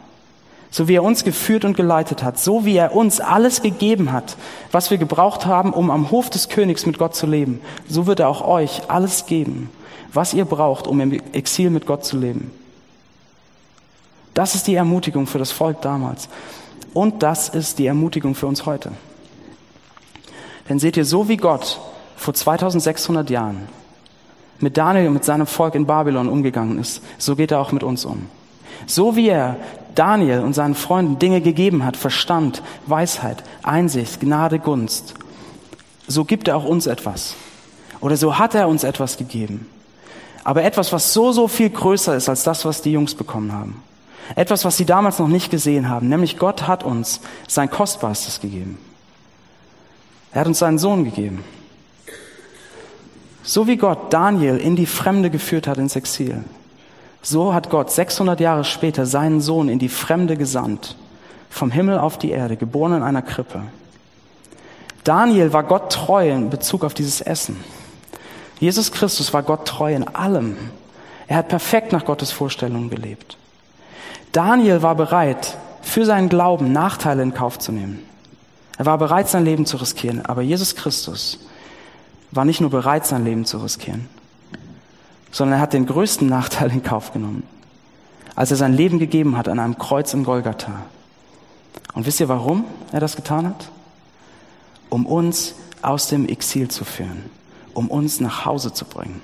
so 0.70 0.87
wie 0.88 0.94
er 0.94 1.02
uns 1.02 1.24
geführt 1.24 1.64
und 1.64 1.76
geleitet 1.76 2.22
hat, 2.22 2.38
so 2.38 2.64
wie 2.64 2.76
er 2.76 2.94
uns 2.94 3.20
alles 3.20 3.62
gegeben 3.62 4.12
hat, 4.12 4.37
was 4.70 4.90
wir 4.90 4.98
gebraucht 4.98 5.46
haben, 5.46 5.72
um 5.72 5.90
am 5.90 6.11
Hof 6.11 6.31
des 6.31 6.48
Königs 6.48 6.85
mit 6.87 6.98
Gott 6.98 7.14
zu 7.14 7.26
leben, 7.26 7.61
so 7.88 8.07
wird 8.07 8.20
er 8.20 8.28
auch 8.28 8.46
euch 8.46 8.83
alles 8.88 9.26
geben, 9.26 9.70
was 10.12 10.35
ihr 10.35 10.44
braucht, 10.44 10.87
um 10.87 11.00
im 11.00 11.12
Exil 11.33 11.70
mit 11.70 11.87
Gott 11.87 12.04
zu 12.04 12.18
leben. 12.18 12.50
Das 14.35 14.54
ist 14.54 14.66
die 14.66 14.74
Ermutigung 14.74 15.26
für 15.26 15.38
das 15.38 15.50
Volk 15.50 15.83
damals. 15.83 16.28
Und 16.94 17.22
das 17.22 17.48
ist 17.48 17.78
die 17.78 17.87
Ermutigung 17.87 18.35
für 18.35 18.46
uns 18.46 18.66
heute. 18.66 18.92
Denn 20.68 20.78
seht 20.78 20.96
ihr, 20.96 21.04
so 21.04 21.28
wie 21.28 21.37
Gott 21.37 21.81
vor 22.18 22.35
2600 22.35 23.31
Jahren 23.31 23.68
mit 24.61 24.76
Daniel 24.76 25.07
und 25.07 25.14
mit 25.14 25.24
seinem 25.24 25.46
Volk 25.46 25.74
in 25.74 25.87
Babylon 25.87 26.28
umgegangen 26.28 26.78
ist, 26.78 27.02
so 27.16 27.37
geht 27.37 27.52
er 27.52 27.61
auch 27.61 27.72
mit 27.72 27.85
uns 27.85 28.04
um. 28.04 28.26
So 28.87 29.16
wie 29.16 29.28
er 29.28 29.57
Daniel 29.94 30.40
und 30.40 30.52
seinen 30.52 30.74
Freunden 30.74 31.18
Dinge 31.18 31.40
gegeben 31.40 31.85
hat, 31.85 31.96
Verstand, 31.96 32.62
Weisheit, 32.87 33.44
Einsicht, 33.62 34.20
Gnade, 34.20 34.59
Gunst, 34.59 35.14
so 36.07 36.24
gibt 36.24 36.48
er 36.48 36.57
auch 36.57 36.64
uns 36.64 36.87
etwas. 36.87 37.35
Oder 38.00 38.16
so 38.16 38.38
hat 38.38 38.54
er 38.54 38.68
uns 38.68 38.85
etwas 38.85 39.16
gegeben. 39.16 39.66
Aber 40.44 40.64
etwas, 40.64 40.92
was 40.92 41.12
so, 41.12 41.33
so 41.33 41.46
viel 41.46 41.70
größer 41.70 42.16
ist 42.16 42.28
als 42.28 42.42
das, 42.42 42.64
was 42.64 42.83
die 42.83 42.92
Jungs 42.92 43.14
bekommen 43.14 43.52
haben. 43.52 43.83
Etwas, 44.35 44.64
was 44.64 44.76
sie 44.76 44.85
damals 44.85 45.18
noch 45.18 45.28
nicht 45.28 45.50
gesehen 45.50 45.88
haben, 45.88 46.09
nämlich 46.09 46.38
Gott 46.38 46.66
hat 46.66 46.85
uns 46.85 47.20
sein 47.46 47.70
Kostbarstes 47.70 48.40
gegeben. 48.40 48.78
Er 50.33 50.40
hat 50.40 50.48
uns 50.48 50.59
seinen 50.59 50.78
Sohn 50.78 51.04
gegeben. 51.04 51.44
So 53.49 53.67
wie 53.67 53.79
Gott 53.79 54.13
Daniel 54.13 54.59
in 54.59 54.77
die 54.77 54.85
Fremde 54.85 55.31
geführt 55.31 55.67
hat 55.69 55.79
ins 55.79 55.97
Exil, 55.97 56.45
so 57.23 57.55
hat 57.55 57.71
Gott 57.71 57.91
600 57.91 58.41
Jahre 58.41 58.63
später 58.63 59.07
seinen 59.07 59.41
Sohn 59.41 59.71
in 59.71 59.79
die 59.79 59.89
Fremde 59.89 60.37
gesandt, 60.37 60.97
vom 61.49 61.71
Himmel 61.71 61.99
auf 61.99 62.19
die 62.19 62.31
Erde, 62.31 62.59
geboren 62.59 62.99
in 62.99 63.03
einer 63.03 63.23
Krippe. 63.23 63.63
Daniel 65.03 65.55
war 65.55 65.63
Gott 65.63 65.91
treu 65.91 66.31
in 66.31 66.51
Bezug 66.51 66.85
auf 66.85 66.93
dieses 66.93 67.23
Essen. 67.23 67.57
Jesus 68.61 68.93
Christus 68.93 69.33
war 69.33 69.43
Gott 69.43 69.67
treu 69.67 69.95
in 69.95 70.07
allem. 70.07 70.59
Er 71.27 71.39
hat 71.39 71.49
perfekt 71.49 71.91
nach 71.91 72.05
Gottes 72.05 72.31
Vorstellungen 72.31 72.91
gelebt. 72.91 73.39
Daniel 74.33 74.83
war 74.83 74.95
bereit, 74.95 75.57
für 75.81 76.05
seinen 76.05 76.29
Glauben 76.29 76.73
Nachteile 76.73 77.23
in 77.23 77.33
Kauf 77.33 77.59
zu 77.59 77.73
nehmen. 77.73 78.03
Er 78.77 78.85
war 78.85 78.99
bereit, 78.99 79.31
sein 79.31 79.47
Leben 79.47 79.65
zu 79.65 79.79
riskieren. 79.79 80.27
Aber 80.27 80.43
Jesus 80.43 80.77
Christus 80.77 81.39
war 82.31 82.45
nicht 82.45 82.61
nur 82.61 82.71
bereit, 82.71 83.07
sein 83.07 83.25
Leben 83.25 83.45
zu 83.45 83.59
riskieren, 83.59 84.09
sondern 85.31 85.59
er 85.59 85.62
hat 85.62 85.73
den 85.73 85.87
größten 85.87 86.29
Nachteil 86.29 86.71
in 86.71 86.83
Kauf 86.83 87.12
genommen, 87.12 87.43
als 88.35 88.51
er 88.51 88.57
sein 88.57 88.75
Leben 88.75 88.99
gegeben 88.99 89.37
hat 89.37 89.49
an 89.49 89.59
einem 89.59 89.79
Kreuz 89.79 90.12
in 90.14 90.25
Golgatha. 90.25 90.83
Und 91.95 92.07
wisst 92.07 92.21
ihr, 92.21 92.29
warum 92.29 92.64
er 92.93 93.01
das 93.01 93.17
getan 93.17 93.47
hat? 93.47 93.71
Um 94.91 95.07
uns 95.07 95.55
aus 95.83 96.09
dem 96.09 96.29
Exil 96.29 96.69
zu 96.69 96.85
führen, 96.85 97.31
um 97.75 97.88
uns 97.88 98.21
nach 98.21 98.45
Hause 98.45 98.73
zu 98.73 98.85
bringen. 98.85 99.21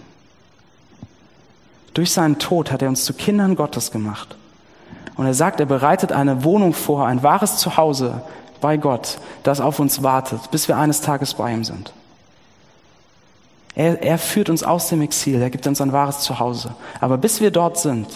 Durch 1.95 2.11
seinen 2.11 2.39
Tod 2.39 2.73
hat 2.73 2.83
er 2.83 2.89
uns 2.89 3.05
zu 3.05 3.15
Kindern 3.15 3.55
Gottes 3.55 3.91
gemacht. 3.93 4.37
Und 5.17 5.27
er 5.27 5.35
sagt, 5.35 5.61
er 5.61 5.67
bereitet 5.67 6.11
eine 6.11 6.43
Wohnung 6.43 6.73
vor, 6.73 7.07
ein 7.07 7.23
wahres 7.23 7.59
Zuhause 7.59 8.23
bei 8.61 8.77
Gott, 8.77 9.19
das 9.45 9.61
auf 9.61 9.79
uns 9.79 10.03
wartet, 10.03 10.51
bis 10.51 10.67
wir 10.67 10.77
eines 10.77 11.01
Tages 11.01 11.35
bei 11.35 11.53
ihm 11.53 11.65
sind. 11.65 11.93
Er, 13.75 14.03
er 14.03 14.19
führt 14.19 14.51
uns 14.51 14.63
aus 14.63 14.89
dem 14.89 15.03
Exil, 15.03 15.41
er 15.41 15.51
gibt 15.51 15.67
uns 15.67 15.81
ein 15.81 15.93
wahres 15.93 16.21
Zuhause. 16.21 16.75
Aber 17.01 17.19
bis 17.19 17.41
wir 17.41 17.51
dort 17.51 17.79
sind, 17.79 18.07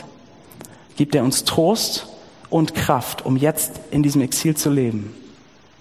gibt 0.96 1.14
er 1.14 1.24
uns 1.24 1.44
Trost 1.44 2.06
und 2.50 2.74
Kraft, 2.74 3.24
um 3.24 3.36
jetzt 3.36 3.80
in 3.90 4.02
diesem 4.02 4.22
Exil 4.22 4.56
zu 4.56 4.70
leben. 4.70 5.14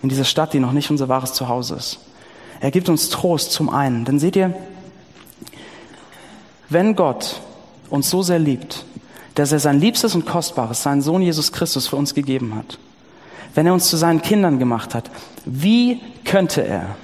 In 0.01 0.09
dieser 0.09 0.25
Stadt, 0.25 0.53
die 0.53 0.59
noch 0.59 0.71
nicht 0.73 0.89
unser 0.91 1.09
wahres 1.09 1.33
Zuhause 1.33 1.75
ist. 1.75 1.99
Er 2.59 2.71
gibt 2.71 2.89
uns 2.89 3.09
Trost 3.09 3.51
zum 3.51 3.69
einen. 3.69 4.05
Denn 4.05 4.19
seht 4.19 4.35
ihr, 4.35 4.53
wenn 6.69 6.95
Gott 6.95 7.39
uns 7.89 8.09
so 8.09 8.21
sehr 8.21 8.39
liebt, 8.39 8.85
dass 9.35 9.51
er 9.51 9.59
sein 9.59 9.79
Liebstes 9.79 10.15
und 10.15 10.25
Kostbares, 10.25 10.83
seinen 10.83 11.01
Sohn 11.01 11.21
Jesus 11.21 11.51
Christus 11.51 11.87
für 11.87 11.95
uns 11.95 12.13
gegeben 12.13 12.55
hat, 12.55 12.79
wenn 13.53 13.65
er 13.65 13.73
uns 13.73 13.89
zu 13.89 13.97
seinen 13.97 14.21
Kindern 14.21 14.59
gemacht 14.59 14.93
hat, 14.93 15.09
wie 15.45 16.01
könnte 16.25 16.65
er 16.65 16.95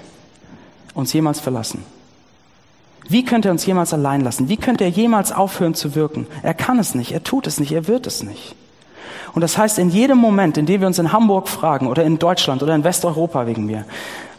uns 0.93 1.13
jemals 1.13 1.39
verlassen? 1.39 1.84
Wie 3.09 3.25
könnte 3.25 3.49
er 3.49 3.51
uns 3.51 3.65
jemals 3.65 3.93
allein 3.93 4.21
lassen? 4.21 4.49
Wie 4.49 4.57
könnte 4.57 4.83
er 4.83 4.89
jemals 4.89 5.31
aufhören 5.31 5.73
zu 5.73 5.95
wirken? 5.95 6.27
Er 6.41 6.53
kann 6.53 6.79
es 6.79 6.95
nicht, 6.95 7.11
er 7.11 7.23
tut 7.23 7.47
es 7.47 7.59
nicht, 7.59 7.71
er 7.71 7.87
wird 7.87 8.07
es 8.07 8.23
nicht. 8.23 8.55
Und 9.33 9.41
das 9.41 9.57
heißt, 9.57 9.79
in 9.79 9.89
jedem 9.89 10.19
Moment, 10.19 10.57
in 10.57 10.65
dem 10.65 10.81
wir 10.81 10.87
uns 10.87 10.99
in 10.99 11.11
Hamburg 11.11 11.47
fragen 11.49 11.87
oder 11.87 12.03
in 12.03 12.19
Deutschland 12.19 12.61
oder 12.61 12.75
in 12.75 12.83
Westeuropa 12.83 13.47
wegen 13.47 13.65
mir, 13.65 13.85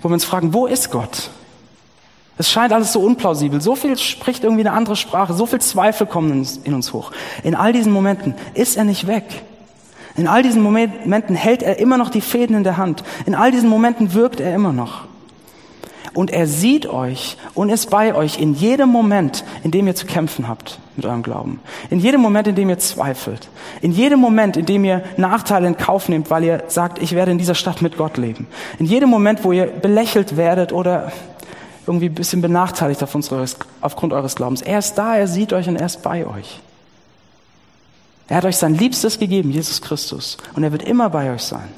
wo 0.00 0.08
wir 0.08 0.14
uns 0.14 0.24
fragen, 0.24 0.54
wo 0.54 0.66
ist 0.66 0.90
Gott? 0.90 1.30
Es 2.36 2.50
scheint 2.50 2.72
alles 2.72 2.92
so 2.92 3.00
unplausibel. 3.00 3.60
So 3.60 3.76
viel 3.76 3.96
spricht 3.96 4.42
irgendwie 4.42 4.66
eine 4.66 4.72
andere 4.72 4.96
Sprache. 4.96 5.34
So 5.34 5.46
viel 5.46 5.60
Zweifel 5.60 6.06
kommen 6.06 6.46
in 6.64 6.74
uns 6.74 6.92
hoch. 6.92 7.12
In 7.44 7.54
all 7.54 7.72
diesen 7.72 7.92
Momenten 7.92 8.34
ist 8.54 8.76
er 8.76 8.84
nicht 8.84 9.06
weg. 9.06 9.24
In 10.16 10.28
all 10.28 10.42
diesen 10.42 10.62
Momenten 10.62 11.34
hält 11.34 11.62
er 11.62 11.78
immer 11.78 11.96
noch 11.96 12.10
die 12.10 12.20
Fäden 12.20 12.56
in 12.56 12.64
der 12.64 12.76
Hand. 12.76 13.04
In 13.26 13.34
all 13.34 13.50
diesen 13.50 13.68
Momenten 13.68 14.14
wirkt 14.14 14.40
er 14.40 14.54
immer 14.54 14.72
noch. 14.72 15.04
Und 16.14 16.30
er 16.30 16.46
sieht 16.46 16.86
euch 16.86 17.36
und 17.54 17.70
ist 17.70 17.90
bei 17.90 18.14
euch 18.14 18.38
in 18.38 18.54
jedem 18.54 18.88
Moment, 18.88 19.44
in 19.64 19.72
dem 19.72 19.88
ihr 19.88 19.96
zu 19.96 20.06
kämpfen 20.06 20.46
habt 20.46 20.78
mit 20.94 21.04
eurem 21.04 21.24
Glauben. 21.24 21.60
In 21.90 21.98
jedem 21.98 22.20
Moment, 22.20 22.46
in 22.46 22.54
dem 22.54 22.70
ihr 22.70 22.78
zweifelt. 22.78 23.48
In 23.82 23.90
jedem 23.90 24.20
Moment, 24.20 24.56
in 24.56 24.64
dem 24.64 24.84
ihr 24.84 25.02
Nachteile 25.16 25.66
in 25.66 25.76
Kauf 25.76 26.08
nehmt, 26.08 26.30
weil 26.30 26.44
ihr 26.44 26.62
sagt, 26.68 27.02
ich 27.02 27.12
werde 27.16 27.32
in 27.32 27.38
dieser 27.38 27.56
Stadt 27.56 27.82
mit 27.82 27.96
Gott 27.96 28.16
leben. 28.16 28.46
In 28.78 28.86
jedem 28.86 29.10
Moment, 29.10 29.42
wo 29.42 29.50
ihr 29.50 29.66
belächelt 29.66 30.36
werdet 30.36 30.72
oder 30.72 31.10
irgendwie 31.84 32.06
ein 32.06 32.14
bisschen 32.14 32.40
benachteiligt 32.40 33.02
aufgrund 33.02 34.12
eures 34.12 34.36
Glaubens. 34.36 34.62
Er 34.62 34.78
ist 34.78 34.94
da, 34.94 35.16
er 35.16 35.26
sieht 35.26 35.52
euch 35.52 35.68
und 35.68 35.76
er 35.76 35.86
ist 35.86 36.02
bei 36.02 36.24
euch. 36.24 36.60
Er 38.28 38.38
hat 38.38 38.44
euch 38.44 38.56
sein 38.56 38.74
Liebstes 38.74 39.18
gegeben, 39.18 39.50
Jesus 39.50 39.82
Christus. 39.82 40.38
Und 40.54 40.62
er 40.62 40.72
wird 40.72 40.82
immer 40.82 41.10
bei 41.10 41.32
euch 41.32 41.42
sein. 41.42 41.68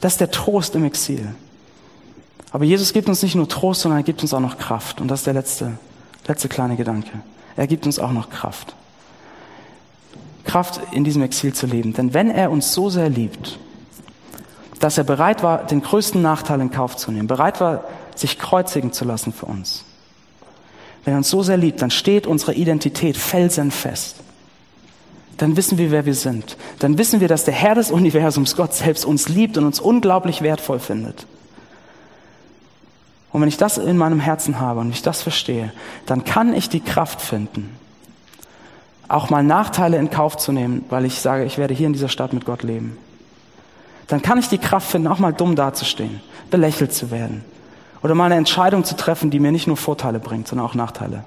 Das 0.00 0.12
ist 0.12 0.20
der 0.20 0.30
Trost 0.30 0.74
im 0.74 0.84
Exil. 0.84 1.34
Aber 2.54 2.64
Jesus 2.64 2.92
gibt 2.92 3.08
uns 3.08 3.20
nicht 3.20 3.34
nur 3.34 3.48
Trost, 3.48 3.80
sondern 3.80 3.98
er 3.98 4.04
gibt 4.04 4.22
uns 4.22 4.32
auch 4.32 4.38
noch 4.38 4.58
Kraft. 4.58 5.00
Und 5.00 5.08
das 5.08 5.20
ist 5.20 5.26
der 5.26 5.34
letzte, 5.34 5.72
letzte 6.28 6.48
kleine 6.48 6.76
Gedanke. 6.76 7.10
Er 7.56 7.66
gibt 7.66 7.84
uns 7.84 7.98
auch 7.98 8.12
noch 8.12 8.30
Kraft. 8.30 8.76
Kraft 10.44 10.80
in 10.92 11.02
diesem 11.02 11.22
Exil 11.22 11.52
zu 11.52 11.66
leben. 11.66 11.94
Denn 11.94 12.14
wenn 12.14 12.30
er 12.30 12.52
uns 12.52 12.72
so 12.72 12.90
sehr 12.90 13.08
liebt, 13.08 13.58
dass 14.78 14.98
er 14.98 15.02
bereit 15.02 15.42
war, 15.42 15.64
den 15.64 15.82
größten 15.82 16.22
Nachteil 16.22 16.60
in 16.60 16.70
Kauf 16.70 16.94
zu 16.94 17.10
nehmen, 17.10 17.26
bereit 17.26 17.60
war, 17.60 17.86
sich 18.14 18.38
kreuzigen 18.38 18.92
zu 18.92 19.04
lassen 19.04 19.32
für 19.32 19.46
uns. 19.46 19.84
Wenn 21.04 21.14
er 21.14 21.18
uns 21.18 21.30
so 21.30 21.42
sehr 21.42 21.56
liebt, 21.56 21.82
dann 21.82 21.90
steht 21.90 22.24
unsere 22.24 22.54
Identität 22.54 23.16
felsenfest. 23.16 24.14
Dann 25.38 25.56
wissen 25.56 25.76
wir, 25.76 25.90
wer 25.90 26.06
wir 26.06 26.14
sind. 26.14 26.56
Dann 26.78 26.98
wissen 26.98 27.18
wir, 27.18 27.26
dass 27.26 27.44
der 27.44 27.54
Herr 27.54 27.74
des 27.74 27.90
Universums, 27.90 28.54
Gott 28.54 28.74
selbst, 28.74 29.04
uns 29.04 29.28
liebt 29.28 29.58
und 29.58 29.64
uns 29.64 29.80
unglaublich 29.80 30.40
wertvoll 30.40 30.78
findet. 30.78 31.26
Und 33.34 33.40
wenn 33.40 33.48
ich 33.48 33.56
das 33.56 33.78
in 33.78 33.96
meinem 33.96 34.20
Herzen 34.20 34.60
habe 34.60 34.78
und 34.78 34.90
ich 34.90 35.02
das 35.02 35.20
verstehe, 35.20 35.72
dann 36.06 36.22
kann 36.22 36.54
ich 36.54 36.68
die 36.68 36.78
Kraft 36.78 37.20
finden, 37.20 37.76
auch 39.08 39.28
mal 39.28 39.42
Nachteile 39.42 39.96
in 39.96 40.08
Kauf 40.08 40.36
zu 40.36 40.52
nehmen, 40.52 40.84
weil 40.88 41.04
ich 41.04 41.18
sage, 41.18 41.42
ich 41.44 41.58
werde 41.58 41.74
hier 41.74 41.88
in 41.88 41.94
dieser 41.94 42.08
Stadt 42.08 42.32
mit 42.32 42.44
Gott 42.44 42.62
leben. 42.62 42.96
Dann 44.06 44.22
kann 44.22 44.38
ich 44.38 44.48
die 44.50 44.58
Kraft 44.58 44.88
finden, 44.88 45.08
auch 45.08 45.18
mal 45.18 45.32
dumm 45.32 45.56
dazustehen, 45.56 46.20
belächelt 46.48 46.92
zu 46.92 47.10
werden, 47.10 47.44
oder 48.04 48.14
mal 48.14 48.26
eine 48.26 48.36
Entscheidung 48.36 48.84
zu 48.84 48.94
treffen, 48.94 49.32
die 49.32 49.40
mir 49.40 49.50
nicht 49.50 49.66
nur 49.66 49.76
Vorteile 49.76 50.20
bringt, 50.20 50.46
sondern 50.46 50.68
auch 50.68 50.76
Nachteile. 50.76 51.24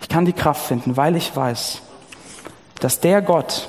Ich 0.00 0.08
kann 0.08 0.24
die 0.24 0.32
Kraft 0.32 0.66
finden, 0.66 0.96
weil 0.96 1.14
ich 1.14 1.36
weiß, 1.36 1.82
dass 2.80 2.98
der 2.98 3.22
Gott, 3.22 3.68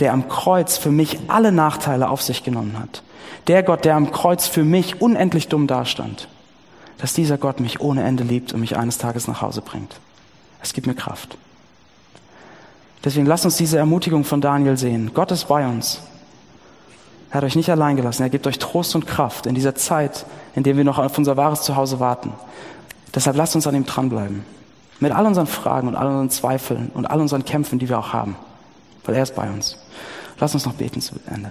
der 0.00 0.12
am 0.12 0.28
Kreuz 0.28 0.78
für 0.78 0.90
mich 0.90 1.20
alle 1.28 1.52
Nachteile 1.52 2.08
auf 2.08 2.22
sich 2.22 2.42
genommen 2.42 2.76
hat, 2.76 3.04
der 3.46 3.62
Gott, 3.62 3.84
der 3.84 3.96
am 3.96 4.10
Kreuz 4.12 4.46
für 4.46 4.64
mich 4.64 5.00
unendlich 5.00 5.48
dumm 5.48 5.66
dastand, 5.66 6.28
dass 6.98 7.12
dieser 7.12 7.38
Gott 7.38 7.60
mich 7.60 7.80
ohne 7.80 8.04
Ende 8.04 8.24
liebt 8.24 8.52
und 8.52 8.60
mich 8.60 8.76
eines 8.76 8.98
Tages 8.98 9.26
nach 9.26 9.42
Hause 9.42 9.62
bringt. 9.62 9.96
Es 10.60 10.72
gibt 10.72 10.86
mir 10.86 10.94
Kraft. 10.94 11.36
Deswegen 13.04 13.26
lasst 13.26 13.44
uns 13.44 13.56
diese 13.56 13.78
Ermutigung 13.78 14.24
von 14.24 14.40
Daniel 14.40 14.76
sehen. 14.76 15.10
Gott 15.12 15.32
ist 15.32 15.48
bei 15.48 15.66
uns. 15.66 16.00
Er 17.30 17.38
hat 17.38 17.44
euch 17.44 17.56
nicht 17.56 17.70
allein 17.70 17.96
gelassen. 17.96 18.22
Er 18.22 18.30
gibt 18.30 18.46
euch 18.46 18.58
Trost 18.58 18.94
und 18.94 19.06
Kraft 19.06 19.46
in 19.46 19.54
dieser 19.54 19.74
Zeit, 19.74 20.26
in 20.54 20.62
der 20.62 20.76
wir 20.76 20.84
noch 20.84 20.98
auf 20.98 21.18
unser 21.18 21.36
wahres 21.36 21.62
Zuhause 21.62 21.98
warten. 21.98 22.32
Deshalb 23.14 23.36
lasst 23.36 23.56
uns 23.56 23.66
an 23.66 23.74
ihm 23.74 23.86
dranbleiben. 23.86 24.44
Mit 25.00 25.12
all 25.12 25.26
unseren 25.26 25.48
Fragen 25.48 25.88
und 25.88 25.96
all 25.96 26.06
unseren 26.06 26.30
Zweifeln 26.30 26.90
und 26.94 27.06
all 27.06 27.20
unseren 27.20 27.44
Kämpfen, 27.44 27.78
die 27.78 27.88
wir 27.88 27.98
auch 27.98 28.12
haben. 28.12 28.36
Weil 29.04 29.16
er 29.16 29.24
ist 29.24 29.34
bei 29.34 29.50
uns. 29.50 29.78
Lasst 30.38 30.54
uns 30.54 30.64
noch 30.64 30.74
beten 30.74 31.00
zu 31.00 31.16
Ende. 31.26 31.50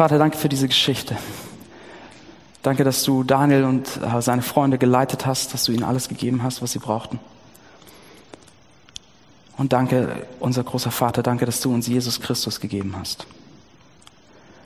Vater, 0.00 0.18
danke 0.18 0.38
für 0.38 0.48
diese 0.48 0.66
Geschichte. 0.66 1.14
Danke, 2.62 2.84
dass 2.84 3.02
du 3.02 3.22
Daniel 3.22 3.64
und 3.64 3.86
äh, 3.98 4.22
seine 4.22 4.40
Freunde 4.40 4.78
geleitet 4.78 5.26
hast, 5.26 5.52
dass 5.52 5.64
du 5.64 5.72
ihnen 5.72 5.82
alles 5.82 6.08
gegeben 6.08 6.42
hast, 6.42 6.62
was 6.62 6.72
sie 6.72 6.78
brauchten. 6.78 7.20
Und 9.58 9.74
danke, 9.74 10.26
unser 10.38 10.64
großer 10.64 10.90
Vater, 10.90 11.22
danke, 11.22 11.44
dass 11.44 11.60
du 11.60 11.74
uns 11.74 11.86
Jesus 11.86 12.18
Christus 12.18 12.60
gegeben 12.60 12.94
hast. 12.98 13.26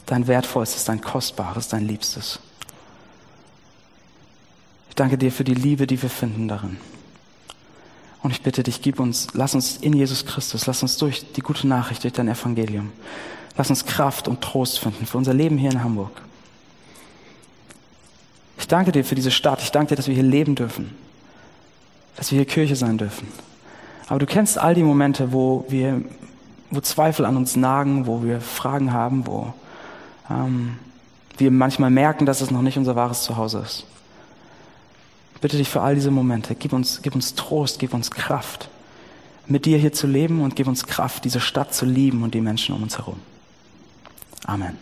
Dein 0.06 0.28
wertvollstes, 0.28 0.84
dein 0.84 1.00
kostbares, 1.00 1.66
dein 1.66 1.84
liebstes. 1.84 2.38
Ich 4.88 4.94
danke 4.94 5.18
dir 5.18 5.32
für 5.32 5.42
die 5.42 5.54
Liebe, 5.54 5.88
die 5.88 6.00
wir 6.00 6.10
finden 6.10 6.46
darin. 6.46 6.76
Und 8.22 8.30
ich 8.30 8.40
bitte 8.40 8.62
dich, 8.62 8.82
gib 8.82 9.00
uns, 9.00 9.26
lass 9.32 9.56
uns 9.56 9.78
in 9.78 9.94
Jesus 9.94 10.26
Christus, 10.26 10.66
lass 10.66 10.80
uns 10.82 10.96
durch 10.96 11.32
die 11.32 11.40
gute 11.40 11.66
Nachricht, 11.66 12.04
durch 12.04 12.12
dein 12.12 12.28
Evangelium, 12.28 12.92
lass 13.56 13.70
uns 13.70 13.84
Kraft 13.84 14.28
und 14.28 14.40
Trost 14.40 14.78
finden 14.78 15.06
für 15.06 15.18
unser 15.18 15.34
Leben 15.34 15.58
hier 15.58 15.70
in 15.70 15.82
Hamburg. 15.82 16.22
Ich 18.58 18.68
danke 18.68 18.92
dir 18.92 19.04
für 19.04 19.14
diese 19.14 19.30
Stadt. 19.30 19.62
Ich 19.62 19.72
danke 19.72 19.90
dir, 19.90 19.96
dass 19.96 20.08
wir 20.08 20.14
hier 20.14 20.22
leben 20.22 20.54
dürfen, 20.54 20.94
dass 22.16 22.30
wir 22.30 22.36
hier 22.36 22.46
Kirche 22.46 22.76
sein 22.76 22.98
dürfen. 22.98 23.28
Aber 24.08 24.18
du 24.18 24.26
kennst 24.26 24.58
all 24.58 24.74
die 24.74 24.82
Momente, 24.82 25.32
wo 25.32 25.64
wir, 25.68 26.02
wo 26.70 26.80
Zweifel 26.80 27.24
an 27.24 27.36
uns 27.36 27.56
nagen, 27.56 28.06
wo 28.06 28.22
wir 28.22 28.40
Fragen 28.40 28.92
haben, 28.92 29.26
wo 29.26 29.54
ähm, 30.30 30.76
wir 31.36 31.50
manchmal 31.50 31.90
merken, 31.90 32.26
dass 32.26 32.40
es 32.40 32.50
noch 32.50 32.62
nicht 32.62 32.78
unser 32.78 32.96
wahres 32.96 33.22
Zuhause 33.22 33.58
ist. 33.58 33.84
Bitte 35.40 35.56
dich 35.56 35.68
für 35.68 35.82
all 35.82 35.94
diese 35.94 36.10
Momente, 36.10 36.54
gib 36.54 36.72
uns, 36.72 37.00
gib 37.02 37.14
uns 37.14 37.34
Trost, 37.34 37.78
gib 37.78 37.92
uns 37.92 38.10
Kraft, 38.10 38.70
mit 39.46 39.66
dir 39.66 39.76
hier 39.76 39.92
zu 39.92 40.06
leben 40.06 40.40
und 40.40 40.56
gib 40.56 40.66
uns 40.66 40.86
Kraft, 40.86 41.24
diese 41.24 41.40
Stadt 41.40 41.74
zu 41.74 41.84
lieben 41.84 42.22
und 42.22 42.32
die 42.32 42.40
Menschen 42.40 42.74
um 42.74 42.82
uns 42.82 42.96
herum. 42.96 43.20
Amen. 44.46 44.76